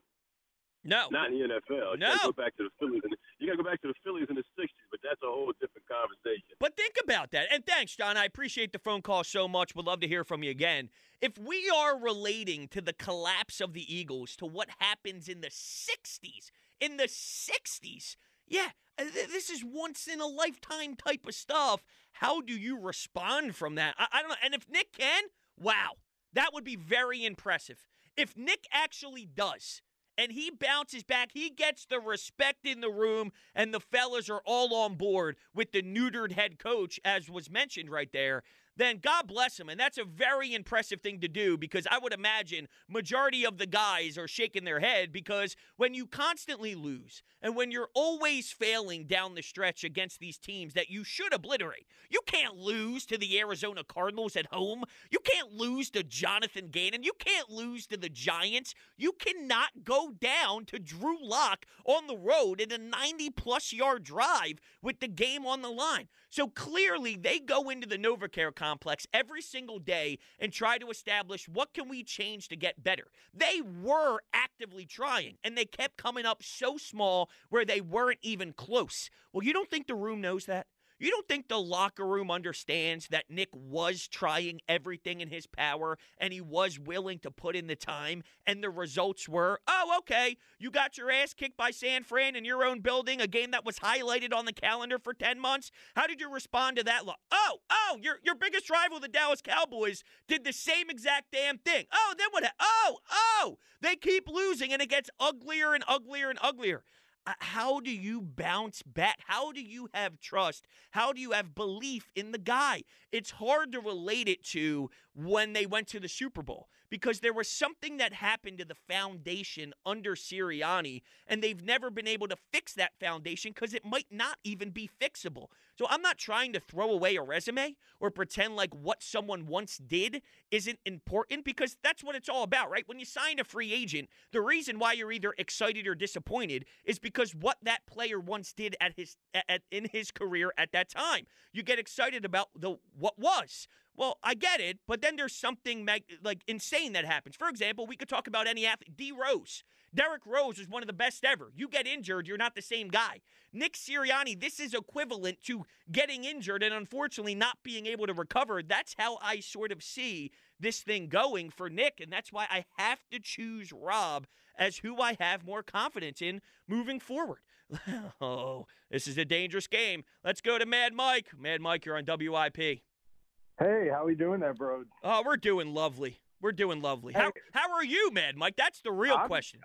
No, 0.85 1.09
not 1.11 1.33
in 1.33 1.39
the 1.39 1.45
NFL. 1.45 1.99
You 1.99 1.99
no, 1.99 2.15
gotta 2.15 2.33
go 2.33 2.33
back 2.33 2.57
to 2.57 2.65
the 2.65 2.71
Phillies. 2.79 3.03
And 3.05 3.15
you 3.39 3.47
got 3.49 3.59
to 3.59 3.63
go 3.63 3.69
back 3.69 3.83
to 3.83 3.89
the 3.89 3.99
Phillies 4.05 4.27
in 4.31 4.37
the 4.37 4.45
'60s, 4.57 4.89
but 4.91 5.01
that's 5.03 5.21
a 5.23 5.27
whole 5.27 5.53
different 5.61 5.87
conversation. 5.89 6.55
But 6.61 6.77
think 6.77 6.95
about 7.03 7.33
that. 7.33 7.49
And 7.53 7.67
thanks, 7.67 7.97
John. 7.97 8.17
I 8.17 8.25
appreciate 8.25 8.73
the 8.73 8.79
phone 8.79 9.03
call 9.03 9.25
so 9.25 9.49
much. 9.49 9.75
Would 9.75 9.87
love 9.87 10.01
to 10.01 10.09
hear 10.09 10.25
from 10.25 10.43
you 10.43 10.51
again. 10.51 10.89
If 11.21 11.37
we 11.37 11.69
are 11.69 11.99
relating 11.99 12.69
to 12.69 12.81
the 12.81 12.93
collapse 12.93 13.61
of 13.61 13.73
the 13.73 13.93
Eagles 13.93 14.37
to 14.37 14.47
what 14.47 14.69
happens 14.79 15.29
in 15.29 15.41
the 15.41 15.51
'60s, 15.51 16.51
in 16.81 16.97
the 16.97 17.09
'60s, 17.09 18.15
yeah, 18.47 18.71
Uh, 18.99 19.05
this 19.31 19.51
is 19.51 19.65
once 19.65 20.09
in 20.09 20.21
a 20.21 20.27
lifetime 20.27 20.97
type 20.97 21.27
of 21.27 21.35
stuff. 21.35 21.85
How 22.13 22.41
do 22.41 22.53
you 22.53 22.79
respond 22.79 23.55
from 23.55 23.77
that? 23.77 23.95
I, 23.99 24.07
I, 24.13 24.21
don't 24.21 24.31
know. 24.31 24.37
And 24.43 24.55
if 24.55 24.69
Nick 24.69 24.93
can, 24.93 25.25
wow, 25.59 25.93
that 26.33 26.53
would 26.53 26.65
be 26.65 26.77
very 26.77 27.25
impressive. 27.25 27.87
If 28.17 28.37
Nick 28.37 28.67
actually 28.73 29.27
does, 29.27 29.81
and 30.17 30.33
he 30.33 30.51
bounces 30.51 31.05
back, 31.05 31.31
he 31.33 31.49
gets 31.49 31.87
the 31.87 32.01
respect 32.01 32.67
in 32.67 32.81
the 32.81 32.91
room, 32.91 33.31
and 33.55 33.73
the 33.73 33.79
fellas 33.79 34.29
are 34.29 34.43
all 34.45 34.75
on 34.75 34.97
board 34.97 35.37
with 35.55 35.71
the 35.71 35.83
neutered 35.83 36.33
head 36.33 36.59
coach, 36.59 36.99
as 37.05 37.31
was 37.31 37.49
mentioned 37.49 37.91
right 37.91 38.11
there. 38.13 38.43
Then 38.79 38.99
God 39.03 39.27
bless 39.27 39.59
him. 39.59 39.69
And 39.69 39.79
that's 39.79 39.99
a 39.99 40.05
very 40.05 40.55
impressive 40.55 41.01
thing 41.01 41.21
to 41.21 41.29
do 41.29 41.59
because 41.59 41.87
I 41.91 41.99
would 41.99 42.13
imagine 42.13 42.69
majority 42.89 43.45
of 43.45 43.59
the 43.59 43.67
guys 43.67 44.17
are 44.17 44.29
shaking 44.29 44.65
their 44.65 44.81
head 44.81 45.13
because 45.13 45.57
when 45.77 45.95
you 45.95 46.07
constantly 46.07 46.75
lose 46.75 47.23
and 47.43 47.57
when 47.57 47.71
you're 47.71 47.91
always 47.93 48.53
failing 48.53 49.05
down 49.05 49.35
the 49.35 49.43
stretch 49.43 49.85
against 49.85 50.21
these 50.21 50.39
teams 50.39 50.75
that 50.75 50.91
you 50.91 51.05
should 51.05 51.35
obliterate, 51.35 51.87
you 52.09 52.21
can't 52.25 52.57
lose 52.57 53.05
to 53.07 53.19
the 53.19 53.39
Arizona 53.41 53.83
Cardinals 53.85 54.37
at 54.37 54.47
home. 54.47 54.85
You 55.11 55.19
can't 55.19 55.53
lose 55.53 55.91
to 55.91 56.03
Jonathan 56.05 56.69
Gannon. 56.71 57.03
You 57.03 57.13
can't 57.19 57.51
lose 57.51 57.87
to 57.89 57.97
the 57.97 58.09
Giants. 58.09 58.75
You 58.97 59.13
cannot 59.13 59.85
go 59.85 60.13
down 60.13 60.65
to 60.67 60.79
Drew 60.79 61.19
Lock 61.21 61.67
on 61.85 62.07
the 62.07 62.17
road 62.17 62.61
in 62.61 62.71
a 62.71 62.79
90 62.79 63.31
plus 63.31 63.73
yard 63.73 64.05
drive 64.05 64.61
with 64.83 65.01
the 65.01 65.09
game 65.09 65.45
on 65.45 65.63
the 65.63 65.71
line. 65.71 66.09
So 66.31 66.49
clearly 66.49 67.17
they 67.17 67.39
go 67.39 67.71
into 67.71 67.87
the 67.87 67.99
NovaCare 67.99 68.55
complex 68.55 69.07
every 69.13 69.43
single 69.43 69.79
day 69.79 70.19
and 70.39 70.53
try 70.53 70.79
to 70.79 70.91
establish 70.91 71.49
what 71.49 71.73
can 71.73 71.89
we 71.89 72.05
change 72.05 72.49
to 72.49 72.57
get 72.57 72.83
better. 72.83 73.09
They 73.33 73.61
were 73.83 74.21
actively 74.33 74.85
trying 74.85 75.39
and 75.43 75.57
they 75.57 75.65
kept 75.65 75.97
coming 75.97 76.27
up 76.27 76.43
so 76.43 76.77
small 76.77 77.31
where 77.49 77.65
they 77.65 77.81
weren't 77.81 78.21
even 78.23 78.53
close. 78.53 79.11
Well, 79.33 79.45
you 79.45 79.53
don't 79.53 79.71
think 79.71 79.87
the 79.87 79.95
room 79.95 80.21
knows 80.21 80.47
that? 80.47 80.67
You 80.99 81.11
don't 81.11 81.29
think 81.29 81.47
the 81.47 81.61
locker 81.61 82.05
room 82.05 82.29
understands 82.29 83.07
that 83.09 83.31
Nick 83.31 83.51
was 83.53 84.09
trying 84.09 84.61
everything 84.69 85.21
in 85.21 85.29
his 85.29 85.47
power 85.47 85.97
and 86.19 86.33
he 86.33 86.41
was 86.41 86.79
willing 86.79 87.21
to 87.21 87.31
put 87.31 87.55
in 87.55 87.69
the 87.69 87.77
time 87.77 88.25
and 88.47 88.65
the 88.65 88.71
results 88.71 89.29
were, 89.29 89.61
oh, 89.69 89.95
okay, 89.99 90.37
you 90.59 90.73
got 90.73 90.99
your 90.99 91.11
ass 91.11 91.35
kicked 91.35 91.57
by 91.57 91.71
San 91.71 92.03
Fran 92.03 92.35
in 92.35 92.45
your 92.45 92.65
own 92.65 92.81
building, 92.81 93.21
a 93.21 93.29
game 93.29 93.53
that 93.53 93.65
was 93.65 93.79
highlighted 93.79 94.35
on 94.35 94.45
the 94.45 94.53
calendar 94.53 94.99
for 94.99 95.15
10 95.15 95.39
months? 95.39 95.71
How 95.95 96.09
did 96.09 96.21
you 96.21 96.33
respond 96.33 96.79
to 96.79 96.85
that? 96.85 97.03
Oh, 97.31 97.59
oh, 97.71 97.99
your, 98.03 98.19
your 98.25 98.35
biggest 98.35 98.69
rival, 98.69 98.99
the 98.99 99.07
Dallas 99.07 99.41
Cowboys, 99.41 100.03
did 100.27 100.43
the 100.43 100.53
same 100.53 100.91
exact 100.91 101.31
damn 101.33 101.59
thing. 101.59 101.87
Oh, 101.93 102.15
then 102.19 102.29
what? 102.33 102.53
Oh, 102.59 102.99
oh, 103.11 103.59
they 103.81 103.95
keep 103.95 104.29
losing 104.29 104.73
and 104.73 104.83
it 104.83 104.91
gets 104.91 105.11
uglier 105.21 105.75
and 105.75 105.85
uglier 105.87 106.29
and 106.29 106.41
uglier. 106.43 106.83
Uh, 107.29 107.35
how 107.41 107.79
do 107.79 107.91
you 107.91 108.23
bounce 108.23 108.83
back? 108.83 109.19
How 109.27 109.53
do 109.53 109.61
you 109.61 109.91
have 109.93 110.19
trust? 110.19 110.67
How 110.93 111.13
do 111.13 111.21
you 111.21 111.33
have 111.33 111.55
belief 111.55 112.11
in 112.15 112.33
the 112.33 112.39
guy? 112.39 112.85
It's 113.13 113.33
hard 113.33 113.71
to 113.73 113.81
relate 113.81 114.29
it 114.29 114.43
to 114.45 114.89
when 115.15 115.53
they 115.53 115.67
went 115.67 115.89
to 115.89 116.01
the 116.01 116.09
Super 116.09 116.43
Bowl 116.43 116.71
because 116.89 117.21
there 117.21 117.35
was 117.35 117.47
something 117.47 117.99
that 117.99 118.15
happened 118.15 118.57
to 118.59 118.65
the 118.65 118.75
foundation 118.75 119.75
under 119.85 120.15
Sirianni, 120.15 121.03
and 121.27 121.43
they've 121.43 121.63
never 121.63 121.91
been 121.91 122.09
able 122.09 122.29
to 122.29 122.37
fix 122.51 122.73
that 122.73 122.93
foundation 122.99 123.53
because 123.55 123.75
it 123.75 123.85
might 123.85 124.07
not 124.11 124.39
even 124.43 124.71
be 124.71 124.89
fixable. 124.99 125.49
So 125.79 125.87
I'm 125.89 126.03
not 126.03 126.19
trying 126.19 126.53
to 126.55 126.61
throw 126.61 126.91
away 126.91 127.15
a 127.15 127.23
resume 127.23 127.77
or 128.01 128.11
pretend 128.11 128.57
like 128.57 128.75
what 128.75 129.01
someone 129.01 129.47
once 129.47 129.79
did 129.79 130.23
isn't 130.51 130.81
important 130.85 131.45
because 131.45 131.77
that's 131.85 132.03
what 132.03 132.17
it's 132.17 132.29
all 132.29 132.43
about, 132.43 132.69
right? 132.69 132.83
When 132.87 132.99
you 132.99 133.05
sign 133.05 133.39
a 133.39 133.45
free 133.45 133.73
agent, 133.73 134.09
the 134.33 134.41
reason 134.41 134.81
why 134.81 134.95
you're 134.95 135.13
either 135.13 135.35
excited 135.39 135.87
or 135.87 135.95
disappointed 135.95 136.65
is 136.85 136.99
because 136.99 137.33
what 137.33 137.59
that 137.63 137.87
player 137.87 138.19
once 138.19 138.53
did 138.53 138.75
at 138.81 138.95
his 138.97 139.17
at, 139.49 139.63
in 139.71 139.89
his 139.93 140.11
career 140.11 140.53
at 140.59 140.73
that 140.73 140.89
time. 140.89 141.27
You 141.53 141.63
get 141.63 141.79
excited 141.79 142.25
about 142.25 142.49
the 142.59 142.79
what 142.99 143.17
was. 143.17 143.69
Well, 143.97 144.19
I 144.23 144.35
get 144.35 144.61
it, 144.61 144.79
but 144.87 145.01
then 145.01 145.17
there's 145.17 145.35
something 145.35 145.85
mag- 145.85 146.05
like 146.23 146.43
insane 146.49 146.93
that 146.95 147.05
happens. 147.05 147.37
For 147.37 147.49
example, 147.49 147.87
we 147.87 147.97
could 147.97 148.09
talk 148.09 148.27
about 148.27 148.49
any 148.49 148.67
athlete. 148.67 148.97
D 148.97 149.13
Rose. 149.13 149.63
Derrick 149.99 150.23
Rose 150.25 150.61
is 150.61 150.69
one 150.69 150.81
of 150.81 150.87
the 150.87 150.93
best 150.93 151.25
ever. 151.25 151.51
You 151.57 151.69
get 151.69 151.85
injured, 151.85 152.29
you're 152.29 152.39
not 152.39 152.55
the 152.55 152.63
same 152.63 152.87
guy. 152.87 153.19
Nick 153.53 153.73
Sirianni, 153.73 154.41
this 154.41 154.61
is 154.61 154.73
equivalent 154.73 155.43
to 155.47 155.65
getting 155.91 156.23
injured 156.23 156.63
and 156.63 156.73
unfortunately 156.73 157.35
not 157.35 157.59
being 157.65 157.87
able 157.87 158.07
to 158.07 158.13
recover. 158.13 158.63
That's 158.63 158.95
how 158.97 159.19
I 159.21 159.41
sort 159.41 159.73
of 159.73 159.83
see 159.83 160.31
this 160.61 160.83
thing 160.83 161.09
going 161.09 161.51
for 161.51 161.69
Nick, 161.69 161.99
and 162.01 162.13
that's 162.13 162.33
why 162.33 162.47
I 162.49 162.65
have 162.77 163.01
to 163.11 163.19
choose 163.19 163.73
Rob 163.73 164.29
as 164.57 164.77
who 164.77 165.01
I 165.01 165.17
have 165.19 165.45
more 165.45 165.65
confidence 165.65 166.23
in 166.23 166.43
moving 166.69 167.01
forward. 167.01 167.41
oh, 168.21 168.69
this 168.93 169.09
is 169.09 169.19
a 169.19 169.25
dangerous 169.25 169.67
game. 169.67 170.05
Let's 170.25 170.41
go 170.41 170.59
to 170.59 170.67
Mad 170.67 170.95
Mike. 170.95 171.31
Mad 171.37 171.61
Mike, 171.61 171.85
you're 171.85 171.99
on 171.99 172.05
WIP. 172.07 172.57
Hey, 172.57 173.89
how 173.91 174.03
are 174.03 174.07
we 174.07 174.15
doing 174.15 174.39
there, 174.39 174.55
bro? 174.55 174.85
Oh, 175.03 175.25
we're 175.27 175.37
doing 175.37 175.75
lovely. 175.75 176.21
We're 176.41 176.53
doing 176.53 176.81
lovely. 176.83 177.15
How 177.15 177.33
how 177.53 177.73
are 177.73 177.85
you, 177.85 178.13
Mad 178.13 178.37
Mike? 178.37 178.55
That's 178.57 178.81
the 178.81 178.93
real 178.93 179.17
I'm- 179.17 179.27
question. 179.27 179.59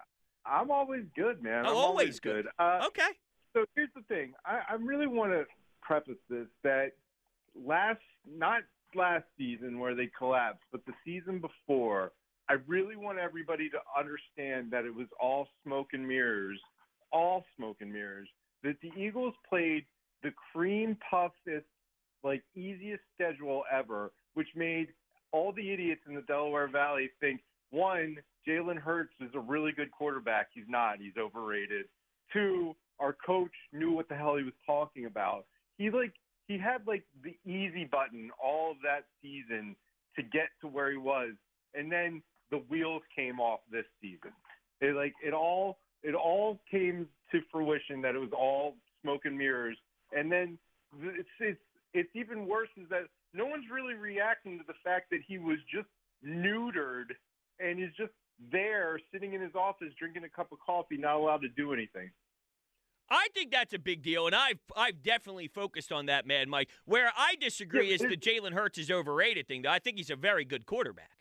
I'm 0.45 0.71
always 0.71 1.05
good, 1.15 1.41
man. 1.41 1.65
Oh, 1.65 1.69
I'm 1.69 1.75
always 1.75 2.19
good. 2.19 2.47
Uh, 2.59 2.81
okay. 2.87 3.09
So 3.53 3.65
here's 3.75 3.89
the 3.95 4.01
thing. 4.03 4.33
I, 4.45 4.59
I 4.71 4.73
really 4.75 5.07
want 5.07 5.31
to 5.31 5.45
preface 5.81 6.17
this 6.29 6.47
that 6.63 6.93
last, 7.55 8.01
not 8.29 8.61
last 8.95 9.25
season 9.37 9.79
where 9.79 9.95
they 9.95 10.09
collapsed, 10.17 10.63
but 10.71 10.81
the 10.85 10.93
season 11.05 11.39
before, 11.39 12.11
I 12.49 12.55
really 12.67 12.95
want 12.95 13.19
everybody 13.19 13.69
to 13.69 13.77
understand 13.97 14.71
that 14.71 14.85
it 14.85 14.93
was 14.93 15.07
all 15.19 15.47
smoke 15.63 15.89
and 15.93 16.07
mirrors, 16.07 16.59
all 17.11 17.45
smoke 17.55 17.77
and 17.79 17.91
mirrors. 17.91 18.27
That 18.63 18.75
the 18.81 18.91
Eagles 18.97 19.33
played 19.47 19.85
the 20.23 20.31
cream 20.51 20.97
puffest, 21.09 21.65
like 22.23 22.43
easiest 22.55 23.03
schedule 23.13 23.63
ever, 23.71 24.11
which 24.33 24.47
made 24.55 24.87
all 25.31 25.51
the 25.51 25.71
idiots 25.71 26.01
in 26.07 26.15
the 26.15 26.21
Delaware 26.21 26.67
Valley 26.67 27.09
think 27.19 27.41
one, 27.73 28.17
Jalen 28.47 28.77
Hurts 28.77 29.13
is 29.19 29.31
a 29.33 29.39
really 29.39 29.71
good 29.71 29.91
quarterback. 29.91 30.49
He's 30.53 30.63
not. 30.67 30.99
He's 30.99 31.17
overrated. 31.19 31.85
Two, 32.31 32.75
our 32.99 33.15
coach 33.25 33.51
knew 33.71 33.91
what 33.91 34.07
the 34.07 34.15
hell 34.15 34.35
he 34.35 34.43
was 34.43 34.53
talking 34.65 35.05
about. 35.05 35.45
He 35.77 35.89
like 35.89 36.13
he 36.47 36.57
had 36.57 36.85
like 36.85 37.03
the 37.23 37.35
easy 37.49 37.85
button 37.85 38.29
all 38.41 38.71
of 38.71 38.77
that 38.83 39.05
season 39.21 39.75
to 40.15 40.23
get 40.23 40.49
to 40.61 40.67
where 40.67 40.91
he 40.91 40.97
was, 40.97 41.31
and 41.73 41.91
then 41.91 42.21
the 42.51 42.57
wheels 42.69 43.01
came 43.15 43.39
off 43.39 43.61
this 43.71 43.85
season. 44.01 44.31
It 44.79 44.95
like 44.95 45.13
it 45.25 45.33
all 45.33 45.79
it 46.03 46.13
all 46.13 46.59
came 46.69 47.07
to 47.31 47.41
fruition 47.51 48.01
that 48.01 48.15
it 48.15 48.19
was 48.19 48.33
all 48.37 48.75
smoke 49.01 49.21
and 49.25 49.37
mirrors, 49.37 49.77
and 50.15 50.31
then 50.31 50.57
it's 51.01 51.29
it's 51.39 51.59
it's 51.93 52.09
even 52.13 52.47
worse 52.47 52.69
is 52.77 52.87
that 52.89 53.03
no 53.33 53.45
one's 53.45 53.65
really 53.71 53.95
reacting 53.95 54.59
to 54.59 54.63
the 54.67 54.75
fact 54.83 55.09
that 55.09 55.21
he 55.27 55.39
was 55.39 55.57
just 55.73 55.87
neutered 56.25 57.09
and 57.63 57.81
is 57.81 57.89
just 57.97 58.11
there 58.51 58.99
sitting 59.11 59.33
in 59.33 59.41
his 59.41 59.55
office 59.55 59.89
drinking 59.97 60.23
a 60.23 60.29
cup 60.29 60.51
of 60.51 60.59
coffee, 60.59 60.97
not 60.97 61.15
allowed 61.15 61.41
to 61.41 61.49
do 61.49 61.73
anything. 61.73 62.11
I 63.09 63.27
think 63.33 63.51
that's 63.51 63.73
a 63.73 63.79
big 63.79 64.01
deal, 64.01 64.25
and 64.27 64.35
I've 64.35 64.59
I've 64.75 65.03
definitely 65.03 65.47
focused 65.47 65.91
on 65.91 66.07
that, 66.07 66.25
Mad 66.25 66.47
Mike. 66.47 66.69
Where 66.85 67.11
I 67.15 67.35
disagree 67.39 67.89
Yeah, 67.89 67.95
is 67.95 68.01
the 68.01 68.17
Jalen 68.17 68.53
Hurts 68.53 68.77
is 68.77 68.89
overrated 68.89 69.47
thing. 69.47 69.63
Though 69.63 69.69
I 69.69 69.79
think 69.79 69.97
he's 69.97 70.09
a 70.09 70.15
very 70.15 70.45
good 70.45 70.65
quarterback. 70.65 71.11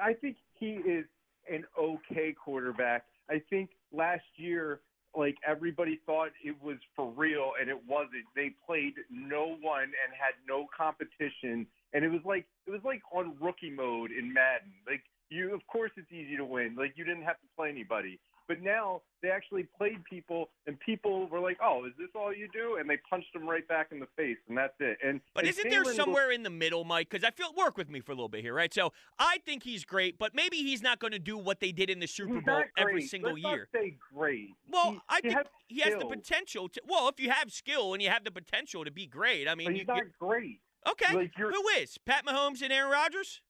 I 0.00 0.12
think 0.12 0.36
he 0.54 0.74
is 0.74 1.06
an 1.50 1.64
okay 1.78 2.32
quarterback. 2.32 3.06
I 3.28 3.42
think 3.50 3.70
last 3.92 4.24
year, 4.36 4.80
like 5.16 5.36
everybody 5.46 6.00
thought 6.06 6.30
it 6.44 6.54
was 6.62 6.76
for 6.94 7.10
real, 7.16 7.52
and 7.60 7.68
it 7.70 7.78
wasn't. 7.88 8.26
They 8.36 8.54
played 8.64 8.94
no 9.10 9.56
one 9.60 9.82
and 9.84 10.12
had 10.12 10.34
no 10.46 10.66
competition, 10.76 11.66
and 11.92 12.04
it 12.04 12.08
was 12.10 12.20
like 12.24 12.46
it 12.66 12.70
was 12.70 12.82
like 12.84 13.00
on 13.10 13.34
rookie 13.40 13.70
mode 13.70 14.10
in 14.12 14.32
Madden. 14.32 14.72
Like 14.86 15.02
you, 15.30 15.54
of 15.54 15.66
course, 15.66 15.90
it's 15.96 16.10
easy 16.12 16.36
to 16.36 16.44
win. 16.44 16.74
Like 16.76 16.92
you 16.96 17.04
didn't 17.04 17.22
have 17.22 17.36
to 17.40 17.46
play 17.56 17.68
anybody. 17.70 18.18
But 18.48 18.62
now 18.62 19.02
they 19.22 19.28
actually 19.30 19.68
played 19.78 20.02
people, 20.10 20.48
and 20.66 20.76
people 20.80 21.28
were 21.28 21.38
like, 21.38 21.58
"Oh, 21.62 21.84
is 21.84 21.92
this 21.96 22.08
all 22.16 22.34
you 22.34 22.48
do?" 22.52 22.78
And 22.80 22.90
they 22.90 22.96
punched 23.08 23.32
them 23.32 23.48
right 23.48 23.66
back 23.68 23.92
in 23.92 24.00
the 24.00 24.08
face, 24.16 24.38
and 24.48 24.58
that's 24.58 24.74
it. 24.80 24.98
And 25.04 25.20
But 25.34 25.44
and 25.44 25.50
isn't 25.50 25.70
there 25.70 25.84
somewhere 25.84 26.32
in 26.32 26.42
the 26.42 26.50
middle, 26.50 26.82
Mike? 26.82 27.08
Because 27.10 27.22
I 27.22 27.30
feel 27.30 27.54
work 27.54 27.76
with 27.76 27.88
me 27.88 28.00
for 28.00 28.10
a 28.10 28.16
little 28.16 28.28
bit 28.28 28.42
here, 28.42 28.52
right? 28.52 28.74
So 28.74 28.92
I 29.20 29.38
think 29.46 29.62
he's 29.62 29.84
great, 29.84 30.18
but 30.18 30.34
maybe 30.34 30.56
he's 30.56 30.82
not 30.82 30.98
going 30.98 31.12
to 31.12 31.20
do 31.20 31.38
what 31.38 31.60
they 31.60 31.70
did 31.70 31.90
in 31.90 32.00
the 32.00 32.08
Super 32.08 32.40
Bowl 32.40 32.56
not 32.56 32.64
every 32.76 33.02
single 33.02 33.34
Let's 33.34 33.42
not 33.44 33.52
year. 33.54 33.68
say 33.72 33.96
great. 34.12 34.48
Well, 34.68 34.92
He- 34.94 35.00
I 35.08 35.20
he 35.22 35.28
think 35.28 35.46
he 35.68 35.80
has 35.82 35.94
the 35.96 36.06
potential 36.06 36.68
to. 36.70 36.82
Well, 36.88 37.08
if 37.08 37.20
you 37.20 37.30
have 37.30 37.52
skill 37.52 37.92
and 37.94 38.02
you 38.02 38.10
have 38.10 38.24
the 38.24 38.32
potential 38.32 38.84
to 38.84 38.90
be 38.90 39.06
great, 39.06 39.46
I 39.46 39.54
mean, 39.54 39.66
But 39.68 39.74
you, 39.74 39.78
he's 39.82 39.86
not 39.86 39.98
you- 39.98 40.10
great. 40.18 40.60
okay. 40.88 41.14
Like, 41.14 41.30
Who 41.36 41.68
is 41.78 41.98
Pat 41.98 42.24
Mahomes 42.26 42.62
and 42.62 42.72
Aaron 42.72 42.90
Rodgers? 42.90 43.42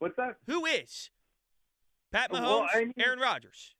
What's 0.00 0.16
that? 0.16 0.36
Who 0.46 0.66
is 0.66 1.10
Pat 2.10 2.30
oh, 2.32 2.36
Mahomes, 2.36 2.42
Well, 2.42 2.66
I 2.74 2.78
mean- 2.80 2.94
Aaron 2.98 3.20
Rodgers? 3.20 3.76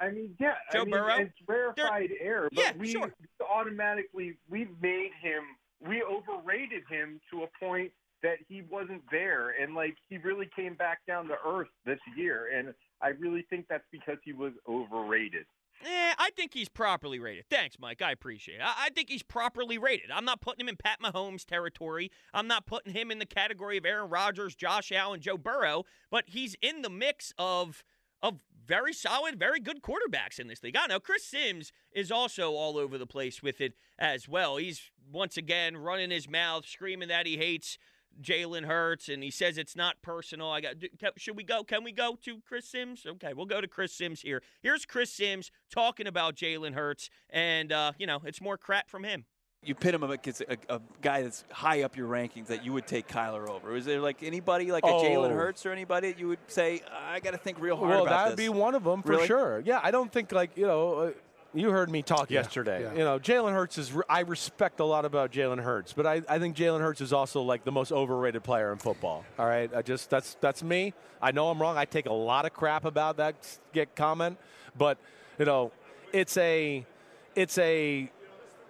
I 0.00 0.10
mean, 0.10 0.34
yeah, 0.40 0.54
Joe 0.72 0.80
I 0.80 0.84
mean, 0.84 0.90
Burrow? 0.92 1.16
It's 1.18 1.32
rarefied 1.46 2.10
air, 2.20 2.48
but 2.54 2.58
Yeah, 2.58 2.72
we 2.76 2.90
sure. 2.90 3.12
automatically 3.48 4.38
we 4.48 4.66
made 4.80 5.10
him, 5.20 5.42
we 5.86 6.02
overrated 6.02 6.84
him 6.88 7.20
to 7.30 7.42
a 7.42 7.46
point 7.62 7.92
that 8.22 8.38
he 8.48 8.62
wasn't 8.62 9.02
there, 9.10 9.50
and 9.60 9.74
like 9.74 9.96
he 10.08 10.16
really 10.18 10.48
came 10.56 10.74
back 10.74 11.00
down 11.06 11.28
to 11.28 11.36
earth 11.46 11.68
this 11.84 11.98
year, 12.16 12.48
and 12.56 12.74
I 13.02 13.08
really 13.08 13.42
think 13.50 13.66
that's 13.68 13.84
because 13.92 14.16
he 14.24 14.32
was 14.32 14.52
overrated. 14.66 15.44
Eh, 15.82 16.14
I 16.18 16.30
think 16.36 16.52
he's 16.52 16.68
properly 16.68 17.18
rated. 17.18 17.46
Thanks, 17.48 17.76
Mike. 17.78 18.02
I 18.02 18.12
appreciate 18.12 18.56
it. 18.56 18.62
I, 18.62 18.86
I 18.86 18.88
think 18.90 19.08
he's 19.08 19.22
properly 19.22 19.78
rated. 19.78 20.10
I'm 20.10 20.24
not 20.24 20.40
putting 20.40 20.60
him 20.60 20.68
in 20.68 20.76
Pat 20.76 21.00
Mahomes 21.02 21.44
territory. 21.44 22.10
I'm 22.34 22.46
not 22.46 22.66
putting 22.66 22.92
him 22.92 23.10
in 23.10 23.18
the 23.18 23.26
category 23.26 23.78
of 23.78 23.86
Aaron 23.86 24.10
Rodgers, 24.10 24.54
Josh 24.54 24.92
Allen, 24.92 25.20
Joe 25.20 25.38
Burrow, 25.38 25.84
but 26.10 26.24
he's 26.26 26.56
in 26.60 26.82
the 26.82 26.90
mix 26.90 27.32
of 27.38 27.82
of 28.22 28.40
very 28.66 28.92
solid, 28.92 29.38
very 29.38 29.58
good 29.58 29.80
quarterbacks 29.82 30.38
in 30.38 30.46
this 30.46 30.62
league. 30.62 30.76
I 30.76 30.86
know 30.86 31.00
Chris 31.00 31.24
Sims 31.24 31.72
is 31.92 32.12
also 32.12 32.52
all 32.52 32.76
over 32.76 32.98
the 32.98 33.06
place 33.06 33.42
with 33.42 33.60
it 33.62 33.72
as 33.98 34.28
well. 34.28 34.58
He's 34.58 34.90
once 35.10 35.36
again 35.38 35.76
running 35.76 36.10
his 36.10 36.28
mouth, 36.28 36.66
screaming 36.66 37.08
that 37.08 37.26
he 37.26 37.38
hates 37.38 37.78
Jalen 38.20 38.64
Hurts, 38.64 39.08
and 39.08 39.22
he 39.22 39.30
says 39.30 39.58
it's 39.58 39.76
not 39.76 40.02
personal. 40.02 40.50
I 40.50 40.60
got. 40.60 40.74
Should 41.16 41.36
we 41.36 41.44
go? 41.44 41.64
Can 41.64 41.84
we 41.84 41.92
go 41.92 42.16
to 42.22 42.40
Chris 42.46 42.66
Sims? 42.68 43.04
Okay, 43.06 43.32
we'll 43.34 43.46
go 43.46 43.60
to 43.60 43.68
Chris 43.68 43.92
Sims 43.92 44.20
here. 44.20 44.42
Here's 44.62 44.84
Chris 44.84 45.12
Sims 45.12 45.50
talking 45.70 46.06
about 46.06 46.36
Jalen 46.36 46.74
Hurts, 46.74 47.10
and 47.30 47.72
uh, 47.72 47.92
you 47.98 48.06
know 48.06 48.20
it's 48.24 48.40
more 48.40 48.58
crap 48.58 48.90
from 48.90 49.04
him. 49.04 49.24
You 49.62 49.74
pit 49.74 49.94
him 49.94 50.02
against 50.02 50.40
a, 50.40 50.56
a, 50.70 50.80
guy 51.02 51.22
that's 51.22 51.44
high 51.50 51.82
up 51.82 51.94
your 51.94 52.08
rankings 52.08 52.46
that 52.46 52.64
you 52.64 52.72
would 52.72 52.86
take 52.86 53.06
Kyler 53.06 53.46
over. 53.46 53.76
Is 53.76 53.84
there 53.84 54.00
like 54.00 54.22
anybody 54.22 54.72
like 54.72 54.84
a 54.84 54.88
oh. 54.88 55.02
Jalen 55.02 55.32
Hurts 55.32 55.66
or 55.66 55.70
anybody 55.70 56.12
that 56.12 56.18
you 56.18 56.28
would 56.28 56.38
say 56.46 56.80
I 56.90 57.20
got 57.20 57.32
to 57.32 57.36
think 57.36 57.60
real 57.60 57.76
hard 57.76 57.90
well, 57.90 58.06
about 58.06 58.24
that'd 58.24 58.38
be 58.38 58.48
one 58.48 58.74
of 58.74 58.84
them 58.84 59.02
for 59.02 59.10
really? 59.10 59.26
sure. 59.26 59.62
Yeah, 59.62 59.80
I 59.82 59.90
don't 59.90 60.10
think 60.10 60.32
like 60.32 60.56
you 60.56 60.66
know. 60.66 60.94
Uh, 60.94 61.10
you 61.52 61.70
heard 61.70 61.90
me 61.90 62.02
talk 62.02 62.30
yeah, 62.30 62.40
yesterday. 62.40 62.82
Yeah. 62.82 62.92
You 62.92 63.04
know, 63.04 63.18
Jalen 63.18 63.52
Hurts 63.52 63.78
is. 63.78 63.92
I 64.08 64.20
respect 64.20 64.80
a 64.80 64.84
lot 64.84 65.04
about 65.04 65.32
Jalen 65.32 65.62
Hurts, 65.62 65.92
but 65.92 66.06
I, 66.06 66.22
I 66.28 66.38
think 66.38 66.56
Jalen 66.56 66.80
Hurts 66.80 67.00
is 67.00 67.12
also 67.12 67.42
like 67.42 67.64
the 67.64 67.72
most 67.72 67.92
overrated 67.92 68.44
player 68.44 68.72
in 68.72 68.78
football. 68.78 69.24
All 69.38 69.46
right, 69.46 69.70
I 69.74 69.82
just 69.82 70.10
that's 70.10 70.36
that's 70.40 70.62
me. 70.62 70.94
I 71.20 71.32
know 71.32 71.50
I'm 71.50 71.60
wrong. 71.60 71.76
I 71.76 71.84
take 71.84 72.06
a 72.06 72.12
lot 72.12 72.46
of 72.46 72.52
crap 72.52 72.84
about 72.84 73.16
that 73.16 73.34
get 73.72 73.96
comment, 73.96 74.38
but 74.76 74.98
you 75.38 75.44
know, 75.44 75.72
it's 76.12 76.36
a 76.36 76.86
it's 77.34 77.58
a 77.58 78.10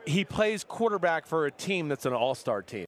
he 0.07 0.25
plays 0.25 0.65
quarterback 0.65 1.27
for 1.27 1.47
a 1.47 1.51
team 1.51 1.89
that's 1.89 2.07
an 2.07 2.13
all-star 2.13 2.63
team. 2.63 2.87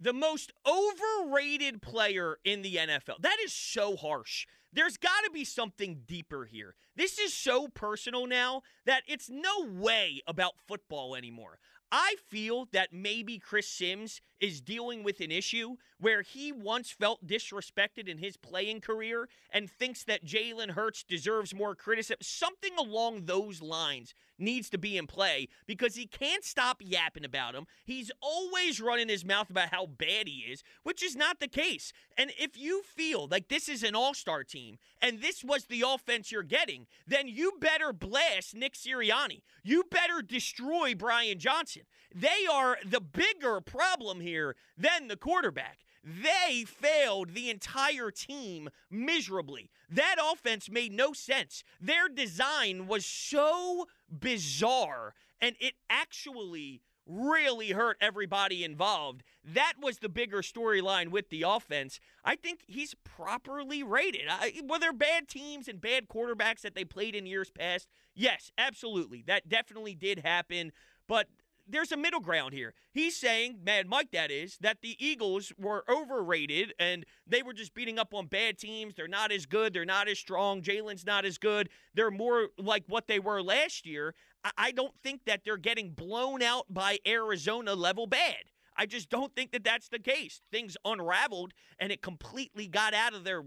The 0.00 0.14
most 0.14 0.52
overrated 0.66 1.82
player 1.82 2.38
in 2.44 2.62
the 2.62 2.76
NFL. 2.76 3.20
That 3.20 3.36
is 3.44 3.52
so 3.52 3.96
harsh. 3.96 4.46
There's 4.72 4.96
got 4.96 5.24
to 5.24 5.30
be 5.32 5.44
something 5.44 6.02
deeper 6.06 6.44
here. 6.44 6.74
This 6.96 7.18
is 7.18 7.34
so 7.34 7.68
personal 7.68 8.26
now 8.26 8.62
that 8.86 9.02
it's 9.06 9.28
no 9.28 9.66
way 9.66 10.20
about 10.26 10.60
football 10.66 11.16
anymore. 11.16 11.58
I 11.90 12.16
feel 12.28 12.68
that 12.72 12.92
maybe 12.92 13.38
Chris 13.38 13.68
Sims 13.68 14.20
is 14.40 14.60
dealing 14.60 15.02
with 15.02 15.20
an 15.20 15.30
issue 15.30 15.76
where 15.98 16.22
he 16.22 16.50
once 16.50 16.90
felt 16.90 17.26
disrespected 17.26 18.08
in 18.08 18.18
his 18.18 18.36
playing 18.36 18.80
career 18.80 19.28
and 19.52 19.70
thinks 19.70 20.04
that 20.04 20.24
Jalen 20.24 20.70
Hurts 20.70 21.02
deserves 21.02 21.54
more 21.54 21.74
criticism. 21.74 22.16
Something 22.22 22.72
along 22.78 23.26
those 23.26 23.60
lines 23.60 24.14
needs 24.38 24.70
to 24.70 24.78
be 24.78 24.96
in 24.96 25.06
play 25.06 25.48
because 25.66 25.94
he 25.94 26.06
can't 26.06 26.44
stop 26.44 26.78
yapping 26.80 27.24
about 27.24 27.54
him. 27.54 27.66
He's 27.84 28.10
always 28.22 28.80
running 28.80 29.08
his 29.08 29.24
mouth 29.24 29.50
about 29.50 29.70
how 29.70 29.86
bad 29.86 30.26
he 30.26 30.46
is, 30.50 30.62
which 30.82 31.02
is 31.02 31.14
not 31.14 31.40
the 31.40 31.48
case. 31.48 31.92
And 32.16 32.32
if 32.38 32.56
you 32.56 32.82
feel 32.82 33.28
like 33.30 33.48
this 33.48 33.68
is 33.68 33.82
an 33.82 33.94
all 33.94 34.14
star 34.14 34.42
team 34.42 34.78
and 35.02 35.20
this 35.20 35.44
was 35.44 35.66
the 35.66 35.84
offense 35.86 36.32
you're 36.32 36.42
getting, 36.42 36.86
then 37.06 37.28
you 37.28 37.52
better 37.60 37.92
blast 37.92 38.54
Nick 38.54 38.74
Sirianni. 38.74 39.42
You 39.62 39.84
better 39.90 40.22
destroy 40.22 40.94
Brian 40.94 41.38
Johnson. 41.38 41.82
They 42.14 42.46
are 42.50 42.78
the 42.84 43.00
bigger 43.00 43.60
problem 43.60 44.20
here 44.20 44.29
than 44.76 45.08
the 45.08 45.16
quarterback. 45.16 45.78
They 46.02 46.64
failed 46.64 47.34
the 47.34 47.50
entire 47.50 48.10
team 48.10 48.70
miserably. 48.90 49.70
That 49.90 50.16
offense 50.32 50.70
made 50.70 50.92
no 50.92 51.12
sense. 51.12 51.62
Their 51.80 52.08
design 52.08 52.86
was 52.86 53.04
so 53.04 53.86
bizarre, 54.08 55.14
and 55.40 55.56
it 55.60 55.74
actually 55.90 56.80
really 57.06 57.72
hurt 57.72 57.96
everybody 58.00 58.64
involved. 58.64 59.22
That 59.44 59.74
was 59.80 59.98
the 59.98 60.08
bigger 60.08 60.42
storyline 60.42 61.08
with 61.08 61.28
the 61.28 61.42
offense. 61.42 61.98
I 62.24 62.36
think 62.36 62.60
he's 62.66 62.94
properly 63.04 63.82
rated. 63.82 64.22
I, 64.28 64.60
were 64.66 64.78
there 64.78 64.92
bad 64.92 65.28
teams 65.28 65.68
and 65.68 65.80
bad 65.80 66.08
quarterbacks 66.08 66.60
that 66.60 66.74
they 66.74 66.84
played 66.84 67.14
in 67.14 67.26
years 67.26 67.50
past? 67.50 67.88
Yes, 68.14 68.52
absolutely. 68.56 69.22
That 69.26 69.48
definitely 69.48 69.94
did 69.94 70.20
happen. 70.20 70.72
But 71.08 71.26
there's 71.70 71.92
a 71.92 71.96
middle 71.96 72.20
ground 72.20 72.54
here. 72.54 72.74
He's 72.92 73.16
saying, 73.16 73.60
Mad 73.64 73.86
Mike, 73.86 74.10
that 74.12 74.30
is, 74.30 74.58
that 74.60 74.78
the 74.82 74.96
Eagles 75.04 75.52
were 75.58 75.84
overrated 75.88 76.74
and 76.78 77.04
they 77.26 77.42
were 77.42 77.52
just 77.52 77.74
beating 77.74 77.98
up 77.98 78.12
on 78.14 78.26
bad 78.26 78.58
teams. 78.58 78.94
They're 78.94 79.08
not 79.08 79.32
as 79.32 79.46
good. 79.46 79.72
They're 79.72 79.84
not 79.84 80.08
as 80.08 80.18
strong. 80.18 80.62
Jalen's 80.62 81.06
not 81.06 81.24
as 81.24 81.38
good. 81.38 81.68
They're 81.94 82.10
more 82.10 82.48
like 82.58 82.84
what 82.86 83.06
they 83.06 83.18
were 83.18 83.42
last 83.42 83.86
year. 83.86 84.14
I 84.56 84.72
don't 84.72 84.94
think 85.02 85.24
that 85.26 85.42
they're 85.44 85.56
getting 85.56 85.90
blown 85.90 86.42
out 86.42 86.64
by 86.70 86.98
Arizona 87.06 87.74
level 87.74 88.06
bad. 88.06 88.44
I 88.76 88.86
just 88.86 89.10
don't 89.10 89.34
think 89.34 89.52
that 89.52 89.64
that's 89.64 89.88
the 89.88 89.98
case. 89.98 90.40
Things 90.50 90.76
unraveled 90.84 91.52
and 91.78 91.92
it 91.92 92.00
completely 92.00 92.66
got 92.66 92.94
out 92.94 93.14
of 93.14 93.24
their 93.24 93.42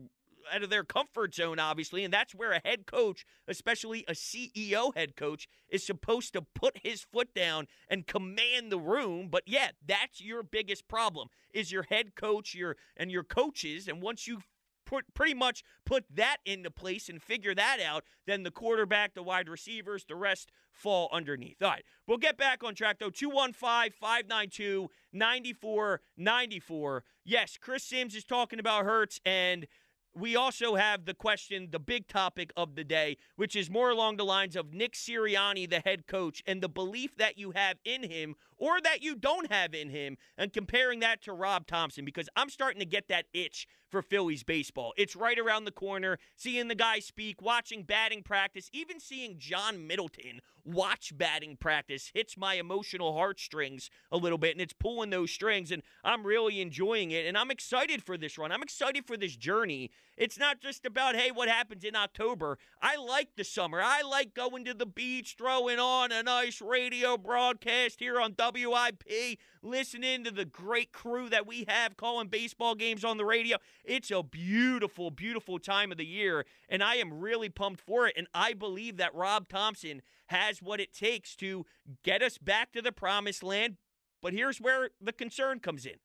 out 0.51 0.63
of 0.63 0.69
their 0.69 0.83
comfort 0.83 1.35
zone, 1.35 1.59
obviously, 1.59 2.03
and 2.03 2.13
that's 2.13 2.33
where 2.33 2.51
a 2.51 2.61
head 2.63 2.85
coach, 2.85 3.25
especially 3.47 4.05
a 4.07 4.13
CEO 4.13 4.95
head 4.95 5.15
coach, 5.15 5.47
is 5.69 5.85
supposed 5.85 6.33
to 6.33 6.41
put 6.41 6.79
his 6.83 7.01
foot 7.01 7.33
down 7.33 7.67
and 7.89 8.07
command 8.07 8.71
the 8.71 8.79
room. 8.79 9.29
But 9.29 9.43
yeah, 9.45 9.69
that's 9.85 10.21
your 10.21 10.43
biggest 10.43 10.87
problem 10.87 11.29
is 11.53 11.71
your 11.71 11.83
head 11.83 12.15
coach, 12.15 12.53
your 12.55 12.77
and 12.97 13.11
your 13.11 13.23
coaches. 13.23 13.87
And 13.87 14.01
once 14.01 14.27
you 14.27 14.39
put 14.85 15.13
pretty 15.13 15.33
much 15.33 15.63
put 15.85 16.05
that 16.13 16.37
into 16.45 16.69
place 16.69 17.09
and 17.09 17.21
figure 17.21 17.55
that 17.55 17.79
out, 17.83 18.03
then 18.27 18.43
the 18.43 18.51
quarterback, 18.51 19.13
the 19.13 19.23
wide 19.23 19.49
receivers, 19.49 20.05
the 20.05 20.15
rest 20.15 20.51
fall 20.71 21.09
underneath. 21.11 21.61
All 21.61 21.69
right, 21.69 21.83
we'll 22.07 22.17
get 22.17 22.37
back 22.37 22.63
on 22.63 22.75
track 22.75 22.97
though. 22.99 23.09
215 23.09 23.91
592 23.99 24.89
9494. 25.11 27.03
Yes, 27.25 27.57
Chris 27.59 27.83
Sims 27.83 28.15
is 28.15 28.23
talking 28.23 28.59
about 28.59 28.85
Hurts, 28.85 29.19
and 29.25 29.67
we 30.15 30.35
also 30.35 30.75
have 30.75 31.05
the 31.05 31.13
question, 31.13 31.69
the 31.71 31.79
big 31.79 32.07
topic 32.07 32.51
of 32.55 32.75
the 32.75 32.83
day, 32.83 33.17
which 33.35 33.55
is 33.55 33.69
more 33.69 33.89
along 33.89 34.17
the 34.17 34.25
lines 34.25 34.55
of 34.55 34.73
Nick 34.73 34.93
Sirianni, 34.93 35.69
the 35.69 35.79
head 35.79 36.07
coach, 36.07 36.43
and 36.45 36.61
the 36.61 36.69
belief 36.69 37.15
that 37.17 37.37
you 37.37 37.51
have 37.51 37.77
in 37.83 38.03
him 38.03 38.35
or 38.63 38.79
that 38.79 39.03
you 39.03 39.13
don't 39.13 39.51
have 39.51 39.73
in 39.73 39.89
him, 39.89 40.15
and 40.37 40.53
comparing 40.53 41.01
that 41.01 41.21
to 41.21 41.33
Rob 41.33 41.67
Thomson 41.67 42.05
because 42.05 42.29
I'm 42.37 42.49
starting 42.49 42.79
to 42.79 42.85
get 42.85 43.09
that 43.09 43.25
itch 43.33 43.67
for 43.89 44.01
Phillies 44.01 44.41
baseball. 44.41 44.93
It's 44.97 45.17
right 45.17 45.37
around 45.37 45.65
the 45.65 45.71
corner. 45.71 46.17
Seeing 46.37 46.69
the 46.69 46.73
guy 46.73 46.99
speak, 46.99 47.41
watching 47.41 47.83
batting 47.83 48.23
practice, 48.23 48.69
even 48.71 49.01
seeing 49.01 49.37
John 49.37 49.85
Middleton 49.85 50.39
watch 50.65 51.15
batting 51.15 51.57
practice 51.57 52.11
hits 52.13 52.37
my 52.37 52.55
emotional 52.55 53.13
heartstrings 53.13 53.89
a 54.11 54.17
little 54.17 54.37
bit, 54.37 54.53
and 54.53 54.61
it's 54.61 54.73
pulling 54.73 55.09
those 55.09 55.29
strings, 55.29 55.71
and 55.71 55.83
I'm 56.03 56.25
really 56.25 56.61
enjoying 56.61 57.11
it, 57.11 57.25
and 57.25 57.37
I'm 57.37 57.51
excited 57.51 58.01
for 58.01 58.17
this 58.17 58.37
run. 58.37 58.51
I'm 58.51 58.63
excited 58.63 59.05
for 59.05 59.17
this 59.17 59.35
journey. 59.35 59.91
It's 60.15 60.39
not 60.39 60.61
just 60.61 60.85
about, 60.85 61.15
hey, 61.15 61.31
what 61.31 61.49
happens 61.49 61.83
in 61.83 61.95
October. 61.95 62.57
I 62.81 62.95
like 62.95 63.35
the 63.35 63.43
summer. 63.43 63.81
I 63.83 64.01
like 64.01 64.33
going 64.33 64.63
to 64.65 64.73
the 64.73 64.85
beach, 64.85 65.35
throwing 65.37 65.79
on 65.79 66.11
a 66.11 66.23
nice 66.23 66.61
radio 66.61 67.17
broadcast 67.17 67.99
here 67.99 68.19
on 68.19 68.33
WIP, 68.53 69.39
listening 69.61 70.23
to 70.23 70.31
the 70.31 70.45
great 70.45 70.91
crew 70.91 71.29
that 71.29 71.47
we 71.47 71.65
have 71.67 71.97
calling 71.97 72.27
baseball 72.27 72.75
games 72.75 73.03
on 73.03 73.17
the 73.17 73.25
radio. 73.25 73.57
It's 73.83 74.11
a 74.11 74.23
beautiful, 74.23 75.11
beautiful 75.11 75.59
time 75.59 75.91
of 75.91 75.97
the 75.97 76.05
year, 76.05 76.45
and 76.69 76.83
I 76.83 76.95
am 76.95 77.19
really 77.19 77.49
pumped 77.49 77.81
for 77.81 78.07
it. 78.07 78.13
And 78.17 78.27
I 78.33 78.53
believe 78.53 78.97
that 78.97 79.15
Rob 79.15 79.47
Thomson 79.47 80.01
has 80.27 80.61
what 80.61 80.79
it 80.79 80.93
takes 80.93 81.35
to 81.37 81.65
get 82.03 82.21
us 82.21 82.37
back 82.37 82.71
to 82.73 82.81
the 82.81 82.91
promised 82.91 83.43
land. 83.43 83.77
But 84.21 84.33
here's 84.33 84.61
where 84.61 84.89
the 85.01 85.13
concern 85.13 85.59
comes 85.59 85.85
in. 85.85 85.95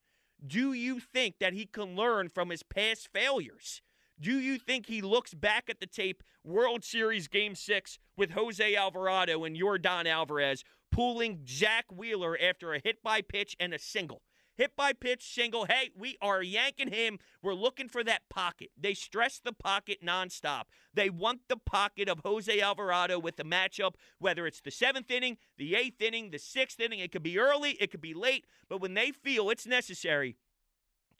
Do 0.45 0.73
you 0.73 1.01
think 1.01 1.39
that 1.41 1.53
he 1.53 1.67
can 1.67 1.97
learn 1.97 2.29
from 2.29 2.51
his 2.51 2.63
past 2.63 3.09
failures? 3.13 3.83
Do 4.21 4.41
you 4.41 4.59
think 4.59 4.87
he 4.87 5.01
looks 5.01 5.33
back 5.33 5.71
at 5.71 5.79
the 5.79 5.87
tape, 5.87 6.25
World 6.43 6.85
Series 6.85 7.29
Game 7.29 7.55
6, 7.55 7.99
with 8.17 8.33
Jose 8.33 8.75
Alvarado 8.75 9.45
and 9.45 9.57
Yordan 9.57 10.07
Alvarez 10.07 10.65
pulling 10.91 11.45
Zack 11.49 11.87
Wheeler 11.91 12.39
after 12.41 12.73
a 12.73 12.81
hit 12.83 13.03
by 13.03 13.23
pitch 13.23 13.57
and 13.59 13.73
a 13.73 13.79
single? 13.79 14.23
Hit 14.59 14.75
by 14.75 14.93
pitch, 14.93 15.23
single. 15.23 15.67
Hey, 15.67 15.91
we 15.97 16.19
are 16.21 16.43
yanking 16.43 16.93
him. 16.93 17.21
We're 17.43 17.55
looking 17.55 17.89
for 17.89 18.03
that 18.03 18.29
pocket. 18.29 18.71
They 18.77 18.93
stress 18.93 19.39
the 19.39 19.53
pocket 19.53 19.99
nonstop. 20.05 20.65
They 20.93 21.11
want 21.11 21.43
the 21.49 21.57
pocket 21.57 22.09
of 22.09 22.23
Jose 22.25 22.61
Alvarado 22.61 23.21
with 23.21 23.37
the 23.37 23.45
matchup, 23.45 23.95
whether 24.19 24.49
it's 24.49 24.61
the 24.61 24.73
seventh 24.73 25.13
inning, 25.13 25.39
the 25.59 25.77
eighth 25.77 26.03
inning, 26.03 26.33
the 26.33 26.41
sixth 26.41 26.81
inning. 26.81 26.99
It 26.99 27.13
could 27.13 27.23
be 27.23 27.39
early, 27.39 27.77
it 27.81 27.93
could 27.93 28.01
be 28.01 28.15
late, 28.15 28.47
but 28.69 28.81
when 28.81 28.95
they 28.95 29.13
feel 29.13 29.49
it's 29.49 29.67
necessary, 29.67 30.35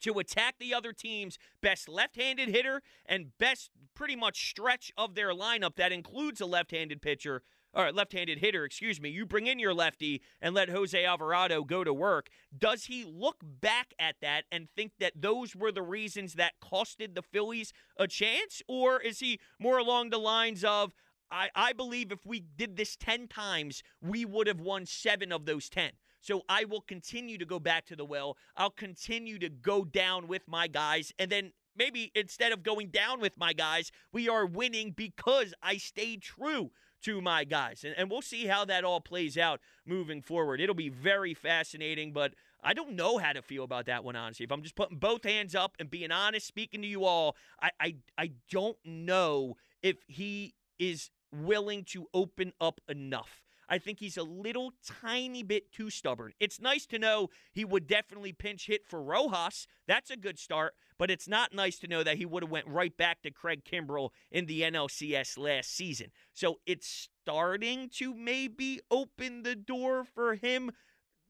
to 0.01 0.19
attack 0.19 0.55
the 0.59 0.73
other 0.73 0.93
team's 0.93 1.37
best 1.61 1.89
left 1.89 2.15
handed 2.15 2.49
hitter 2.49 2.81
and 3.05 3.37
best 3.37 3.69
pretty 3.95 4.15
much 4.15 4.49
stretch 4.49 4.91
of 4.97 5.15
their 5.15 5.29
lineup 5.29 5.75
that 5.75 5.91
includes 5.91 6.41
a 6.41 6.45
left 6.45 6.71
handed 6.71 7.01
pitcher. 7.01 7.41
Or 7.73 7.91
left 7.91 8.13
handed 8.13 8.39
hitter, 8.39 8.65
excuse 8.65 8.99
me. 8.99 9.09
You 9.09 9.25
bring 9.25 9.45
in 9.45 9.59
your 9.59 9.75
lefty 9.75 10.23
and 10.41 10.55
let 10.55 10.69
Jose 10.69 11.05
Alvarado 11.05 11.63
go 11.63 11.83
to 11.83 11.93
work. 11.93 12.29
Does 12.57 12.85
he 12.85 13.05
look 13.05 13.37
back 13.43 13.93
at 13.99 14.15
that 14.21 14.45
and 14.51 14.67
think 14.75 14.93
that 14.99 15.13
those 15.15 15.55
were 15.55 15.71
the 15.71 15.83
reasons 15.83 16.33
that 16.33 16.53
costed 16.61 17.13
the 17.13 17.21
Phillies 17.21 17.71
a 17.97 18.07
chance? 18.07 18.63
Or 18.67 18.99
is 18.99 19.19
he 19.19 19.39
more 19.59 19.77
along 19.77 20.09
the 20.09 20.17
lines 20.17 20.63
of, 20.63 20.95
I, 21.29 21.49
I 21.53 21.73
believe 21.73 22.11
if 22.11 22.25
we 22.25 22.39
did 22.39 22.75
this 22.75 22.95
10 22.95 23.27
times, 23.27 23.83
we 24.01 24.25
would 24.25 24.47
have 24.47 24.59
won 24.59 24.87
seven 24.87 25.31
of 25.31 25.45
those 25.45 25.69
10. 25.69 25.91
So 26.21 26.41
I 26.49 26.65
will 26.65 26.81
continue 26.81 27.37
to 27.37 27.45
go 27.45 27.59
back 27.59 27.85
to 27.85 27.95
the 27.95 28.03
well. 28.03 28.35
I'll 28.57 28.71
continue 28.71 29.37
to 29.39 29.49
go 29.49 29.85
down 29.85 30.27
with 30.27 30.47
my 30.47 30.67
guys. 30.67 31.13
And 31.19 31.31
then 31.31 31.53
maybe 31.75 32.11
instead 32.15 32.51
of 32.51 32.63
going 32.63 32.89
down 32.89 33.21
with 33.21 33.37
my 33.37 33.53
guys, 33.53 33.91
we 34.11 34.27
are 34.27 34.45
winning 34.45 34.91
because 34.91 35.53
I 35.61 35.77
stayed 35.77 36.21
true 36.21 36.71
to 37.03 37.21
my 37.21 37.43
guys. 37.43 37.83
And, 37.83 37.95
and 37.97 38.09
we'll 38.09 38.21
see 38.21 38.45
how 38.45 38.65
that 38.65 38.83
all 38.83 39.01
plays 39.01 39.37
out 39.37 39.59
moving 39.85 40.21
forward. 40.21 40.61
It'll 40.61 40.75
be 40.75 40.89
very 40.89 41.33
fascinating, 41.33 42.13
but 42.13 42.33
I 42.63 42.73
don't 42.73 42.93
know 42.93 43.17
how 43.17 43.33
to 43.33 43.41
feel 43.41 43.63
about 43.63 43.85
that 43.85 44.03
one, 44.03 44.15
honestly. 44.15 44.43
If 44.43 44.51
I'm 44.51 44.63
just 44.63 44.75
putting 44.75 44.97
both 44.97 45.23
hands 45.23 45.55
up 45.55 45.75
and 45.79 45.89
being 45.89 46.11
honest, 46.11 46.47
speaking 46.47 46.81
to 46.81 46.87
you 46.87 47.05
all, 47.05 47.35
I, 47.61 47.71
I, 47.79 47.95
I 48.17 48.31
don't 48.49 48.77
know 48.83 49.55
if 49.81 49.97
he 50.07 50.55
is 50.77 51.09
willing 51.31 51.83
to 51.85 52.07
open 52.13 52.53
up 52.59 52.81
enough. 52.89 53.43
I 53.69 53.77
think 53.77 53.99
he's 53.99 54.17
a 54.17 54.23
little 54.23 54.73
tiny 55.01 55.43
bit 55.43 55.71
too 55.71 55.89
stubborn. 55.89 56.33
It's 56.39 56.59
nice 56.59 56.85
to 56.87 56.99
know 56.99 57.29
he 57.51 57.63
would 57.63 57.87
definitely 57.87 58.33
pinch 58.33 58.65
hit 58.65 58.85
for 58.87 59.01
Rojas. 59.01 59.67
That's 59.87 60.09
a 60.09 60.17
good 60.17 60.39
start, 60.39 60.73
but 60.97 61.11
it's 61.11 61.27
not 61.27 61.53
nice 61.53 61.77
to 61.79 61.87
know 61.87 62.03
that 62.03 62.17
he 62.17 62.25
would 62.25 62.43
have 62.43 62.51
went 62.51 62.67
right 62.67 62.95
back 62.97 63.21
to 63.21 63.31
Craig 63.31 63.63
Kimbrel 63.63 64.09
in 64.31 64.47
the 64.47 64.61
NLCS 64.61 65.37
last 65.37 65.75
season. 65.75 66.07
So 66.33 66.59
it's 66.65 67.09
starting 67.23 67.89
to 67.97 68.13
maybe 68.15 68.79
open 68.89 69.43
the 69.43 69.55
door 69.55 70.03
for 70.03 70.35
him 70.35 70.71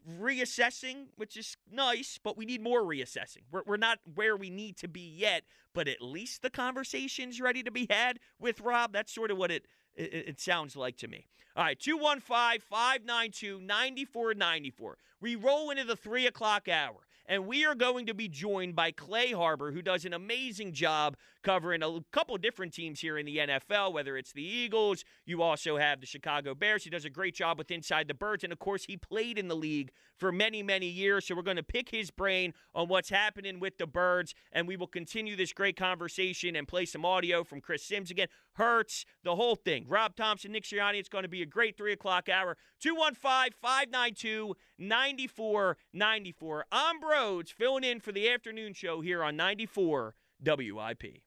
reassessing, 0.08 1.08
which 1.18 1.36
is 1.38 1.58
nice, 1.72 2.20
but 2.24 2.38
we 2.38 2.46
need 2.46 2.62
more 2.62 2.82
reassessing. 2.82 3.44
We're, 3.52 3.64
we're 3.66 3.78
not 3.78 4.00
where 4.16 4.36
we 4.36 4.50
need 4.50 4.78
to 4.78 4.88
be 4.88 5.02
yet, 5.02 5.44
but 5.74 5.88
at 5.88 6.02
least 6.02 6.42
the 6.42 6.50
conversation's 6.50 7.42
ready 7.42 7.64
to 7.64 7.72
be 7.72 7.88
had 7.90 8.20
with 8.40 8.62
Rob. 8.62 8.94
That's 8.94 9.14
sort 9.14 9.32
of 9.32 9.38
what 9.38 9.52
it, 9.52 9.66
it, 10.00 10.28
it 10.28 10.40
sounds 10.40 10.76
like 10.76 10.98
to 10.98 11.08
me. 11.08 11.28
All 11.56 11.64
right, 11.64 11.80
215 11.80 12.62
592 12.62 13.60
9494. 13.62 14.98
We 15.22 15.36
roll 15.36 15.70
into 15.70 15.84
the 15.84 15.96
3 15.96 16.28
o'clock 16.28 16.70
hour 16.70 17.02
and 17.30 17.46
we 17.46 17.64
are 17.64 17.76
going 17.76 18.08
to 18.08 18.14
be 18.16 18.28
joined 18.28 18.76
by 18.76 18.92
Clay 18.92 19.32
Harbor, 19.32 19.72
who 19.72 19.84
does 19.84 20.04
an 20.04 20.14
amazing 20.14 20.74
job 20.74 21.16
covering 21.44 21.84
a 21.84 22.00
couple 22.12 22.36
different 22.38 22.74
teams 22.74 23.00
here 23.00 23.20
in 23.20 23.26
the 23.26 23.38
NFL, 23.38 23.94
whether 23.94 24.18
it's 24.18 24.34
the 24.34 24.44
Eagles, 24.44 25.06
you 25.26 25.44
also 25.44 25.78
have 25.78 26.02
the 26.02 26.08
Chicago 26.08 26.56
Bears. 26.56 26.84
He 26.84 26.90
does 26.90 27.06
a 27.06 27.10
great 27.10 27.36
job 27.36 27.60
with 27.60 27.70
Inside 27.70 28.08
the 28.08 28.16
Birds, 28.16 28.44
and 28.44 28.52
of 28.52 28.58
course, 28.58 28.86
he 28.86 28.98
played 28.98 29.38
in 29.38 29.48
the 29.48 29.56
league 29.56 29.92
for 30.18 30.32
many, 30.32 30.64
many 30.64 30.88
years. 30.88 31.28
So 31.28 31.36
we're 31.36 31.44
going 31.44 31.58
to 31.58 31.64
pick 31.64 31.90
his 31.90 32.10
brain 32.10 32.54
on 32.74 32.88
what's 32.88 33.10
happening 33.10 33.60
with 33.60 33.78
the 33.78 33.88
Birds, 33.88 34.34
and 34.52 34.68
we 34.68 34.76
will 34.76 34.88
continue 34.88 35.36
this 35.36 35.54
great 35.54 35.78
conversation 35.78 36.56
and 36.56 36.68
play 36.68 36.86
some 36.86 37.06
audio 37.06 37.44
from 37.44 37.62
Chris 37.62 37.84
Sims 37.84 38.10
again. 38.10 38.28
Hurts, 38.60 39.06
the 39.24 39.36
whole 39.36 39.56
thing. 39.56 39.86
Rob 39.88 40.16
Thomson, 40.16 40.52
Nick 40.52 40.66
Sirianni. 40.66 41.00
It's 41.00 41.10
going 41.10 41.24
to 41.24 41.30
be 41.30 41.42
a 41.42 41.46
great 41.46 41.78
3 41.78 41.94
o'clock 41.94 42.28
hour. 42.28 42.58
215 42.82 43.54
592 43.62 44.54
9494. 44.78 46.66
I'm 46.72 47.02
Rhodes 47.02 47.52
filling 47.52 47.86
in 47.86 48.02
for 48.02 48.12
the 48.12 48.30
afternoon 48.30 48.74
show 48.74 49.02
here 49.02 49.24
on 49.24 49.38
94 49.38 50.14
WIP. 50.46 51.22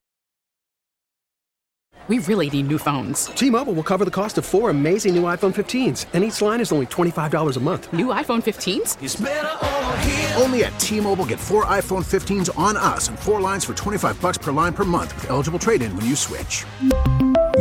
We 2.08 2.18
really 2.20 2.50
need 2.50 2.66
new 2.66 2.78
phones. 2.78 3.26
T-Mobile 3.26 3.74
will 3.74 3.82
cover 3.82 4.04
the 4.04 4.10
cost 4.10 4.36
of 4.38 4.44
four 4.44 4.70
amazing 4.70 5.14
new 5.14 5.22
iPhone 5.22 5.54
15s, 5.54 6.06
and 6.12 6.24
each 6.24 6.42
line 6.42 6.60
is 6.60 6.72
only 6.72 6.86
$25 6.86 7.56
a 7.56 7.60
month. 7.60 7.92
New 7.92 8.06
iPhone 8.06 8.42
15s? 8.42 10.36
Only 10.40 10.64
at 10.64 10.76
T-Mobile 10.80 11.26
get 11.26 11.38
four 11.38 11.64
iPhone 11.66 12.04
15s 12.04 12.58
on 12.58 12.76
us 12.76 13.08
and 13.08 13.16
four 13.16 13.40
lines 13.40 13.64
for 13.64 13.74
25 13.74 14.20
bucks 14.20 14.38
per 14.38 14.50
line 14.50 14.72
per 14.74 14.84
month 14.84 15.14
with 15.14 15.30
eligible 15.30 15.60
trade-in 15.60 15.94
when 15.96 16.04
you 16.06 16.16
switch. 16.16 16.64